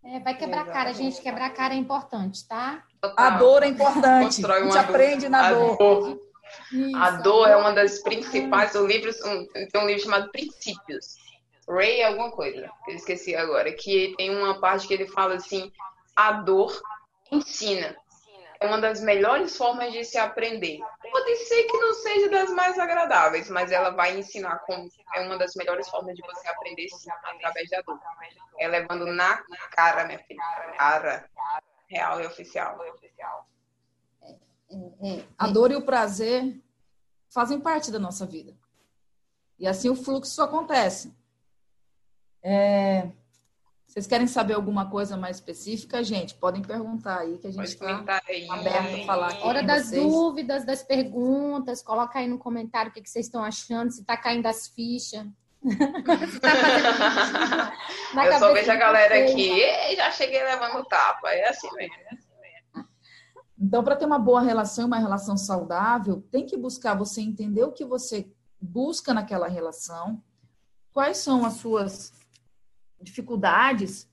É, 0.04 0.20
vai 0.20 0.36
quebrar 0.36 0.62
Exatamente. 0.62 0.72
cara, 0.72 0.92
gente. 0.92 1.20
Quebrar 1.20 1.50
cara 1.50 1.74
é 1.74 1.78
importante, 1.78 2.46
tá? 2.46 2.86
A 3.16 3.30
dor 3.30 3.62
é 3.62 3.66
importante. 3.66 4.44
a 4.44 4.62
gente 4.62 4.78
aprende 4.78 5.28
na 5.28 5.52
dor. 5.52 5.76
dor. 5.76 6.33
Isso, 6.72 6.96
a 6.96 7.10
dor 7.12 7.48
é 7.48 7.56
uma 7.56 7.72
das 7.72 8.00
principais. 8.00 8.74
O 8.74 8.86
livro, 8.86 9.10
um, 9.24 9.46
tem 9.46 9.80
um 9.80 9.86
livro 9.86 10.02
chamado 10.02 10.30
Princípios. 10.30 11.16
Ray 11.68 12.02
alguma 12.02 12.30
coisa, 12.30 12.70
que 12.84 12.90
eu 12.90 12.96
esqueci 12.96 13.34
agora. 13.34 13.72
Que 13.72 14.14
tem 14.16 14.34
uma 14.36 14.60
parte 14.60 14.86
que 14.86 14.94
ele 14.94 15.06
fala 15.06 15.34
assim: 15.34 15.72
a 16.14 16.32
dor 16.32 16.80
ensina. 17.30 17.96
É 18.60 18.66
uma 18.66 18.80
das 18.80 19.00
melhores 19.02 19.56
formas 19.56 19.92
de 19.92 20.04
se 20.04 20.16
aprender. 20.16 20.78
Pode 21.10 21.36
ser 21.36 21.64
que 21.64 21.76
não 21.76 21.92
seja 21.92 22.30
das 22.30 22.50
mais 22.50 22.78
agradáveis, 22.78 23.50
mas 23.50 23.70
ela 23.70 23.90
vai 23.90 24.16
ensinar 24.18 24.58
como 24.60 24.88
é 25.14 25.20
uma 25.20 25.36
das 25.36 25.54
melhores 25.54 25.88
formas 25.88 26.16
de 26.16 26.22
você 26.22 26.48
aprender 26.48 26.88
sim, 26.88 27.10
através 27.10 27.68
da 27.68 27.82
dor. 27.82 27.98
É 28.58 28.68
levando 28.68 29.06
na 29.06 29.42
cara, 29.70 30.04
minha 30.04 30.18
filha. 30.20 30.42
Cara. 30.78 31.28
Real 31.88 32.20
e 32.22 32.26
oficial. 32.26 32.78
A 35.38 35.46
dor 35.48 35.70
e 35.70 35.76
o 35.76 35.84
prazer 35.84 36.60
fazem 37.28 37.60
parte 37.60 37.90
da 37.90 37.98
nossa 37.98 38.26
vida. 38.26 38.54
E 39.58 39.66
assim 39.66 39.88
o 39.88 39.96
fluxo 39.96 40.42
acontece. 40.42 41.14
É, 42.42 43.08
vocês 43.94 44.06
querem 44.08 44.26
saber 44.26 44.54
alguma 44.54 44.90
coisa 44.90 45.16
mais 45.16 45.36
específica, 45.36 46.02
gente? 46.02 46.34
Podem 46.34 46.60
perguntar 46.60 47.20
aí, 47.20 47.38
que 47.38 47.46
a 47.46 47.50
gente 47.52 47.64
está 47.64 48.20
aberto 48.50 49.02
a 49.02 49.06
falar. 49.06 49.28
Aqui 49.28 49.46
Hora 49.46 49.62
das 49.62 49.86
vocês. 49.86 50.02
dúvidas, 50.02 50.66
das 50.66 50.82
perguntas, 50.82 51.80
coloca 51.80 52.18
aí 52.18 52.26
no 52.26 52.36
comentário 52.36 52.90
o 52.90 52.92
que, 52.92 53.00
que 53.00 53.08
vocês 53.08 53.26
estão 53.26 53.44
achando, 53.44 53.92
se 53.92 54.00
está 54.00 54.16
caindo 54.16 54.46
as 54.46 54.66
fichas. 54.66 55.24
tá 58.12 58.26
Eu 58.26 58.38
só 58.40 58.52
vejo 58.52 58.70
a 58.72 58.76
galera 58.76 59.24
aqui, 59.24 59.94
já 59.94 60.10
cheguei 60.10 60.42
levando 60.42 60.84
tapa, 60.86 61.30
é 61.30 61.48
assim 61.48 61.70
mesmo. 61.76 62.23
Então, 63.64 63.82
para 63.82 63.96
ter 63.96 64.04
uma 64.04 64.18
boa 64.18 64.42
relação, 64.42 64.84
uma 64.84 64.98
relação 64.98 65.38
saudável, 65.38 66.22
tem 66.30 66.44
que 66.44 66.54
buscar 66.54 66.92
você 66.92 67.22
entender 67.22 67.64
o 67.64 67.72
que 67.72 67.82
você 67.82 68.30
busca 68.60 69.14
naquela 69.14 69.48
relação, 69.48 70.22
quais 70.92 71.16
são 71.16 71.46
as 71.46 71.54
suas 71.54 72.12
dificuldades 73.00 74.06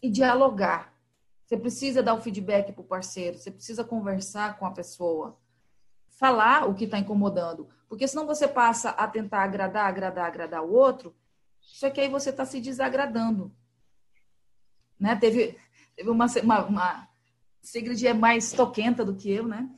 e 0.00 0.08
dialogar. 0.08 0.94
Você 1.44 1.56
precisa 1.56 2.04
dar 2.04 2.14
o 2.14 2.20
feedback 2.20 2.72
para 2.72 2.82
o 2.82 2.86
parceiro, 2.86 3.36
você 3.36 3.50
precisa 3.50 3.82
conversar 3.82 4.60
com 4.60 4.64
a 4.64 4.70
pessoa, 4.70 5.36
falar 6.10 6.68
o 6.68 6.72
que 6.72 6.84
está 6.84 6.96
incomodando, 6.96 7.68
porque 7.88 8.06
senão 8.06 8.24
você 8.24 8.46
passa 8.46 8.90
a 8.90 9.08
tentar 9.08 9.42
agradar, 9.42 9.88
agradar, 9.88 10.26
agradar 10.26 10.62
o 10.62 10.72
outro, 10.72 11.12
só 11.60 11.90
que 11.90 12.00
aí 12.00 12.08
você 12.08 12.30
está 12.30 12.46
se 12.46 12.60
desagradando. 12.60 13.50
Né? 15.00 15.16
Teve, 15.16 15.58
teve 15.96 16.10
uma, 16.10 16.26
uma, 16.44 16.64
uma 16.64 17.13
Sigrid 17.64 18.06
é 18.06 18.14
mais 18.14 18.52
toquenta 18.52 19.04
do 19.04 19.14
que 19.14 19.30
eu, 19.32 19.46
né? 19.46 19.68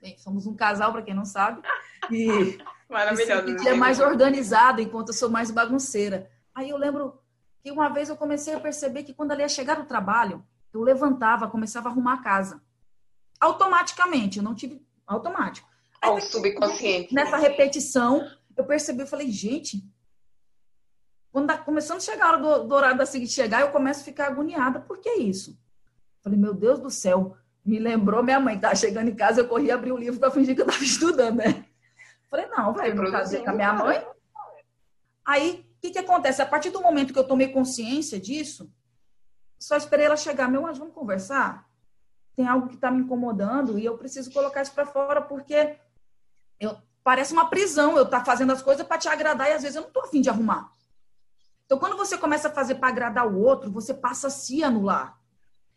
Bem, 0.00 0.16
somos 0.18 0.46
um 0.46 0.54
casal, 0.54 0.92
para 0.92 1.02
quem 1.02 1.14
não 1.14 1.24
sabe. 1.24 1.62
E 2.10 2.58
Maravilhoso. 2.88 3.46
Sigrid 3.46 3.66
é 3.66 3.74
mais 3.74 4.00
organizada, 4.00 4.80
enquanto 4.80 5.08
eu 5.08 5.14
sou 5.14 5.28
mais 5.28 5.50
bagunceira. 5.50 6.30
Aí 6.54 6.70
eu 6.70 6.78
lembro 6.78 7.20
que 7.62 7.70
uma 7.70 7.88
vez 7.88 8.08
eu 8.08 8.16
comecei 8.16 8.54
a 8.54 8.60
perceber 8.60 9.02
que 9.02 9.12
quando 9.12 9.32
ela 9.32 9.42
ia 9.42 9.48
chegar 9.48 9.78
no 9.78 9.84
trabalho, 9.84 10.44
eu 10.72 10.80
levantava, 10.80 11.48
começava 11.48 11.88
a 11.88 11.92
arrumar 11.92 12.14
a 12.14 12.22
casa. 12.22 12.62
Automaticamente, 13.40 14.38
eu 14.38 14.44
não 14.44 14.54
tive 14.54 14.82
automático. 15.06 15.68
Aí, 16.00 16.10
o 16.10 16.20
subconsciente. 16.20 17.14
Nessa 17.14 17.36
repetição, 17.36 18.26
eu 18.56 18.64
percebi, 18.64 19.02
eu 19.02 19.06
falei, 19.06 19.30
gente, 19.30 19.84
quando 21.30 21.48
tá 21.48 21.58
começando 21.58 21.98
a 21.98 22.00
chegar 22.00 22.26
a 22.26 22.28
hora 22.28 22.38
do, 22.38 22.68
do 22.68 22.74
horário 22.74 22.98
da 22.98 23.06
seguinte 23.06 23.32
chegar, 23.32 23.60
eu 23.60 23.70
começo 23.70 24.00
a 24.00 24.04
ficar 24.04 24.28
agoniada. 24.28 24.80
Por 24.80 24.98
que 24.98 25.10
isso? 25.10 25.58
Falei, 26.22 26.38
meu 26.38 26.54
Deus 26.54 26.80
do 26.80 26.90
céu, 26.90 27.36
me 27.64 27.78
lembrou 27.78 28.22
minha 28.22 28.40
mãe, 28.40 28.58
tá 28.58 28.74
chegando 28.74 29.08
em 29.08 29.14
casa, 29.14 29.40
eu 29.40 29.48
corri 29.48 29.70
abrir 29.70 29.92
o 29.92 29.96
livro 29.96 30.18
para 30.18 30.30
fingir 30.30 30.54
que 30.54 30.62
eu 30.62 30.66
estava 30.66 30.82
estudando, 30.84 31.36
né? 31.36 31.64
Falei, 32.30 32.46
não, 32.46 32.72
vai, 32.72 32.92
não 32.92 33.10
casei 33.10 33.42
com 33.42 33.50
a 33.50 33.54
minha 33.54 33.72
mãe. 33.72 34.06
Aí, 35.26 35.66
o 35.76 35.80
que, 35.80 35.90
que 35.90 35.98
acontece? 35.98 36.42
A 36.42 36.46
partir 36.46 36.70
do 36.70 36.80
momento 36.80 37.12
que 37.12 37.18
eu 37.18 37.26
tomei 37.26 37.48
consciência 37.48 38.18
disso, 38.18 38.70
só 39.58 39.76
esperei 39.76 40.06
ela 40.06 40.16
chegar. 40.16 40.50
Meu, 40.50 40.62
mas 40.62 40.78
vamos 40.78 40.94
conversar? 40.94 41.68
Tem 42.36 42.46
algo 42.46 42.68
que 42.68 42.74
está 42.74 42.90
me 42.90 43.00
incomodando 43.00 43.78
e 43.78 43.84
eu 43.84 43.98
preciso 43.98 44.30
colocar 44.30 44.62
isso 44.62 44.72
para 44.72 44.86
fora 44.86 45.20
porque 45.20 45.76
eu, 46.60 46.76
parece 47.02 47.32
uma 47.32 47.50
prisão 47.50 47.96
eu 47.96 48.04
estar 48.04 48.20
tá 48.20 48.24
fazendo 48.24 48.52
as 48.52 48.62
coisas 48.62 48.86
para 48.86 48.98
te 48.98 49.08
agradar 49.08 49.48
e 49.48 49.52
às 49.52 49.62
vezes 49.62 49.76
eu 49.76 49.82
não 49.82 49.88
estou 49.88 50.04
afim 50.04 50.20
de 50.20 50.30
arrumar. 50.30 50.72
Então, 51.66 51.78
quando 51.78 51.96
você 51.96 52.16
começa 52.16 52.48
a 52.48 52.52
fazer 52.52 52.76
para 52.76 52.88
agradar 52.88 53.26
o 53.26 53.38
outro, 53.38 53.70
você 53.70 53.92
passa 53.92 54.28
a 54.28 54.30
se 54.30 54.64
anular. 54.64 55.17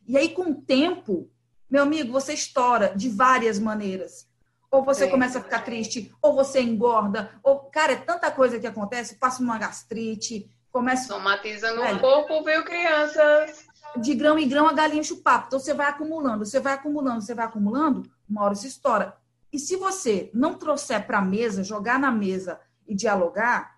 E 0.08 0.18
aí, 0.18 0.30
com 0.30 0.52
o 0.52 0.56
tempo, 0.56 1.30
meu 1.70 1.84
amigo, 1.84 2.12
você 2.12 2.34
estoura 2.34 2.94
de 2.96 3.10
várias 3.10 3.60
maneiras. 3.60 4.28
Ou 4.70 4.84
você 4.84 5.08
começa 5.08 5.40
a 5.40 5.44
ficar 5.44 5.66
triste, 5.66 6.14
ou 6.22 6.34
você 6.34 6.62
engorda, 6.62 7.32
ou, 7.44 7.60
cara, 7.60 7.92
é 7.92 7.98
tanta 7.98 8.32
coisa 8.32 8.58
que 8.58 8.66
acontece, 8.68 9.16
passa 9.16 9.44
uma 9.44 9.58
gastrite, 9.58 10.50
começa. 10.72 11.08
Somatizando 11.08 11.82
é. 11.82 11.94
o 11.94 12.00
corpo, 12.00 12.44
viu, 12.44 12.64
crianças? 12.64 13.66
De 13.98 14.16
grão 14.16 14.40
em 14.40 14.48
grão, 14.48 14.70
a 14.70 14.74
galinha 14.74 15.04
papo. 15.22 15.48
Então, 15.48 15.60
você 15.60 15.74
vai 15.74 15.88
acumulando, 15.88 16.46
você 16.46 16.60
vai 16.60 16.74
acumulando, 16.74 17.22
você 17.22 17.36
vai 17.36 17.46
acumulando, 17.46 18.10
uma 18.30 18.44
hora 18.44 18.56
se 18.56 18.68
estoura. 18.68 19.18
E 19.52 19.60
se 19.60 19.76
você 19.76 20.32
não 20.34 20.54
trouxer 20.54 21.06
para 21.06 21.18
a 21.18 21.22
mesa, 21.22 21.64
jogar 21.64 22.00
na 22.00 22.10
mesa 22.10 22.60
e 22.88 22.96
dialogar, 22.96 23.78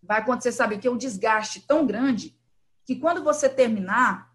vai 0.00 0.20
acontecer, 0.20 0.52
sabe 0.52 0.78
que? 0.78 0.88
Um 0.88 0.96
desgaste 0.96 1.60
tão 1.66 1.84
grande 1.84 2.38
que 2.86 2.96
quando 2.96 3.22
você 3.22 3.48
terminar, 3.48 4.29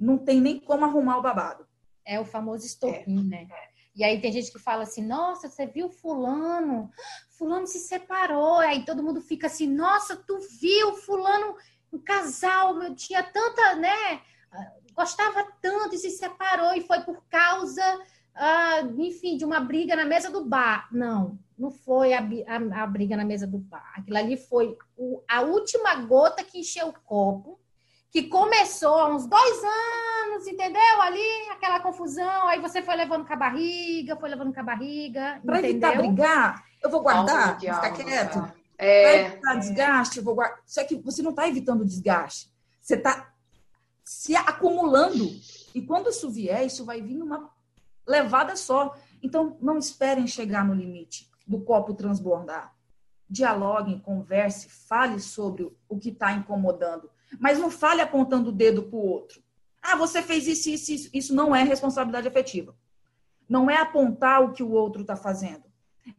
não 0.00 0.16
tem 0.16 0.40
nem 0.40 0.58
como 0.58 0.84
arrumar 0.84 1.18
o 1.18 1.22
babado. 1.22 1.66
É 2.04 2.18
o 2.18 2.24
famoso 2.24 2.64
estopim, 2.64 3.20
é. 3.20 3.44
né? 3.44 3.48
E 3.94 4.02
aí 4.02 4.20
tem 4.20 4.32
gente 4.32 4.50
que 4.50 4.58
fala 4.58 4.84
assim, 4.84 5.04
nossa, 5.06 5.48
você 5.48 5.66
viu 5.66 5.90
fulano? 5.90 6.90
Fulano 7.28 7.66
se 7.66 7.78
separou. 7.80 8.58
Aí 8.58 8.84
todo 8.84 9.02
mundo 9.02 9.20
fica 9.20 9.46
assim, 9.46 9.66
nossa, 9.66 10.16
tu 10.16 10.38
viu 10.58 10.94
fulano, 10.94 11.56
um 11.92 11.98
casal, 11.98 12.74
meu, 12.74 12.94
tinha 12.94 13.22
tanta, 13.22 13.74
né? 13.74 14.22
Gostava 14.94 15.46
tanto 15.60 15.94
e 15.94 15.98
se 15.98 16.10
separou 16.10 16.72
e 16.74 16.80
foi 16.80 17.00
por 17.00 17.22
causa, 17.28 17.82
ah, 18.34 18.80
enfim, 18.98 19.36
de 19.36 19.44
uma 19.44 19.60
briga 19.60 19.94
na 19.94 20.06
mesa 20.06 20.30
do 20.30 20.44
bar. 20.44 20.88
Não, 20.90 21.38
não 21.58 21.70
foi 21.70 22.14
a, 22.14 22.20
a, 22.20 22.82
a 22.82 22.86
briga 22.86 23.16
na 23.16 23.24
mesa 23.24 23.46
do 23.46 23.58
bar. 23.58 23.92
Aquilo 23.96 24.16
ali 24.16 24.36
foi 24.36 24.78
o, 24.96 25.22
a 25.28 25.42
última 25.42 25.94
gota 25.96 26.42
que 26.42 26.60
encheu 26.60 26.88
o 26.88 27.00
copo 27.04 27.59
que 28.10 28.24
começou 28.24 28.94
há 28.94 29.08
uns 29.14 29.26
dois 29.26 29.62
anos, 29.64 30.46
entendeu? 30.46 31.00
Ali, 31.00 31.48
aquela 31.50 31.80
confusão, 31.80 32.48
aí 32.48 32.60
você 32.60 32.82
foi 32.82 32.96
levando 32.96 33.24
com 33.24 33.32
a 33.32 33.36
barriga, 33.36 34.16
foi 34.16 34.28
levando 34.28 34.52
com 34.52 34.60
a 34.60 34.64
barriga, 34.64 35.40
Para 35.44 35.60
evitar 35.60 35.96
brigar, 35.96 36.64
eu 36.82 36.90
vou 36.90 37.02
guardar, 37.02 37.58
vou 37.58 37.74
ficar 37.74 37.92
quieto. 37.92 38.52
É... 38.76 39.02
Para 39.02 39.28
evitar 39.28 39.54
desgaste, 39.56 40.18
eu 40.18 40.24
vou 40.24 40.34
guardar. 40.34 40.58
Só 40.66 40.82
que 40.84 40.96
você 40.96 41.22
não 41.22 41.30
está 41.30 41.46
evitando 41.46 41.84
desgaste, 41.84 42.52
você 42.80 42.94
está 42.94 43.32
se 44.04 44.34
acumulando. 44.34 45.24
E 45.72 45.80
quando 45.80 46.10
isso 46.10 46.28
vier, 46.28 46.66
isso 46.66 46.84
vai 46.84 47.00
vir 47.00 47.14
numa 47.14 47.48
levada 48.04 48.56
só. 48.56 48.92
Então, 49.22 49.56
não 49.60 49.78
esperem 49.78 50.26
chegar 50.26 50.64
no 50.64 50.74
limite 50.74 51.30
do 51.46 51.60
copo 51.60 51.94
transbordar. 51.94 52.74
Dialoguem, 53.28 54.00
converse, 54.00 54.68
fale 54.68 55.20
sobre 55.20 55.70
o 55.88 55.96
que 55.96 56.08
está 56.08 56.32
incomodando 56.32 57.08
mas 57.38 57.58
não 57.58 57.70
fale 57.70 58.00
apontando 58.00 58.50
o 58.50 58.52
dedo 58.52 58.82
para 58.82 58.96
o 58.96 59.06
outro. 59.06 59.42
Ah, 59.82 59.96
você 59.96 60.22
fez 60.22 60.46
isso, 60.46 60.68
isso, 60.68 60.92
isso. 60.92 61.10
Isso 61.12 61.34
não 61.34 61.54
é 61.54 61.62
responsabilidade 61.62 62.28
afetiva. 62.28 62.76
Não 63.48 63.70
é 63.70 63.76
apontar 63.76 64.42
o 64.42 64.52
que 64.52 64.62
o 64.62 64.70
outro 64.70 65.02
está 65.02 65.16
fazendo. 65.16 65.64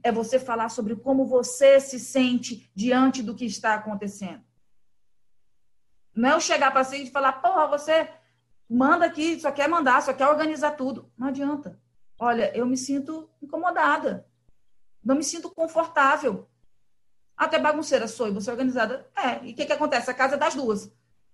É 0.03 0.12
você 0.12 0.39
falar 0.39 0.70
sobre 0.70 0.95
como 0.95 1.26
você 1.26 1.80
se 1.80 1.99
sente 1.99 2.70
diante 2.76 3.22
do 3.22 3.36
que 3.36 3.45
está 3.45 3.74
acontecendo. 3.74 4.43
Não 6.14 6.30
é 6.30 6.34
eu 6.34 6.41
chegar 6.41 6.72
para 6.72 6.84
você 6.84 6.97
e 6.97 7.09
falar, 7.09 7.34
porra, 7.34 7.68
você 7.68 8.09
manda 8.70 9.05
aqui, 9.05 9.39
só 9.39 9.51
quer 9.51 9.68
mandar, 9.68 10.01
só 10.01 10.14
quer 10.14 10.28
organizar 10.28 10.72
tudo. 10.72 11.12
Não 11.18 11.28
adianta. 11.28 11.80
Olha, 12.20 12.55
eu 12.55 12.66
me 12.66 12.78
sinto 12.78 13.30
incomodada. 13.41 14.28
Não 15.03 15.16
me 15.16 15.24
sinto 15.24 15.49
confortável. 15.49 16.47
Até 17.36 17.57
bagunceira 17.57 18.07
sou 18.07 18.28
e 18.28 18.32
você 18.32 18.51
organizada. 18.51 19.09
É, 19.16 19.43
e 19.45 19.51
o 19.51 19.55
que, 19.55 19.66
que 19.66 19.74
acontece? 19.74 20.12
A 20.12 20.14
casa 20.14 20.36
é 20.36 20.38
das 20.38 20.53
duas. 20.53 20.91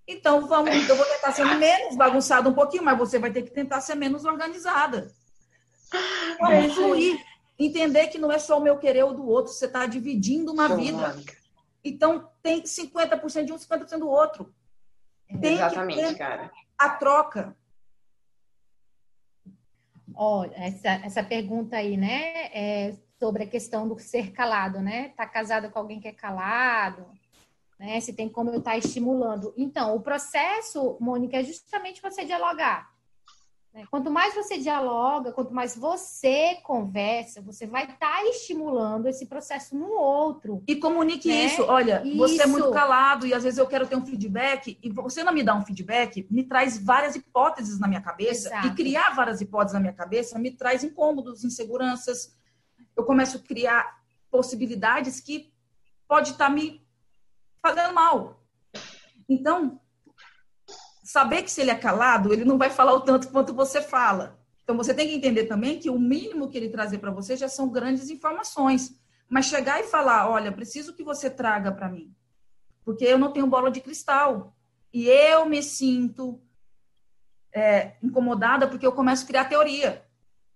Então, 0.08 0.48
vamos, 0.48 0.88
eu 0.88 0.96
vou 0.96 1.06
tentar 1.06 1.34
ser 1.34 1.46
menos 1.56 1.98
bagunçada 1.98 2.48
um 2.48 2.54
pouquinho, 2.54 2.84
mas 2.84 2.98
você 2.98 3.20
vai 3.20 3.32
ter 3.32 3.42
que 3.42 3.52
tentar 3.52 3.82
ser 3.82 3.96
menos 3.96 4.24
organizada. 4.24 5.12
Vamos 6.40 6.74
fluir. 6.74 7.22
Entender 7.60 8.08
que 8.08 8.18
não 8.18 8.32
é 8.32 8.40
só 8.40 8.58
o 8.58 8.62
meu 8.62 8.78
querer 8.78 9.04
ou 9.04 9.14
do 9.14 9.28
outro, 9.28 9.52
você 9.52 9.66
está 9.66 9.86
dividindo 9.86 10.54
uma 10.54 10.76
vida. 10.76 11.16
Então, 11.84 12.30
tem 12.42 12.62
50% 12.62 13.46
de 13.46 13.52
um, 13.52 13.58
50% 13.58 14.00
do 14.00 14.08
outro. 14.08 14.54
Tem 15.42 15.56
Exatamente, 15.56 16.16
cara. 16.16 16.52
A 16.78 16.90
troca. 16.90 17.58
Olha, 20.16 20.54
essa, 20.56 20.90
essa 21.06 21.24
pergunta 21.24 21.76
aí, 21.76 21.98
né? 21.98 22.46
É 22.54 22.96
sobre 23.20 23.44
a 23.44 23.48
questão 23.48 23.88
do 23.88 24.00
ser 24.00 24.32
calado, 24.32 24.80
né? 24.80 25.10
Tá 25.10 25.26
casada 25.26 25.70
com 25.70 25.80
alguém 25.80 26.00
que 26.00 26.08
é 26.08 26.14
calado, 26.14 27.06
né? 27.80 28.00
Se 28.00 28.14
tem 28.14 28.28
como 28.30 28.50
eu 28.50 28.60
estar 28.60 28.72
tá 28.72 28.78
estimulando. 28.78 29.54
Então, 29.58 29.96
o 29.96 30.02
processo, 30.02 30.98
Mônica, 31.00 31.38
é 31.38 31.44
justamente 31.44 32.02
você 32.02 32.26
dialogar. 32.26 32.90
Né? 33.78 33.86
Quanto 33.92 34.10
mais 34.10 34.34
você 34.34 34.58
dialoga, 34.58 35.32
quanto 35.32 35.54
mais 35.54 35.76
você 35.76 36.56
conversa, 36.64 37.42
você 37.44 37.68
vai 37.68 37.84
estar 37.84 37.96
tá 37.98 38.26
estimulando 38.26 39.08
esse 39.08 39.28
processo 39.28 39.78
no 39.78 39.92
outro. 39.92 40.64
E 40.68 40.76
comunique 40.78 41.28
né? 41.28 41.46
isso. 41.46 41.64
Olha, 41.64 42.02
isso. 42.04 42.18
você 42.18 42.42
é 42.42 42.48
muito 42.48 42.72
calado 42.72 43.28
e 43.28 43.36
às 43.36 43.44
vezes 43.44 43.60
eu 43.60 43.68
quero 43.68 43.86
ter 43.86 43.96
um 43.96 44.06
feedback 44.06 44.80
e 44.82 44.90
você 44.90 45.24
não 45.24 45.32
me 45.32 45.44
dá 45.44 45.56
um 45.56 45.64
feedback, 45.64 46.28
me 46.32 46.44
traz 46.44 46.84
várias 46.84 47.16
hipóteses 47.16 47.80
na 47.80 47.88
minha 47.88 48.02
cabeça 48.02 48.50
Exato. 48.50 48.68
e 48.68 48.74
criar 48.74 49.14
várias 49.14 49.42
hipóteses 49.42 49.74
na 49.76 49.80
minha 49.80 49.94
cabeça 49.94 50.40
me 50.40 50.50
traz 50.50 50.84
incômodos, 50.84 51.44
inseguranças. 51.44 52.36
Eu 52.96 53.06
começo 53.06 53.38
a 53.38 53.42
criar 53.42 53.98
possibilidades 54.32 55.20
que 55.20 55.54
pode 56.08 56.32
estar 56.32 56.48
tá 56.48 56.52
me 56.52 56.87
fazendo 57.62 57.94
mal. 57.94 58.44
Então, 59.30 59.80
saber 61.04 61.44
que 61.44 61.52
se 61.52 61.62
ele 61.62 61.72
é 61.72 61.76
calado, 61.76 62.34
ele 62.34 62.44
não 62.44 62.58
vai 62.58 62.70
falar 62.70 62.94
o 62.94 63.02
tanto 63.02 63.30
quanto 63.30 63.54
você 63.54 63.82
fala. 63.82 64.38
Então 64.68 64.76
você 64.76 64.94
tem 64.94 65.08
que 65.08 65.16
entender 65.16 65.46
também 65.46 65.80
que 65.80 65.90
o 65.90 65.98
mínimo 65.98 66.50
que 66.50 66.58
ele 66.58 66.68
trazer 66.68 66.98
para 66.98 67.10
você 67.10 67.38
já 67.38 67.48
são 67.48 67.70
grandes 67.70 68.10
informações. 68.10 69.00
Mas 69.30 69.46
chegar 69.46 69.80
e 69.80 69.84
falar, 69.84 70.30
olha, 70.30 70.52
preciso 70.52 70.94
que 70.94 71.04
você 71.04 71.30
traga 71.30 71.72
para 71.72 71.88
mim, 71.88 72.14
porque 72.84 73.06
eu 73.06 73.18
não 73.18 73.32
tenho 73.32 73.48
bola 73.48 73.72
de 73.72 73.80
cristal 73.80 74.54
e 74.94 75.08
eu 75.08 75.46
me 75.46 75.64
sinto 75.64 76.42
é, 77.54 77.96
incomodada 78.04 78.68
porque 78.68 78.86
eu 78.86 78.92
começo 78.92 79.24
a 79.24 79.28
criar 79.28 79.46
teoria. 79.46 80.06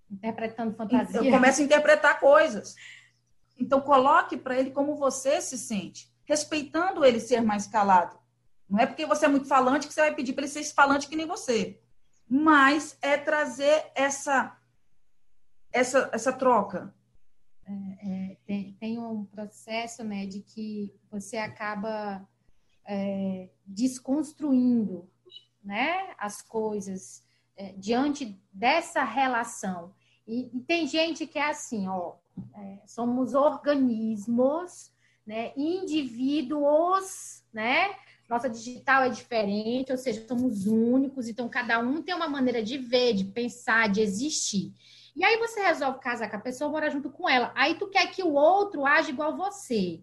Interpretando 0.10 0.76
fantasia. 0.76 1.22
Eu 1.22 1.32
começo 1.32 1.62
a 1.62 1.64
interpretar 1.64 2.20
coisas. 2.20 2.76
Então 3.58 3.80
coloque 3.80 4.36
para 4.36 4.60
ele 4.60 4.72
como 4.72 4.97
você 4.97 5.39
se 5.39 5.58
sente, 5.58 6.11
respeitando 6.32 7.03
ele 7.03 7.19
ser 7.19 7.41
mais 7.41 7.67
calado. 7.67 8.17
Não 8.69 8.79
é 8.79 8.86
porque 8.86 9.05
você 9.05 9.25
é 9.25 9.27
muito 9.27 9.47
falante 9.47 9.86
que 9.86 9.93
você 9.93 9.99
vai 9.99 10.15
pedir 10.15 10.32
para 10.32 10.45
ele 10.45 10.51
ser 10.51 10.63
falante 10.73 11.09
que 11.09 11.15
nem 11.17 11.27
você. 11.27 11.77
Mas 12.25 12.97
é 13.01 13.17
trazer 13.17 13.91
essa 13.93 14.57
essa, 15.73 16.09
essa 16.13 16.34
troca. 16.34 16.93
É, 17.65 17.71
é, 17.71 18.38
tem, 18.45 18.73
tem, 18.79 18.99
um 18.99 19.25
processo 19.25 20.03
né, 20.03 20.25
de 20.25 20.41
que 20.41 20.93
você 21.09 21.38
acaba 21.38 22.27
é, 22.86 23.49
desconstruindo 23.65 25.09
né, 25.63 26.13
as 26.17 26.41
coisas 26.41 27.23
é, 27.55 27.73
diante 27.73 28.38
dessa 28.51 29.03
relação. 29.03 29.93
E, 30.27 30.49
e, 30.53 30.59
tem 30.61 30.88
gente 30.88 31.25
que 31.25 31.39
é 31.39 31.49
assim, 31.49 31.88
ó, 31.88 32.15
é, 32.55 32.79
somos 32.86 33.34
organismos, 33.34 34.91
né, 35.32 35.53
indivíduos, 35.55 37.41
né, 37.53 37.95
nossa 38.27 38.49
digital 38.49 39.03
é 39.03 39.09
diferente, 39.09 39.89
ou 39.89 39.97
seja, 39.97 40.27
somos 40.27 40.67
únicos, 40.67 41.29
então 41.29 41.47
cada 41.47 41.79
um 41.79 42.01
tem 42.01 42.13
uma 42.13 42.27
maneira 42.27 42.61
de 42.61 42.77
ver, 42.77 43.13
de 43.13 43.23
pensar, 43.23 43.88
de 43.88 44.01
existir. 44.01 44.73
E 45.15 45.23
aí 45.23 45.38
você 45.38 45.61
resolve 45.61 46.01
casar 46.01 46.29
com 46.29 46.36
a 46.36 46.41
pessoa, 46.41 46.69
morar 46.69 46.89
junto 46.89 47.09
com 47.09 47.29
ela. 47.29 47.53
Aí 47.55 47.75
tu 47.75 47.88
quer 47.88 48.11
que 48.11 48.21
o 48.21 48.34
outro 48.34 48.86
age 48.86 49.11
igual 49.11 49.38
você. 49.38 50.01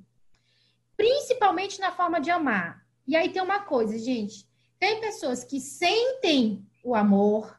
Principalmente 0.96 1.78
na 1.78 1.92
forma 1.92 2.22
de 2.22 2.30
amar. 2.30 2.82
E 3.06 3.14
aí 3.14 3.28
tem 3.28 3.42
uma 3.42 3.60
coisa, 3.60 3.98
gente. 3.98 4.48
Tem 4.78 4.98
pessoas 4.98 5.44
que 5.44 5.60
sentem 5.60 6.66
o 6.82 6.94
amor 6.94 7.58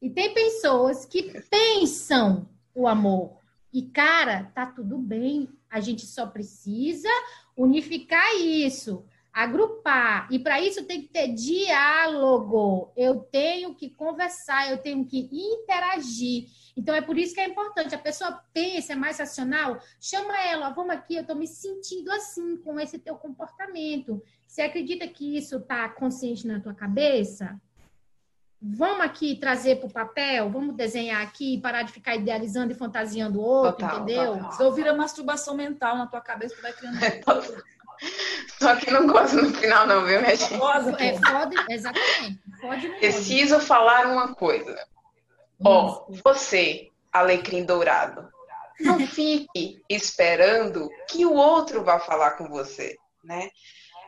e 0.00 0.08
tem 0.08 0.32
pessoas 0.32 1.04
que 1.04 1.40
pensam 1.42 2.48
o 2.72 2.86
amor. 2.86 3.38
E 3.72 3.82
cara, 3.82 4.50
tá 4.54 4.66
tudo 4.66 4.96
bem. 4.96 5.48
A 5.72 5.80
gente 5.80 6.06
só 6.06 6.26
precisa 6.26 7.08
unificar 7.56 8.36
isso 8.36 9.04
agrupar. 9.32 10.28
E 10.30 10.38
para 10.38 10.60
isso 10.60 10.84
tem 10.84 11.00
que 11.00 11.08
ter 11.08 11.28
diálogo. 11.28 12.92
Eu 12.94 13.20
tenho 13.20 13.74
que 13.74 13.88
conversar, 13.88 14.70
eu 14.70 14.78
tenho 14.78 15.04
que 15.06 15.30
interagir. 15.32 16.48
Então 16.76 16.94
é 16.94 17.00
por 17.00 17.16
isso 17.16 17.34
que 17.34 17.40
é 17.40 17.48
importante. 17.48 17.94
A 17.94 17.98
pessoa 17.98 18.44
pensa, 18.52 18.92
é 18.92 18.96
mais 18.96 19.18
racional, 19.18 19.80
chama 19.98 20.38
ela, 20.42 20.70
vamos 20.70 20.94
aqui, 20.94 21.14
eu 21.14 21.22
estou 21.22 21.36
me 21.36 21.46
sentindo 21.46 22.10
assim 22.12 22.58
com 22.58 22.78
esse 22.78 22.98
teu 22.98 23.16
comportamento. 23.16 24.22
Você 24.46 24.60
acredita 24.60 25.08
que 25.08 25.36
isso 25.38 25.56
está 25.56 25.88
consciente 25.88 26.46
na 26.46 26.60
tua 26.60 26.74
cabeça? 26.74 27.58
Vamos 28.64 29.00
aqui 29.00 29.34
trazer 29.34 29.76
para 29.76 29.88
o 29.88 29.92
papel, 29.92 30.48
vamos 30.48 30.76
desenhar 30.76 31.20
aqui, 31.20 31.60
parar 31.60 31.82
de 31.82 31.90
ficar 31.90 32.14
idealizando 32.14 32.72
e 32.72 32.76
fantasiando 32.76 33.40
o 33.40 33.42
outro, 33.42 33.84
total, 33.84 33.96
entendeu? 33.96 34.34
Total. 34.34 34.52
Se 34.52 34.62
ouvir 34.62 34.86
a 34.86 34.94
masturbação 34.94 35.56
mental 35.56 35.96
na 35.96 36.06
tua 36.06 36.20
cabeça, 36.20 36.54
tu 36.54 36.62
vai 36.62 36.72
criando. 36.72 36.98
Só 38.60 38.76
que 38.76 38.90
não 38.90 39.06
gosta 39.08 39.42
no 39.42 39.52
final, 39.52 39.86
não, 39.86 40.04
viu, 40.04 40.20
minha 40.20 40.36
gente? 40.36 40.54
É, 40.54 40.58
pode, 41.18 41.72
exatamente. 41.72 42.40
Pode 42.60 42.88
Preciso 42.88 43.54
pode. 43.54 43.66
falar 43.66 44.06
uma 44.06 44.34
coisa. 44.34 44.76
Ó, 45.64 46.06
oh, 46.08 46.12
você, 46.24 46.88
alecrim 47.12 47.64
dourado, 47.64 48.28
não 48.80 49.00
fique 49.06 49.82
esperando 49.88 50.88
que 51.08 51.26
o 51.26 51.34
outro 51.34 51.82
vá 51.82 51.98
falar 51.98 52.32
com 52.32 52.48
você, 52.48 52.96
né? 53.24 53.50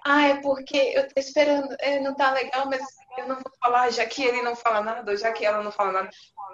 Ah, 0.06 0.28
é 0.28 0.40
porque 0.42 0.76
eu 0.76 1.08
tô 1.08 1.18
esperando, 1.18 1.74
é, 1.80 1.98
não 1.98 2.14
tá 2.14 2.30
legal, 2.30 2.66
mas 2.66 2.82
eu 3.16 3.26
não 3.26 3.36
vou 3.36 3.52
falar, 3.58 3.90
já 3.90 4.04
que 4.04 4.22
ele 4.22 4.42
não 4.42 4.54
fala 4.54 4.82
nada, 4.82 5.16
já 5.16 5.32
que 5.32 5.46
ela 5.46 5.62
não 5.62 5.72
fala 5.72 5.92
nada. 5.92 6.10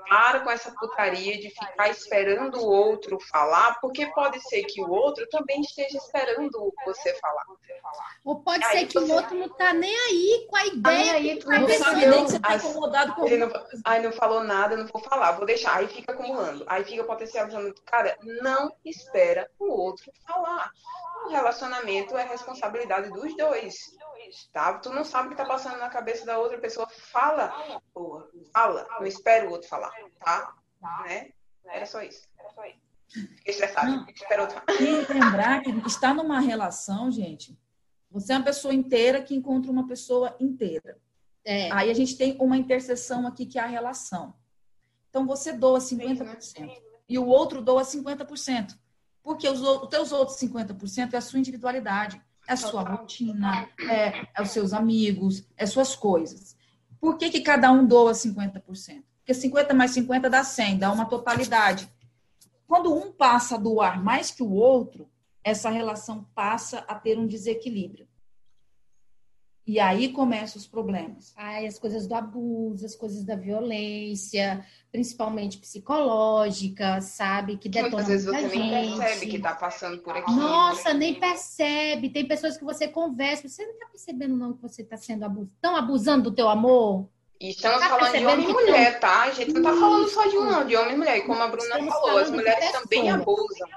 Para 0.09 0.41
com 0.41 0.51
essa 0.51 0.73
putaria 0.73 1.37
de 1.39 1.51
ficar 1.51 1.89
esperando 1.89 2.61
o 2.61 2.71
outro 2.71 3.19
falar, 3.29 3.81
porque 3.81 4.07
pode 4.07 4.41
ser 4.49 4.63
que 4.65 4.81
o 4.81 4.89
outro 4.89 5.27
também 5.31 5.61
esteja 5.63 5.99
esperando 5.99 6.73
você 6.85 7.13
falar. 7.15 7.45
Ou 8.25 8.41
pode 8.41 8.65
ser 8.67 8.87
que 8.87 8.95
você... 8.95 9.13
o 9.13 9.15
outro 9.17 9.37
não 9.37 9.49
tá 9.49 9.73
nem 9.73 9.97
aí 9.97 10.47
com 10.49 10.57
a 10.57 10.67
ideia. 10.67 11.13
Aí, 11.15 11.39
tu 11.39 11.49
não 11.49 11.69
sabe 11.69 12.07
nem 12.07 12.25
que 12.25 12.31
você 12.31 12.39
tá 12.39 12.55
incomodado 12.55 13.15
com 13.15 13.27
ele 13.27 13.39
não, 13.39 13.51
Aí 13.85 14.03
não 14.03 14.13
falou 14.13 14.45
nada, 14.45 14.77
não 14.77 14.87
vou 14.87 15.03
falar, 15.03 15.33
vou 15.33 15.47
deixar. 15.47 15.77
Aí 15.77 15.89
fica 15.89 16.13
acumulando. 16.13 16.65
Aí 16.69 16.85
fica 16.85 17.03
potencializando. 17.03 17.75
Cara, 17.85 18.17
não 18.43 18.73
espera 18.85 19.51
o 19.59 19.73
outro 19.73 20.13
falar. 20.25 20.71
O 21.27 21.29
relacionamento 21.29 22.17
é 22.17 22.25
responsabilidade 22.25 23.11
dos 23.11 23.37
dois 23.37 23.75
tá? 24.53 24.79
Tu 24.79 24.91
não 24.91 25.05
sabe 25.05 25.29
o 25.29 25.31
que 25.31 25.37
tá 25.37 25.45
passando 25.45 25.79
na 25.79 25.89
cabeça 25.89 26.25
da 26.25 26.39
outra 26.39 26.59
pessoa. 26.59 26.87
Fala, 26.89 27.81
porra, 27.93 28.27
fala. 28.53 28.87
Não 28.99 29.07
espera 29.07 29.49
o 29.49 29.53
outro 29.53 29.69
falar, 29.69 29.93
tá? 30.19 30.55
Né? 31.05 31.31
Era 31.67 31.87
só 31.87 32.03
isso. 32.03 32.23
Era 32.39 32.51
só 32.51 32.65
isso. 32.65 33.31
Estressado. 33.45 34.07
Espera 34.11 34.43
outro 34.43 34.63
E 34.81 35.13
lembrar 35.13 35.63
que 35.63 35.71
está 35.87 36.15
numa 36.15 36.41
relação, 36.41 37.11
gente, 37.11 37.59
você 38.11 38.33
é 38.33 38.37
uma 38.37 38.45
pessoa 38.45 38.73
inteira 38.73 39.23
que 39.23 39.35
encontra 39.35 39.71
uma 39.71 39.87
pessoa 39.87 40.37
inteira. 40.39 40.99
É. 41.45 41.73
Aí 41.73 41.91
a 41.91 41.95
gente 41.95 42.17
tem 42.17 42.37
uma 42.41 42.57
interseção 42.57 43.27
aqui 43.27 43.47
que 43.47 43.59
é 43.59 43.63
a 43.63 43.67
relação. 43.67 44.35
Então 45.09 45.27
você 45.27 45.53
doa 45.53 45.79
50% 45.79 46.71
e 47.09 47.19
o 47.19 47.27
outro 47.27 47.61
doa 47.61 47.83
50%. 47.83 48.79
Porque 49.23 49.49
os, 49.49 49.61
os 49.61 49.89
teus 49.89 50.13
outros 50.13 50.39
50% 50.39 51.13
é 51.13 51.17
a 51.17 51.21
sua 51.21 51.39
individualidade 51.39 52.21
é 52.51 52.55
a 52.55 52.57
sua 52.57 52.83
rotina, 52.83 53.69
é, 53.79 54.27
é 54.35 54.43
os 54.43 54.51
seus 54.51 54.73
amigos, 54.73 55.45
é 55.57 55.65
suas 55.67 55.95
coisas. 55.95 56.57
Por 57.01 57.17
que, 57.17 57.31
que 57.31 57.41
cada 57.41 57.71
um 57.71 57.87
doa 57.87 58.13
50%? 58.13 59.03
Porque 59.19 59.33
50 59.33 59.73
mais 59.73 59.93
50 59.93 60.29
dá 60.29 60.43
100, 60.43 60.79
dá 60.79 60.91
uma 60.91 61.05
totalidade. 61.05 61.89
Quando 62.67 62.93
um 62.93 63.13
passa 63.13 63.55
a 63.55 63.59
doar 63.59 64.03
mais 64.03 64.33
que 64.33 64.43
o 64.43 64.51
outro, 64.51 65.09
essa 65.45 65.71
relação 65.71 66.27
passa 66.35 66.79
a 66.89 66.95
ter 66.97 67.19
um 67.19 67.27
desequilíbrio. 67.27 68.09
E 69.71 69.79
aí 69.79 70.09
começam 70.09 70.59
os 70.61 70.67
problemas. 70.67 71.33
Ai, 71.37 71.65
as 71.65 71.79
coisas 71.79 72.05
do 72.05 72.13
abuso, 72.13 72.85
as 72.85 72.97
coisas 72.97 73.23
da 73.23 73.37
violência, 73.37 74.67
principalmente 74.91 75.59
psicológica, 75.59 77.01
sabe? 77.01 77.57
Que 77.57 77.69
detona 77.69 77.91
Muitas 77.91 78.09
vezes 78.09 78.27
você 78.27 78.49
gente. 78.49 78.59
nem 78.59 78.99
percebe 78.99 79.27
que 79.31 79.37
está 79.37 79.55
passando 79.55 80.03
por 80.03 80.17
aqui. 80.17 80.33
Nossa, 80.33 80.93
nem 80.93 81.15
percebe. 81.21 82.11
Tem 82.11 82.27
pessoas 82.27 82.57
que 82.57 82.65
você 82.65 82.89
conversa, 82.89 83.49
você 83.49 83.65
não 83.65 83.75
está 83.75 83.87
percebendo 83.87 84.37
não 84.37 84.55
que 84.55 84.61
você 84.61 84.83
está 84.83 84.97
sendo 84.97 85.25
abusado. 85.25 85.53
Estão 85.55 85.77
abusando 85.77 86.31
do 86.31 86.35
teu 86.35 86.49
amor? 86.49 87.09
E 87.41 87.51
estamos 87.51 87.79
tá 87.79 87.91
falando 87.91 88.19
de 88.19 88.27
homem 88.27 88.51
e 88.51 88.53
mulher, 88.53 88.99
tá? 88.99 89.23
A 89.23 89.31
gente 89.31 89.53
não 89.53 89.61
está 89.61 89.73
falando 89.73 90.09
só 90.09 90.27
de 90.27 90.37
um, 90.37 90.51
não, 90.51 90.67
de 90.67 90.75
homem 90.75 90.95
e 90.95 90.97
mulher. 90.97 91.19
E 91.19 91.23
como 91.23 91.41
a 91.41 91.47
Bruna 91.47 91.63
estamos 91.63 91.95
falou, 91.95 92.19
as 92.19 92.31
mulheres 92.33 92.73
também 92.73 93.09
abusam. 93.09 93.69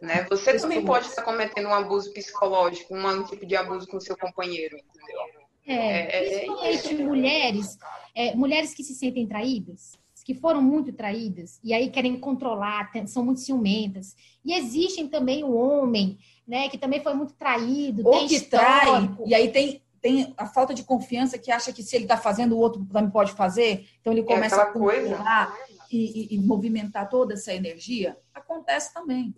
Né? 0.00 0.24
Você 0.30 0.52
Pessoas. 0.52 0.62
também 0.62 0.84
pode 0.84 1.08
estar 1.08 1.22
cometendo 1.22 1.66
um 1.66 1.74
abuso 1.74 2.12
psicológico, 2.12 2.94
um 2.94 3.24
tipo 3.24 3.44
de 3.44 3.56
abuso 3.56 3.88
com 3.88 3.98
seu 3.98 4.16
companheiro, 4.16 4.76
entendeu? 4.76 5.39
É, 5.72 6.16
é, 6.16 6.24
é 6.24 6.38
principalmente 6.38 6.94
mulheres, 6.94 7.78
é, 8.14 8.34
mulheres 8.34 8.74
que 8.74 8.82
se 8.82 8.94
sentem 8.94 9.26
traídas, 9.26 9.98
que 10.24 10.34
foram 10.34 10.62
muito 10.62 10.92
traídas 10.92 11.58
e 11.64 11.74
aí 11.74 11.90
querem 11.90 12.18
controlar, 12.18 12.90
são 13.06 13.24
muito 13.24 13.40
ciumentas. 13.40 14.14
E 14.44 14.54
existem 14.54 15.08
também 15.08 15.42
o 15.42 15.54
homem, 15.54 16.18
né, 16.46 16.68
que 16.68 16.78
também 16.78 17.02
foi 17.02 17.14
muito 17.14 17.34
traído, 17.34 18.06
ou 18.06 18.26
que 18.28 18.40
trai, 18.40 19.10
e 19.26 19.34
aí 19.34 19.50
tem 19.50 19.82
tem 20.00 20.32
a 20.36 20.46
falta 20.46 20.72
de 20.72 20.82
confiança 20.82 21.38
que 21.38 21.52
acha 21.52 21.72
que 21.72 21.82
se 21.82 21.94
ele 21.94 22.06
está 22.06 22.16
fazendo, 22.16 22.56
o 22.56 22.58
outro 22.58 22.84
também 22.90 23.10
pode 23.10 23.32
fazer. 23.32 23.86
Então 24.00 24.12
ele 24.12 24.22
começa 24.22 24.56
é 24.56 24.62
a 24.62 24.66
controlar 24.66 25.54
e, 25.90 26.34
e, 26.34 26.34
e, 26.36 26.38
movimentar 26.38 27.08
toda 27.08 27.34
essa 27.34 27.52
energia. 27.52 28.16
Acontece 28.34 28.94
também. 28.94 29.34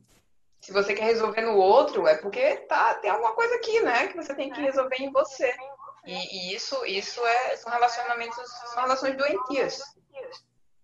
Se 0.61 0.73
você 0.73 0.95
quer 0.95 1.07
resolver 1.07 1.41
no 1.41 1.57
outro, 1.57 2.07
é 2.07 2.17
porque 2.17 2.59
tá, 2.69 2.95
tem 2.95 3.11
alguma 3.11 3.33
coisa 3.33 3.57
aqui, 3.57 3.81
né? 3.81 4.07
Que 4.07 4.17
você 4.17 4.33
tem 4.35 4.51
que 4.51 4.61
resolver 4.61 4.97
em 5.01 5.11
você. 5.11 5.53
E, 6.07 6.13
e 6.13 6.55
isso, 6.55 6.85
isso 6.85 7.21
é, 7.25 7.57
são 7.57 7.73
relacionamentos, 7.73 8.37
são 8.73 8.83
relações 8.83 9.17
doentias. 9.17 9.83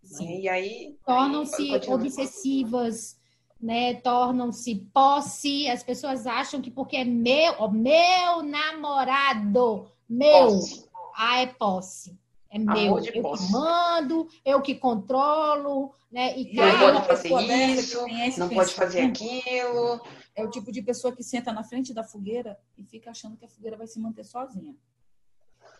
Sim. 0.03 0.41
E 0.41 0.49
aí. 0.49 0.97
Tornam-se 1.05 1.71
obsessivas, 1.89 3.19
né? 3.61 3.95
Tornam-se 3.95 4.77
posse. 4.93 5.69
As 5.69 5.83
pessoas 5.83 6.27
acham 6.27 6.61
que 6.61 6.71
porque 6.71 6.97
é 6.97 7.05
meu, 7.05 7.55
ó, 7.59 7.69
meu 7.69 8.43
namorado, 8.43 9.91
meu, 10.09 10.47
posse. 10.47 10.89
ah, 11.17 11.41
é 11.41 11.47
posse. 11.47 12.19
É 12.51 12.59
meu, 12.59 12.99
eu 12.99 13.23
posse. 13.23 13.47
que 13.47 13.53
mando, 13.53 14.29
eu 14.43 14.63
que 14.63 14.75
controlo, 14.75 15.95
né? 16.11 16.39
E, 16.39 16.55
não 16.55 16.79
pode 16.79 17.07
fazer 17.07 17.43
isso, 17.43 18.41
não 18.41 18.49
pode 18.49 18.73
fazer 18.73 19.01
aquilo. 19.03 20.01
É 20.35 20.45
o 20.45 20.51
tipo 20.51 20.73
de 20.73 20.81
pessoa 20.81 21.15
que 21.15 21.23
senta 21.23 21.53
na 21.53 21.63
frente 21.63 21.93
da 21.93 22.03
fogueira 22.03 22.59
e 22.79 22.85
fica 22.85 23.11
achando 23.11 23.37
que 23.37 23.45
a 23.45 23.49
fogueira 23.49 23.77
vai 23.77 23.87
se 23.87 24.01
manter 24.01 24.25
sozinha. 24.25 24.75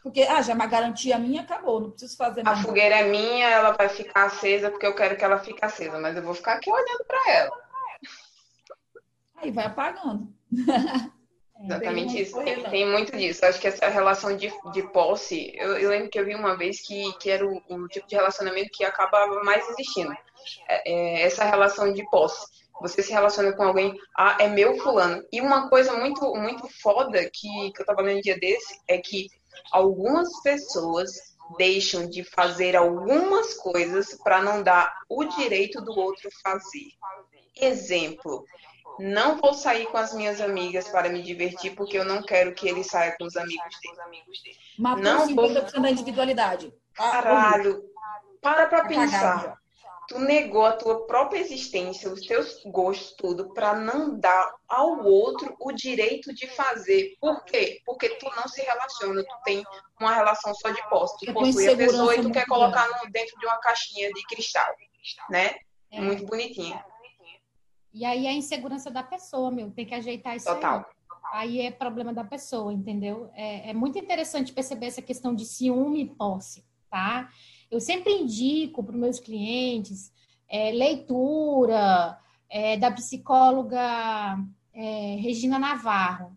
Porque, 0.03 0.23
ah, 0.23 0.41
já 0.43 0.53
é 0.53 0.55
uma 0.55 0.67
garantia 0.67 1.19
minha, 1.19 1.43
acabou, 1.43 1.81
não 1.81 1.91
preciso 1.91 2.17
fazer 2.17 2.43
mais. 2.43 2.59
A 2.59 2.63
fogueira 2.63 2.97
é 2.97 3.05
minha, 3.05 3.49
ela 3.49 3.73
vai 3.73 3.89
ficar 3.89 4.25
acesa 4.25 4.71
porque 4.71 4.87
eu 4.87 4.95
quero 4.95 5.17
que 5.17 5.25
ela 5.25 5.39
fique 5.39 5.65
acesa, 5.65 5.99
mas 5.99 6.17
eu 6.17 6.23
vou 6.23 6.35
ficar 6.35 6.55
aqui 6.55 6.71
olhando 6.71 7.05
para 7.07 7.31
ela. 7.33 7.69
Aí 9.37 9.51
vai 9.51 9.67
apagando. 9.67 10.33
Exatamente 11.61 12.23
isso. 12.23 12.41
Tem, 12.43 12.63
tem, 12.71 12.87
muito 12.87 13.17
disso. 13.17 13.45
Acho 13.45 13.61
que 13.61 13.67
essa 13.67 13.89
relação 13.89 14.37
de, 14.37 14.53
de 14.73 14.83
posse, 14.93 15.53
eu, 15.57 15.77
eu 15.77 15.91
lembro 15.91 16.09
que 16.09 16.19
eu 16.19 16.25
vi 16.25 16.35
uma 16.35 16.57
vez 16.57 16.81
que, 16.81 17.13
que 17.19 17.31
era 17.31 17.45
o, 17.45 17.61
o 17.69 17.89
tipo 17.89 18.07
de 18.07 18.15
relacionamento 18.15 18.71
que 18.73 18.85
acabava 18.85 19.43
mais 19.43 19.69
existindo. 19.71 20.13
É, 20.69 20.93
é, 20.93 21.23
essa 21.23 21.45
relação 21.45 21.93
de 21.93 22.09
posse. 22.11 22.47
Você 22.81 23.03
se 23.03 23.13
relaciona 23.13 23.53
com 23.53 23.65
alguém, 23.65 23.99
ah, 24.17 24.37
é 24.39 24.47
meu 24.47 24.77
fulano. 24.79 25.25
E 25.33 25.41
uma 25.41 25.69
coisa 25.69 25.95
muito, 25.95 26.33
muito 26.37 26.69
foda 26.81 27.19
que, 27.33 27.73
que 27.73 27.83
eu 27.83 27.87
tava 27.87 28.03
lendo 28.03 28.19
um 28.19 28.23
dia 28.23 28.39
desse 28.39 28.81
é 28.87 28.99
que 28.99 29.27
algumas 29.71 30.29
pessoas 30.43 31.11
deixam 31.57 32.09
de 32.09 32.23
fazer 32.25 32.77
algumas 32.77 33.55
coisas 33.55 34.15
para 34.23 34.43
não 34.43 34.63
dar 34.63 34.93
o 35.09 35.25
direito 35.25 35.81
do 35.81 35.99
outro 35.99 36.29
fazer. 36.43 36.91
Exemplo, 37.57 38.45
não 38.99 39.37
vou 39.39 39.55
sair 39.55 39.87
com 39.87 39.97
as 39.97 40.13
minhas 40.13 40.41
amigas 40.41 40.89
para 40.89 41.09
me 41.09 41.23
divertir 41.23 41.75
porque 41.75 41.97
eu 41.97 42.05
não 42.05 42.23
quero 42.23 42.55
que 42.55 42.69
ele 42.69 42.85
saia 42.85 43.17
com 43.17 43.25
os 43.25 43.37
amigos 43.37 43.81
dele. 43.83 44.57
Matou 44.79 45.03
não 45.03 45.29
50% 45.29 45.73
vou... 45.73 45.83
da 45.83 45.91
individualidade. 45.91 46.73
Caralho, 46.95 47.83
para 48.43 48.67
para 48.67 48.85
pensar 48.87 49.59
tu 50.09 50.19
negou 50.19 50.65
a 50.65 50.73
tua 50.73 51.07
própria 51.07 51.39
existência, 51.39 52.11
os 52.11 52.23
teus 52.23 52.63
gostos, 52.65 53.15
tudo, 53.19 53.53
para 53.53 53.79
não 53.79 54.19
dar 54.19 54.55
ao 54.67 55.05
outro 55.05 55.55
o 55.61 55.71
direito 55.71 56.35
de 56.35 56.47
fazer. 56.49 57.15
Por 57.21 57.45
quê? 57.45 57.83
Porque 57.85 58.09
tu 58.17 58.27
não 58.35 58.49
se 58.49 58.63
relaciona, 58.63 59.23
tu 59.23 59.37
tem 59.45 59.63
uma 60.01 60.15
relação 60.15 60.55
só 60.55 60.71
de 60.71 60.83
posse. 60.89 61.27
Tu 61.27 61.33
possui 61.33 61.69
a 61.69 61.77
pessoa 61.77 62.17
e 62.17 62.23
tu 62.23 62.33
quer 62.33 62.47
colocar 62.47 62.89
no, 62.89 63.13
dentro 63.13 63.39
de 63.39 63.47
uma 63.47 63.59
caixinha 63.59 64.11
de 64.11 64.23
cristal, 64.23 64.75
né? 65.29 65.55
É. 65.91 66.01
Muito 66.01 66.25
bonitinha. 66.25 66.83
E 67.93 68.05
aí 68.05 68.27
a 68.27 68.33
insegurança 68.33 68.91
da 68.91 69.03
pessoa, 69.03 69.51
meu, 69.51 69.71
tem 69.71 69.85
que 69.85 69.95
ajeitar 69.95 70.37
isso 70.37 70.47
Total. 70.47 70.89
Aí. 71.33 71.61
aí 71.61 71.67
é 71.67 71.71
problema 71.71 72.15
da 72.15 72.25
pessoa, 72.25 72.73
entendeu? 72.73 73.31
É, 73.35 73.71
é 73.71 73.75
muito 73.75 73.99
interessante 73.99 74.55
perceber 74.55 74.87
essa 74.87 75.03
questão 75.03 75.35
de 75.35 75.45
ciúme 75.45 76.03
e 76.03 76.15
posse, 76.15 76.65
tá? 76.91 77.29
Eu 77.71 77.81
sempre 77.81 78.13
indico 78.13 78.83
para 78.83 78.95
os 78.95 79.01
meus 79.01 79.21
clientes 79.21 80.13
é, 80.49 80.71
leitura 80.73 82.19
é, 82.49 82.77
da 82.77 82.91
psicóloga 82.91 84.39
é, 84.73 85.17
Regina 85.17 85.59
Navarro, 85.59 86.37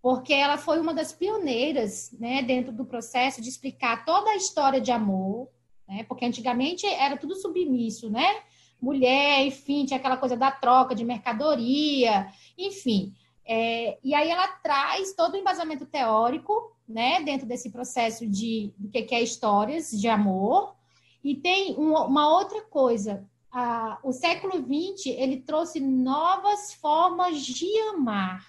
porque 0.00 0.32
ela 0.32 0.56
foi 0.56 0.80
uma 0.80 0.94
das 0.94 1.12
pioneiras 1.12 2.12
né, 2.18 2.42
dentro 2.42 2.72
do 2.72 2.84
processo 2.84 3.40
de 3.40 3.48
explicar 3.48 4.04
toda 4.04 4.30
a 4.30 4.36
história 4.36 4.80
de 4.80 4.92
amor, 4.92 5.48
né, 5.88 6.04
porque 6.04 6.24
antigamente 6.24 6.86
era 6.86 7.16
tudo 7.16 7.34
submisso, 7.34 8.10
né? 8.10 8.42
Mulher, 8.80 9.46
enfim, 9.46 9.84
tinha 9.84 9.98
aquela 9.98 10.16
coisa 10.16 10.36
da 10.36 10.50
troca 10.50 10.92
de 10.92 11.04
mercadoria, 11.04 12.26
enfim. 12.58 13.14
É, 13.44 13.96
e 14.02 14.12
aí 14.12 14.28
ela 14.28 14.48
traz 14.48 15.14
todo 15.14 15.34
o 15.34 15.36
embasamento 15.36 15.86
teórico 15.86 16.76
né, 16.88 17.22
dentro 17.22 17.46
desse 17.46 17.70
processo 17.70 18.26
de 18.26 18.72
do 18.76 18.88
que 18.88 19.14
é 19.14 19.22
histórias 19.22 19.90
de 19.90 20.08
amor. 20.08 20.74
E 21.22 21.36
tem 21.36 21.76
uma 21.76 22.28
outra 22.36 22.62
coisa, 22.62 23.24
a, 23.52 23.98
o 24.02 24.12
século 24.12 24.54
XX 24.54 25.06
ele 25.06 25.36
trouxe 25.36 25.78
novas 25.78 26.72
formas 26.72 27.40
de 27.42 27.66
amar, 27.90 28.44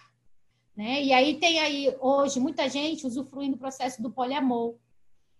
né? 0.75 1.03
E 1.03 1.13
aí 1.13 1.39
tem 1.39 1.59
aí 1.59 1.95
hoje 1.99 2.39
muita 2.39 2.67
gente 2.69 3.05
usufruindo 3.05 3.55
do 3.55 3.59
processo 3.59 4.01
do 4.01 4.11
poliamor. 4.11 4.75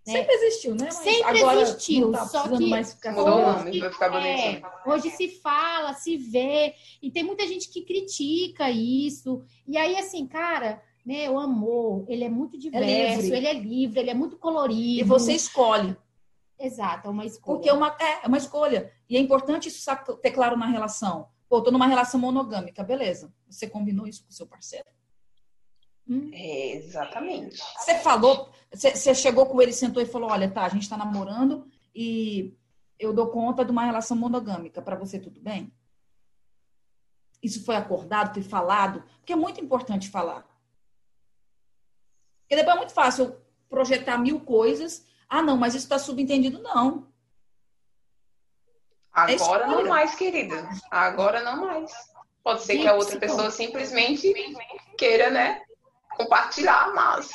Né? 0.06 0.14
Sempre 0.14 0.36
existiu, 0.36 0.76
né? 0.76 0.86
Mas 0.86 0.96
Sempre 0.96 1.40
existiu, 1.40 2.12
tá 2.12 2.26
só 2.26 2.48
que 2.50 2.70
mais 2.70 2.94
ficar 2.94 3.18
hoje, 3.18 3.80
vai 3.80 3.90
ficar 3.90 4.26
é, 4.26 4.62
hoje 4.86 5.10
se 5.12 5.30
fala, 5.40 5.94
se 5.94 6.18
vê, 6.18 6.76
e 7.02 7.10
tem 7.10 7.24
muita 7.24 7.48
gente 7.48 7.70
que 7.70 7.84
critica 7.84 8.70
isso. 8.70 9.42
E 9.66 9.78
aí, 9.78 9.96
assim, 9.98 10.28
cara, 10.28 10.84
né, 11.06 11.30
o 11.30 11.38
amor, 11.38 12.06
ele 12.08 12.24
é 12.24 12.30
muito 12.30 12.56
é 12.56 12.60
diverso, 12.60 13.34
é 13.34 13.38
ele 13.38 13.48
é 13.48 13.54
livre, 13.54 14.00
ele 14.00 14.10
é 14.10 14.14
muito 14.14 14.38
colorido. 14.38 15.02
E 15.02 15.04
você 15.04 15.34
escolhe. 15.34 15.96
Exato, 16.60 17.08
é 17.08 17.12
uma 17.12 17.26
escolha. 17.26 17.56
Porque 17.56 17.70
é 17.70 17.74
uma, 17.74 17.96
é, 18.00 18.26
é 18.26 18.28
uma 18.28 18.38
escolha. 18.38 18.92
E 19.10 19.18
é 19.18 19.20
importante 19.20 19.68
isso 19.68 19.86
ter 20.22 20.32
claro 20.32 20.56
na 20.56 20.68
relação. 20.68 21.28
Pô, 21.50 21.62
tô 21.62 21.72
numa 21.72 21.88
relação 21.88 22.20
monogâmica, 22.20 22.84
beleza. 22.84 23.34
Você 23.50 23.68
combinou 23.68 24.08
isso 24.08 24.24
com 24.24 24.30
o 24.30 24.34
seu 24.34 24.48
parceiro? 24.48 24.88
Hum? 26.08 26.32
É, 26.34 26.76
exatamente. 26.76 27.62
Você 27.78 28.00
falou, 28.00 28.50
você, 28.72 28.96
você 28.96 29.14
chegou 29.14 29.46
com 29.46 29.62
ele, 29.62 29.74
sentou 29.74 30.02
e 30.02 30.06
falou: 30.06 30.30
olha, 30.30 30.50
tá, 30.50 30.66
a 30.66 30.70
gente 30.70 30.90
tá 30.90 30.98
namorando 30.98 31.68
e 31.94 32.56
eu 32.98 33.14
dou 33.14 33.28
conta 33.28 33.64
de 33.64 33.72
uma 33.72 33.86
relação 33.86 34.16
monogâmica. 34.16 34.82
Para 34.82 34.96
você, 34.96 35.20
tudo 35.20 35.42
bem? 35.42 35.72
Isso 37.42 37.66
foi 37.66 37.76
acordado, 37.76 38.34
foi 38.34 38.44
falado? 38.44 39.04
Porque 39.18 39.34
é 39.34 39.36
muito 39.36 39.62
importante 39.62 40.10
falar. 40.10 40.46
Porque 42.54 42.62
depois 42.62 42.76
é 42.76 42.80
muito 42.80 42.94
fácil 42.94 43.36
projetar 43.68 44.18
mil 44.20 44.40
coisas. 44.40 45.04
Ah, 45.28 45.42
não, 45.42 45.58
mas 45.58 45.74
isso 45.74 45.86
está 45.86 45.98
subentendido. 45.98 46.62
Não. 46.62 47.08
Agora 49.12 49.64
é 49.64 49.68
não 49.68 49.88
mais, 49.88 50.14
querida. 50.14 50.70
Agora 50.92 51.42
não 51.42 51.66
mais. 51.66 51.92
Pode 52.44 52.62
ser 52.62 52.78
que 52.78 52.88
a 52.88 52.94
outra 52.94 53.20
pessoa 53.20 53.50
simplesmente 53.50 54.32
queira, 54.98 55.32
né, 55.32 55.62
compartilhar, 56.16 56.94
mas 56.94 57.32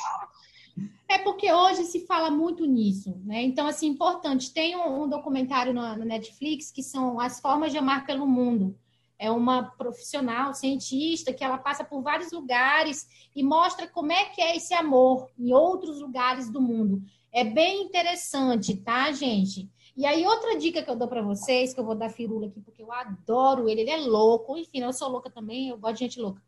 é 1.09 1.17
porque 1.17 1.51
hoje 1.51 1.85
se 1.85 2.05
fala 2.05 2.29
muito 2.29 2.65
nisso, 2.65 3.19
né? 3.25 3.41
Então, 3.41 3.65
assim, 3.65 3.87
importante. 3.87 4.53
Tem 4.53 4.75
um, 4.75 5.03
um 5.03 5.09
documentário 5.09 5.73
na, 5.73 5.97
na, 5.97 6.05
Netflix 6.05 6.71
que 6.71 6.83
são 6.83 7.19
as 7.19 7.39
formas 7.39 7.71
de 7.71 7.79
amar 7.79 8.05
pelo 8.05 8.27
mundo 8.27 8.77
é 9.19 9.29
uma 9.29 9.63
profissional, 9.71 10.53
cientista, 10.53 11.33
que 11.33 11.43
ela 11.43 11.57
passa 11.57 11.83
por 11.83 12.01
vários 12.01 12.31
lugares 12.31 13.05
e 13.35 13.43
mostra 13.43 13.85
como 13.85 14.13
é 14.13 14.25
que 14.25 14.41
é 14.41 14.55
esse 14.55 14.73
amor 14.73 15.29
em 15.37 15.53
outros 15.53 15.99
lugares 15.99 16.49
do 16.49 16.61
mundo. 16.61 17.03
É 17.29 17.43
bem 17.43 17.83
interessante, 17.83 18.77
tá, 18.77 19.11
gente? 19.11 19.69
E 19.95 20.05
aí, 20.05 20.25
outra 20.25 20.57
dica 20.57 20.81
que 20.81 20.89
eu 20.89 20.95
dou 20.95 21.09
para 21.09 21.21
vocês, 21.21 21.73
que 21.73 21.79
eu 21.79 21.83
vou 21.83 21.95
dar 21.95 22.09
firula 22.09 22.47
aqui, 22.47 22.61
porque 22.61 22.81
eu 22.81 22.91
adoro 22.93 23.67
ele, 23.67 23.81
ele 23.81 23.91
é 23.91 23.97
louco, 23.97 24.57
enfim, 24.57 24.79
eu 24.79 24.93
sou 24.93 25.09
louca 25.09 25.29
também, 25.29 25.67
eu 25.67 25.77
gosto 25.77 25.95
de 25.95 26.05
gente 26.05 26.21
louca. 26.21 26.41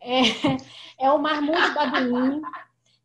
É, 0.00 0.20
é 0.96 1.10
o 1.10 1.18
Marmundo 1.18 1.74
Baduim, 1.74 2.40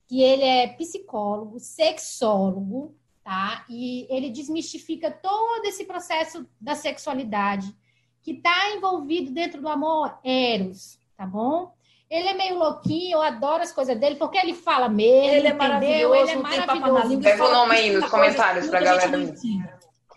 que 0.07 0.21
ele 0.21 0.43
é 0.43 0.67
psicólogo, 0.67 1.59
sexólogo, 1.59 2.95
tá? 3.23 3.65
E 3.67 4.05
ele 4.11 4.29
desmistifica 4.29 5.09
todo 5.09 5.65
esse 5.65 5.85
processo 5.85 6.45
da 6.59 6.75
sexualidade 6.75 7.75
que 8.23 8.31
está 8.31 8.75
envolvido 8.75 9.31
dentro 9.31 9.61
do 9.61 9.69
amor 9.69 10.17
eros, 10.23 10.99
tá 11.17 11.25
bom? 11.25 11.73
Ele 12.09 12.27
é 12.27 12.33
meio 12.33 12.57
louquinho, 12.57 13.13
eu 13.13 13.21
adoro 13.21 13.63
as 13.63 13.71
coisas 13.71 13.97
dele, 13.97 14.15
porque 14.15 14.37
ele 14.37 14.53
fala 14.53 14.89
mesmo, 14.89 15.29
ele 15.29 15.47
é 15.47 15.51
entendeu? 15.51 16.13
Ele 16.13 16.31
é 16.31 16.35
maravilhoso. 16.35 17.19
Pega 17.21 17.45
o 17.45 17.51
nome 17.51 17.75
aí 17.75 17.91
nos 17.91 18.09
comentários 18.09 18.67
para 18.67 18.79
a 18.79 18.83
galera. 18.83 19.35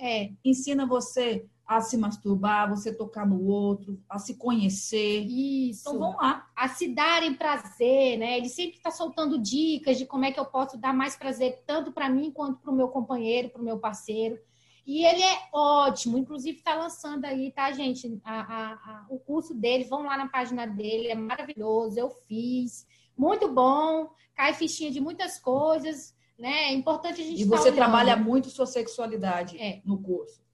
É. 0.00 0.30
Ensina 0.44 0.86
você 0.86 1.46
a 1.66 1.80
se 1.80 1.96
masturbar, 1.96 2.68
você 2.68 2.92
tocar 2.92 3.26
no 3.26 3.46
outro, 3.46 3.98
a 4.08 4.18
se 4.18 4.34
conhecer. 4.34 5.20
Isso. 5.20 5.88
Então 5.88 5.98
vamos 5.98 6.16
lá. 6.16 6.46
A 6.54 6.68
se 6.68 6.88
darem 6.88 7.34
prazer, 7.34 8.18
né? 8.18 8.36
Ele 8.36 8.48
sempre 8.48 8.76
está 8.76 8.90
soltando 8.90 9.38
dicas 9.38 9.96
de 9.96 10.04
como 10.04 10.24
é 10.24 10.32
que 10.32 10.38
eu 10.38 10.44
posso 10.44 10.76
dar 10.76 10.92
mais 10.92 11.16
prazer 11.16 11.62
tanto 11.66 11.90
para 11.90 12.08
mim 12.08 12.30
quanto 12.30 12.60
para 12.60 12.70
o 12.70 12.74
meu 12.74 12.88
companheiro, 12.88 13.48
para 13.48 13.62
o 13.62 13.64
meu 13.64 13.78
parceiro. 13.78 14.38
E 14.86 15.04
ele 15.04 15.22
é 15.22 15.48
ótimo, 15.52 16.18
inclusive 16.18 16.58
está 16.58 16.74
lançando 16.74 17.24
aí, 17.24 17.50
tá, 17.50 17.72
gente? 17.72 18.20
A, 18.22 18.40
a, 18.40 18.72
a, 18.72 19.06
o 19.08 19.18
curso 19.18 19.54
dele, 19.54 19.84
vão 19.84 20.02
lá 20.02 20.16
na 20.16 20.28
página 20.28 20.66
dele, 20.66 21.08
é 21.08 21.14
maravilhoso, 21.14 21.98
eu 21.98 22.10
fiz, 22.10 22.86
muito 23.16 23.48
bom, 23.48 24.10
cai 24.34 24.52
fichinha 24.52 24.90
de 24.90 25.00
muitas 25.00 25.38
coisas, 25.38 26.14
né? 26.38 26.64
É 26.64 26.72
importante 26.72 27.20
a 27.20 27.24
gente 27.24 27.40
E 27.40 27.44
você 27.44 27.70
tá 27.70 27.76
trabalha 27.76 28.16
muito 28.16 28.50
sua 28.50 28.66
sexualidade 28.66 29.56
é. 29.58 29.80
no 29.84 29.98
curso. 30.02 30.44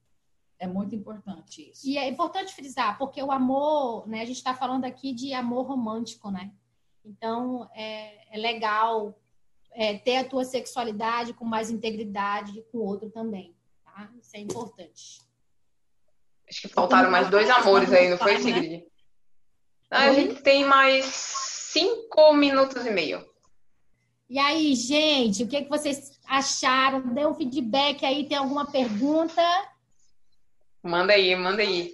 É 0.57 0.67
muito 0.67 0.93
importante 0.95 1.71
isso. 1.71 1.87
E 1.87 1.97
é 1.97 2.07
importante 2.07 2.53
frisar, 2.53 2.97
porque 2.97 3.21
o 3.21 3.31
amor, 3.31 4.07
né? 4.07 4.21
A 4.21 4.25
gente 4.25 4.37
está 4.37 4.53
falando 4.53 4.85
aqui 4.85 5.11
de 5.11 5.33
amor 5.33 5.65
romântico, 5.65 6.29
né? 6.29 6.51
Então, 7.03 7.67
é, 7.73 8.35
é 8.35 8.37
legal 8.37 9.19
é, 9.71 9.97
ter 9.97 10.17
a 10.17 10.23
tua 10.23 10.45
sexualidade 10.45 11.33
com 11.33 11.45
mais 11.45 11.69
integridade 11.69 12.63
com 12.71 12.77
o 12.77 12.85
outro 12.85 13.09
também, 13.09 13.55
tá? 13.93 14.09
Isso 14.19 14.35
é 14.35 14.39
importante. 14.39 15.21
Acho 16.49 16.61
que 16.61 16.67
faltaram 16.67 17.09
mais 17.09 17.29
dois 17.29 17.49
amores 17.49 17.91
aí, 17.93 18.09
não 18.09 18.17
foi, 18.17 18.33
né? 18.33 18.39
Sigrid? 18.39 18.71
Né? 18.71 18.83
A 19.89 20.13
gente 20.13 20.41
tem 20.41 20.65
mais 20.65 21.05
cinco 21.05 22.33
minutos 22.33 22.85
e 22.85 22.89
meio. 22.89 23.29
E 24.29 24.39
aí, 24.39 24.75
gente, 24.75 25.43
o 25.43 25.47
que, 25.47 25.63
que 25.63 25.69
vocês 25.69 26.19
acharam? 26.25 27.01
Dê 27.13 27.25
um 27.25 27.33
feedback 27.33 28.05
aí, 28.05 28.27
tem 28.27 28.37
alguma 28.37 28.69
pergunta? 28.69 29.41
Manda 30.81 31.13
aí, 31.13 31.35
manda 31.35 31.61
aí. 31.61 31.93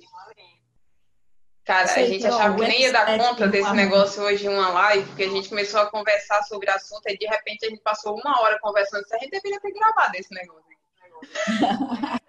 Cara, 1.65 1.91
a 1.91 2.05
gente 2.05 2.25
achava 2.25 2.55
que 2.55 2.61
nem 2.61 2.81
ia 2.83 2.93
dar 2.93 3.17
conta 3.17 3.45
desse 3.45 3.73
negócio 3.73 4.23
hoje 4.23 4.45
em 4.45 4.49
uma 4.49 4.69
live, 4.69 5.05
porque 5.07 5.23
a 5.23 5.29
gente 5.29 5.49
começou 5.49 5.81
a 5.81 5.91
conversar 5.91 6.41
sobre 6.43 6.69
o 6.69 6.73
assunto 6.73 7.01
e 7.07 7.17
de 7.17 7.27
repente 7.27 7.65
a 7.65 7.69
gente 7.69 7.81
passou 7.81 8.17
uma 8.17 8.39
hora 8.41 8.57
conversando. 8.61 9.03
A 9.11 9.17
gente 9.17 9.31
deveria 9.31 9.59
ter 9.59 9.73
gravado 9.73 10.15
esse 10.15 10.33
negócio. 10.33 10.76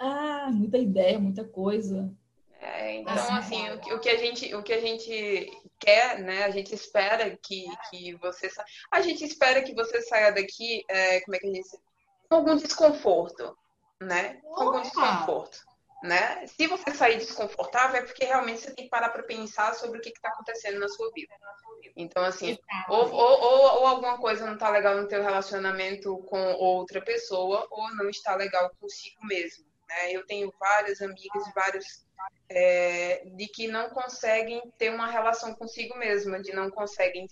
ah, 0.00 0.50
muita 0.52 0.78
ideia, 0.78 1.18
muita 1.18 1.44
coisa. 1.44 2.12
É, 2.60 3.00
então, 3.00 3.34
assim, 3.34 3.70
o 3.70 3.80
que, 3.80 3.92
o, 3.92 4.00
que 4.00 4.08
a 4.08 4.16
gente, 4.16 4.54
o 4.54 4.62
que 4.62 4.72
a 4.72 4.80
gente 4.80 5.50
quer, 5.80 6.20
né? 6.20 6.44
A 6.44 6.50
gente 6.50 6.72
espera 6.74 7.36
que, 7.42 7.66
que 7.90 8.14
você 8.16 8.48
A 8.90 9.00
gente 9.00 9.24
espera 9.24 9.62
que 9.62 9.74
você 9.74 10.00
saia 10.02 10.30
daqui, 10.30 10.84
é, 10.88 11.20
como 11.22 11.36
é 11.36 11.40
que 11.40 11.48
a 11.48 11.52
gente 11.52 11.68
com 12.28 12.36
algum 12.36 12.56
desconforto 12.56 13.56
né? 14.02 14.40
Com 14.42 14.62
algum 14.62 14.82
desconforto. 14.82 15.58
Né? 16.02 16.46
Se 16.48 16.66
você 16.66 16.92
sair 16.92 17.18
desconfortável, 17.18 18.00
é 18.00 18.02
porque 18.02 18.24
realmente 18.24 18.60
você 18.60 18.74
tem 18.74 18.84
que 18.84 18.90
parar 18.90 19.10
para 19.10 19.22
pensar 19.22 19.72
sobre 19.74 19.98
o 19.98 20.02
que 20.02 20.08
está 20.08 20.30
acontecendo 20.30 20.80
na 20.80 20.88
sua 20.88 21.10
vida. 21.12 21.32
Então, 21.96 22.24
assim, 22.24 22.58
ou, 22.88 23.08
ou, 23.08 23.40
ou, 23.40 23.60
ou, 23.80 23.86
alguma 23.86 24.18
coisa 24.18 24.46
não 24.46 24.54
está 24.54 24.68
legal 24.70 24.96
no 24.96 25.06
teu 25.06 25.22
relacionamento 25.22 26.16
com 26.24 26.54
outra 26.54 27.00
pessoa, 27.00 27.66
ou 27.70 27.94
não 27.94 28.08
está 28.08 28.34
legal 28.34 28.70
consigo 28.80 29.24
mesmo. 29.26 29.64
Né? 29.88 30.12
Eu 30.12 30.26
tenho 30.26 30.52
várias 30.58 31.00
amigas, 31.00 31.52
vários 31.54 32.04
é, 32.48 33.24
de 33.36 33.46
que 33.48 33.68
não 33.68 33.90
conseguem 33.90 34.62
ter 34.78 34.90
uma 34.90 35.06
relação 35.06 35.54
consigo 35.54 35.96
mesma, 35.96 36.40
de 36.40 36.52
não 36.52 36.70
conseguem 36.70 37.26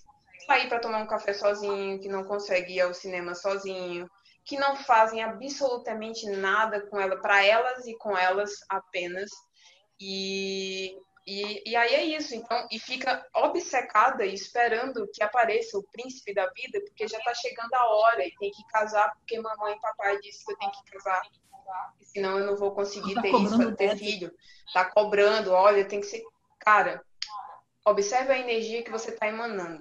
sair 0.47 0.69
para 0.69 0.81
tomar 0.81 0.99
um 0.99 1.07
café 1.07 1.33
sozinho, 1.33 2.01
que 2.01 2.09
não 2.09 2.25
conseguem 2.25 2.77
ir 2.77 2.81
ao 2.81 2.95
cinema 2.95 3.35
sozinho, 3.35 4.09
que 4.51 4.59
não 4.59 4.75
fazem 4.75 5.23
absolutamente 5.23 6.29
nada 6.29 6.85
com 6.89 7.01
ela, 7.01 7.17
para 7.21 7.47
elas 7.47 7.87
e 7.87 7.97
com 7.97 8.19
elas 8.19 8.51
apenas. 8.69 9.31
E, 10.01 10.99
e, 11.25 11.71
e, 11.71 11.77
aí 11.77 11.95
é 11.95 12.03
isso, 12.03 12.35
então, 12.35 12.67
e 12.69 12.77
fica 12.81 13.25
obcecada 13.33 14.27
esperando 14.27 15.09
que 15.15 15.23
apareça 15.23 15.79
o 15.79 15.85
príncipe 15.93 16.35
da 16.35 16.51
vida, 16.51 16.81
porque 16.81 17.07
já 17.07 17.19
está 17.19 17.33
chegando 17.33 17.73
a 17.75 17.95
hora 17.95 18.27
e 18.27 18.35
tem 18.41 18.51
que 18.51 18.67
casar, 18.67 19.13
porque 19.13 19.39
mamãe 19.41 19.77
e 19.77 19.81
papai 19.81 20.19
disse 20.19 20.45
que 20.45 20.51
eu 20.51 20.59
tenho 20.59 20.73
que 20.73 20.91
casar, 20.91 21.23
senão 22.03 22.37
eu 22.37 22.47
não 22.47 22.57
vou 22.57 22.75
conseguir 22.75 23.15
tá 23.15 23.23
ter 23.23 23.33
isso, 23.33 23.77
ter 23.77 23.97
filho. 23.97 24.35
Tá 24.75 24.85
cobrando, 24.85 25.53
olha, 25.53 25.85
tem 25.85 26.01
que 26.01 26.07
ser. 26.07 26.25
Cara, 26.59 27.01
observe 27.87 28.33
a 28.33 28.39
energia 28.39 28.83
que 28.83 28.91
você 28.91 29.11
está 29.11 29.29
emanando. 29.29 29.81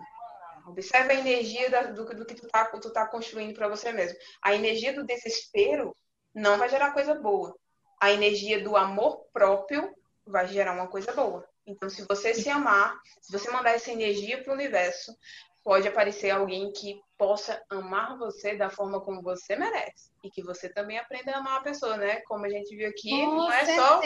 Observe 0.69 1.13
a 1.13 1.19
energia 1.19 1.69
da, 1.69 1.83
do, 1.83 2.05
do, 2.05 2.25
que 2.25 2.35
tu 2.35 2.47
tá, 2.47 2.65
tu 2.65 2.91
tá 2.91 3.07
construindo 3.07 3.55
para 3.55 3.67
você 3.67 3.91
mesmo. 3.91 4.17
A 4.41 4.53
energia 4.53 4.93
do 4.93 5.05
desespero 5.05 5.95
não 6.33 6.57
vai 6.57 6.69
gerar 6.69 6.91
coisa 6.91 7.15
boa. 7.15 7.55
A 8.01 8.11
energia 8.11 8.63
do 8.63 8.77
amor 8.77 9.25
próprio 9.33 9.93
vai 10.25 10.47
gerar 10.47 10.73
uma 10.73 10.87
coisa 10.87 11.11
boa. 11.11 11.47
Então, 11.65 11.89
se 11.89 12.05
você 12.07 12.33
se 12.33 12.49
amar, 12.49 12.99
se 13.21 13.31
você 13.31 13.49
mandar 13.51 13.71
essa 13.71 13.91
energia 13.91 14.41
para 14.41 14.51
o 14.51 14.55
universo, 14.55 15.15
pode 15.63 15.87
aparecer 15.87 16.31
alguém 16.31 16.71
que 16.71 16.99
possa 17.17 17.61
amar 17.69 18.17
você 18.17 18.55
da 18.55 18.69
forma 18.69 19.01
como 19.01 19.21
você 19.21 19.55
merece. 19.55 20.11
E 20.23 20.29
que 20.29 20.41
você 20.41 20.69
também 20.69 20.97
aprenda 20.97 21.31
a 21.31 21.37
amar 21.37 21.57
a 21.59 21.63
pessoa, 21.63 21.97
né? 21.97 22.21
Como 22.21 22.45
a 22.45 22.49
gente 22.49 22.75
viu 22.75 22.89
aqui, 22.89 23.11
não 23.25 23.51
é 23.51 23.65
só 23.75 24.01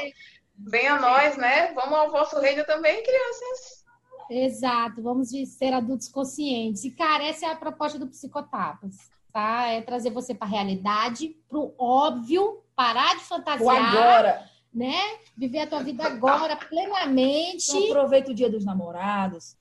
venha 0.56 1.00
nós, 1.00 1.38
né? 1.38 1.74
Vamos 1.74 1.98
ao 1.98 2.12
vosso 2.12 2.40
reino 2.40 2.66
também, 2.66 3.02
crianças. 3.04 3.83
Exato, 4.30 5.02
vamos 5.02 5.30
ser 5.30 5.74
adultos 5.74 6.08
conscientes. 6.08 6.84
E, 6.84 6.92
cara, 6.92 7.24
essa 7.24 7.46
é 7.46 7.52
a 7.52 7.56
proposta 7.56 8.00
do 8.00 8.08
Psicotapas, 8.08 8.98
tá? 9.32 9.68
É 9.68 9.82
trazer 9.82 10.12
você 10.12 10.34
para 10.34 10.48
a 10.48 10.52
realidade, 10.52 11.36
para 11.50 11.60
o 11.60 11.74
óbvio, 11.78 12.64
parar 12.76 13.16
de 13.16 13.24
fantasiar. 13.24 13.64
O 13.64 13.70
agora. 13.70 14.50
Né? 14.74 14.98
Viver 15.38 15.60
a 15.60 15.68
tua 15.68 15.84
vida 15.84 16.04
agora 16.04 16.56
plenamente. 16.56 17.70
Então, 17.70 17.92
aproveita 17.92 18.32
o 18.32 18.34
dia 18.34 18.50
dos 18.50 18.66
namorados. 18.66 19.56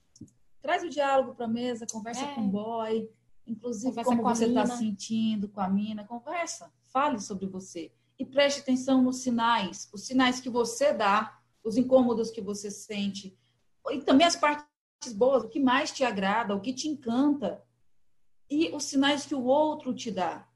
Traz 0.63 0.83
o 0.83 0.89
diálogo 0.89 1.35
para 1.35 1.45
a 1.45 1.49
mesa, 1.49 1.87
conversa 1.91 2.25
é. 2.25 2.35
com 2.35 2.47
o 2.47 2.49
boy. 2.49 3.11
Inclusive, 3.47 3.91
conversa 3.91 4.11
como 4.11 4.23
você 4.23 4.47
está 4.47 4.67
sentindo 4.67 5.49
com 5.49 5.61
a 5.61 5.69
mina. 5.69 6.05
Conversa, 6.05 6.73
fale 6.93 7.19
sobre 7.21 7.47
você. 7.47 7.93
E 8.19 8.25
preste 8.25 8.61
atenção 8.61 9.03
nos 9.03 9.19
sinais. 9.23 9.91
Os 9.93 10.07
sinais 10.07 10.41
que 10.41 10.49
você 10.49 10.95
dá, 10.95 11.39
os 11.63 11.77
incômodos 11.77 12.31
que 12.31 12.41
você 12.41 12.71
sente 12.71 13.37
e 13.91 14.01
também 14.03 14.27
as 14.27 14.37
partes 14.37 14.67
boas, 15.13 15.43
o 15.43 15.49
que 15.49 15.59
mais 15.59 15.91
te 15.91 16.05
agrada, 16.05 16.55
o 16.55 16.61
que 16.61 16.73
te 16.73 16.89
encanta. 16.89 17.63
E 18.49 18.71
os 18.75 18.85
sinais 18.85 19.27
que 19.27 19.35
o 19.35 19.45
outro 19.45 19.95
te 19.95 20.11
dá. 20.11 20.47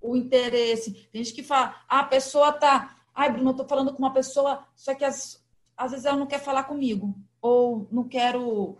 O 0.00 0.14
interesse. 0.14 1.08
Tem 1.10 1.24
gente 1.24 1.34
que 1.34 1.42
fala, 1.42 1.74
ah, 1.88 2.00
a 2.00 2.04
pessoa 2.04 2.52
tá. 2.52 2.96
Ai, 3.14 3.32
Bruno, 3.32 3.50
eu 3.50 3.56
tô 3.56 3.64
falando 3.64 3.92
com 3.92 3.98
uma 3.98 4.12
pessoa, 4.12 4.64
só 4.76 4.94
que 4.94 5.04
as, 5.04 5.44
às 5.76 5.90
vezes 5.90 6.06
ela 6.06 6.16
não 6.16 6.26
quer 6.26 6.38
falar 6.38 6.64
comigo. 6.64 7.14
Ou 7.40 7.88
não 7.90 8.06
quero. 8.06 8.78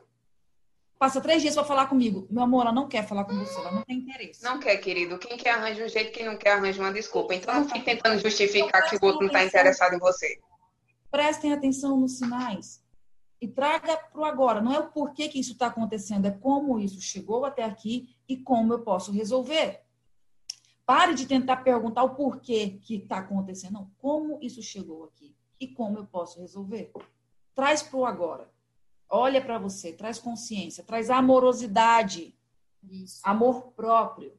Passa 0.98 1.20
três 1.20 1.40
dias 1.40 1.54
para 1.54 1.64
falar 1.64 1.86
comigo. 1.86 2.26
Meu 2.28 2.42
amor, 2.42 2.62
ela 2.62 2.72
não 2.72 2.88
quer 2.88 3.06
falar 3.06 3.24
com 3.24 3.32
você, 3.34 3.59
ela 3.61 3.70
não 3.70 3.82
tem 3.84 3.98
interesse. 3.98 4.42
Não 4.42 4.59
quer, 4.59 4.76
querido. 4.78 5.18
Quem 5.18 5.36
quer 5.36 5.50
arranja 5.50 5.84
um 5.84 5.88
jeito, 5.88 6.12
quem 6.12 6.26
não 6.26 6.36
quer 6.36 6.52
arranja 6.52 6.82
uma 6.82 6.92
desculpa. 6.92 7.34
Então 7.34 7.54
não 7.54 7.68
fique 7.68 7.84
tentando 7.84 8.20
justificar 8.20 8.88
que 8.88 8.96
o 8.96 9.04
outro 9.04 9.20
não 9.20 9.28
está 9.28 9.44
interessado 9.44 9.94
em 9.94 9.98
você. 9.98 10.40
Prestem 11.11 11.52
atenção 11.52 11.96
nos 11.96 12.18
sinais 12.18 12.82
e 13.41 13.47
traga 13.47 13.97
para 13.97 14.20
o 14.20 14.24
agora. 14.24 14.61
Não 14.61 14.72
é 14.72 14.78
o 14.78 14.91
porquê 14.91 15.28
que 15.28 15.39
isso 15.39 15.53
está 15.53 15.68
acontecendo, 15.68 16.26
é 16.26 16.30
como 16.30 16.78
isso 16.78 17.01
chegou 17.01 17.45
até 17.45 17.64
aqui 17.64 18.16
e 18.28 18.36
como 18.36 18.72
eu 18.72 18.80
posso 18.80 19.12
resolver. 19.12 19.82
Pare 20.84 21.14
de 21.14 21.26
tentar 21.26 21.59
perguntar 21.59 22.03
o 22.03 22.14
porquê 22.14 22.78
que 22.82 22.97
está 22.97 23.18
acontecendo. 23.18 23.74
Não, 23.74 23.91
como 23.99 24.39
isso 24.41 24.62
chegou 24.62 25.05
aqui 25.05 25.36
e 25.61 25.68
como 25.68 25.99
eu 25.99 26.07
posso 26.07 26.41
resolver. 26.41 26.93
Traz 27.55 27.82
para 27.82 27.99
o 27.99 28.07
agora. 28.07 28.51
Olha 29.11 29.41
para 29.43 29.59
você, 29.59 29.93
traz 29.93 30.18
consciência, 30.18 30.84
traz 30.84 31.11
amorosidade, 31.11 32.34
isso. 32.82 33.20
amor 33.22 33.72
próprio. 33.72 34.32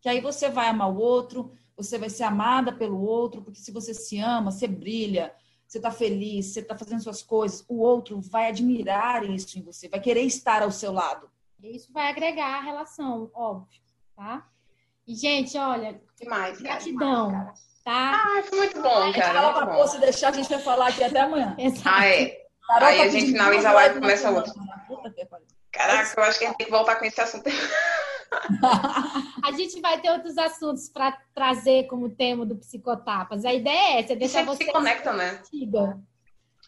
Que 0.00 0.08
aí 0.08 0.20
você 0.20 0.48
vai 0.48 0.68
amar 0.68 0.92
o 0.92 0.98
outro, 0.98 1.52
você 1.76 1.98
vai 1.98 2.08
ser 2.08 2.24
amada 2.24 2.72
pelo 2.72 3.00
outro, 3.00 3.42
porque 3.42 3.60
se 3.60 3.72
você 3.72 3.92
se 3.92 4.18
ama, 4.18 4.50
você 4.50 4.66
brilha, 4.66 5.34
você 5.66 5.78
está 5.78 5.90
feliz, 5.90 6.46
você 6.46 6.60
está 6.60 6.76
fazendo 6.76 7.02
suas 7.02 7.22
coisas, 7.22 7.64
o 7.68 7.80
outro 7.80 8.20
vai 8.20 8.48
admirar 8.48 9.28
isso 9.28 9.58
em 9.58 9.62
você, 9.62 9.88
vai 9.88 10.00
querer 10.00 10.22
estar 10.22 10.62
ao 10.62 10.70
seu 10.70 10.92
lado. 10.92 11.28
Isso 11.62 11.92
vai 11.92 12.08
agregar 12.08 12.58
a 12.58 12.60
relação, 12.60 13.30
óbvio, 13.34 13.80
tá? 14.14 14.46
E, 15.06 15.14
gente, 15.14 15.56
olha, 15.58 16.00
demais, 16.20 16.60
gratidão, 16.60 17.30
cara. 17.30 17.52
tá? 17.84 18.24
Ah, 18.24 18.42
foi 18.42 18.58
muito 18.58 18.82
bom, 18.82 19.12
cara. 19.12 19.42
Fala 19.42 19.66
pra 19.66 19.86
se 19.88 20.00
deixar, 20.00 20.28
a 20.28 20.32
gente 20.32 20.48
vai 20.48 20.58
falar 20.58 20.88
aqui 20.88 21.02
até 21.02 21.20
amanhã. 21.20 21.54
Exato. 21.58 21.88
Ah, 21.88 22.06
é. 22.06 22.46
Aí 22.68 23.00
a 23.00 23.08
gente 23.08 23.26
finaliza 23.26 23.70
a 23.70 23.72
live 23.72 23.98
e 23.98 24.00
começa 24.00 24.30
outra. 24.30 24.52
Caraca, 25.70 26.20
eu 26.20 26.24
acho 26.24 26.38
que 26.38 26.44
a 26.44 26.48
gente 26.48 26.56
tem 26.56 26.66
que 26.66 26.72
voltar 26.72 26.96
com 26.96 27.04
esse 27.04 27.20
assunto. 27.20 27.48
a 29.42 29.52
gente 29.52 29.80
vai 29.80 30.00
ter 30.00 30.10
outros 30.10 30.36
assuntos 30.38 30.88
para 30.88 31.16
trazer 31.34 31.86
como 31.86 32.10
tema 32.10 32.44
do 32.44 32.56
Psicotapas. 32.56 33.44
A 33.44 33.52
ideia 33.52 33.96
é 33.96 34.00
essa, 34.00 34.12
é 34.12 34.16
deixar 34.16 34.44
você... 34.44 34.64
se 34.64 34.72
conectam, 34.72 35.16
né? 35.16 35.40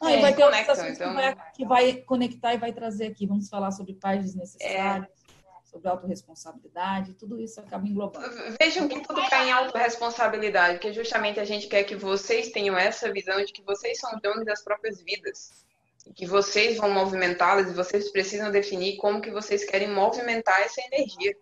Ah, 0.00 0.12
é, 0.12 0.20
vai 0.20 0.34
ter 0.34 0.44
conectam, 0.44 0.88
então... 0.88 1.11
que, 1.11 1.14
vai, 1.14 1.36
que 1.54 1.66
vai 1.66 1.92
conectar 2.02 2.54
e 2.54 2.59
vai 2.59 2.72
trazer 2.72 3.09
aqui. 3.09 3.26
Vamos 3.26 3.48
falar 3.48 3.72
sobre 3.72 3.94
pais 3.94 4.22
desnecessários. 4.22 5.09
É. 5.09 5.18
sobre 5.64 5.88
autorresponsabilidade, 5.88 7.14
tudo 7.14 7.40
isso 7.40 7.61
acaba 7.61 7.86
englobando. 7.86 8.56
Vejam 8.61 8.88
que 8.88 9.00
tudo 9.00 9.20
cai 9.28 9.48
em 9.48 9.52
autorresponsabilidade, 9.52 10.74
porque 10.74 10.92
justamente 10.92 11.40
a 11.40 11.44
gente 11.44 11.66
quer 11.66 11.84
que 11.84 11.96
vocês 11.96 12.50
tenham 12.50 12.78
essa 12.78 13.12
visão 13.12 13.44
de 13.44 13.52
que 13.52 13.62
vocês 13.62 13.98
são 13.98 14.18
donos 14.22 14.44
das 14.44 14.62
próprias 14.62 15.02
vidas, 15.02 15.66
que 16.14 16.26
vocês 16.26 16.78
vão 16.78 16.90
movimentá-las 16.90 17.68
e 17.68 17.74
vocês 17.74 18.11
precisam 18.11 18.50
definir 18.50 18.96
como 18.96 19.20
que 19.20 19.30
vocês 19.30 19.64
querem 19.64 19.88
movimentar 19.88 20.61
essa 20.62 20.80
energia. 20.80 21.36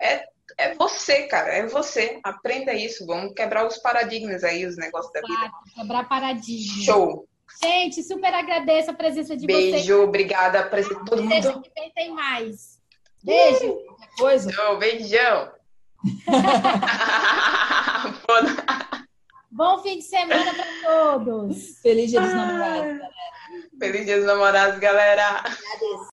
É, 0.00 0.24
é 0.58 0.74
você, 0.74 1.24
cara, 1.24 1.52
é 1.52 1.66
você. 1.66 2.20
Aprenda 2.22 2.72
isso, 2.72 3.04
vamos 3.06 3.34
quebrar 3.34 3.66
os 3.66 3.76
paradigmas 3.78 4.44
aí, 4.44 4.64
os 4.66 4.76
negócios 4.76 5.12
da 5.12 5.20
vida. 5.20 5.50
Quebrar 5.74 6.08
paradigmas. 6.08 6.84
Show! 6.84 7.28
Gente, 7.62 8.02
super 8.02 8.34
agradeço 8.34 8.90
a 8.90 8.94
presença 8.94 9.36
de 9.36 9.46
Beijo, 9.46 9.62
vocês. 9.62 9.86
Beijo, 9.86 10.02
obrigada. 10.02 10.64
Presença 10.64 11.04
todo 11.04 11.22
mundo. 11.22 11.62
que 11.62 11.70
vem 11.74 11.90
tem 11.92 12.10
mais. 12.12 12.80
Beijo. 13.22 13.70
Uh, 13.70 13.86
coisa. 14.18 14.46
Beijão. 14.46 14.78
beijão. 14.78 15.52
Bom 19.50 19.82
fim 19.82 19.98
de 19.98 20.04
semana 20.04 20.54
para 20.54 20.66
todos. 20.82 21.80
Feliz 21.80 22.10
dia 22.10 22.20
dos 22.20 22.32
namorados, 22.32 22.98
galera. 22.98 23.10
Feliz 23.78 24.04
dia 24.04 24.18
dos 24.18 24.26
namorados, 24.26 24.78
galera. 24.78 25.42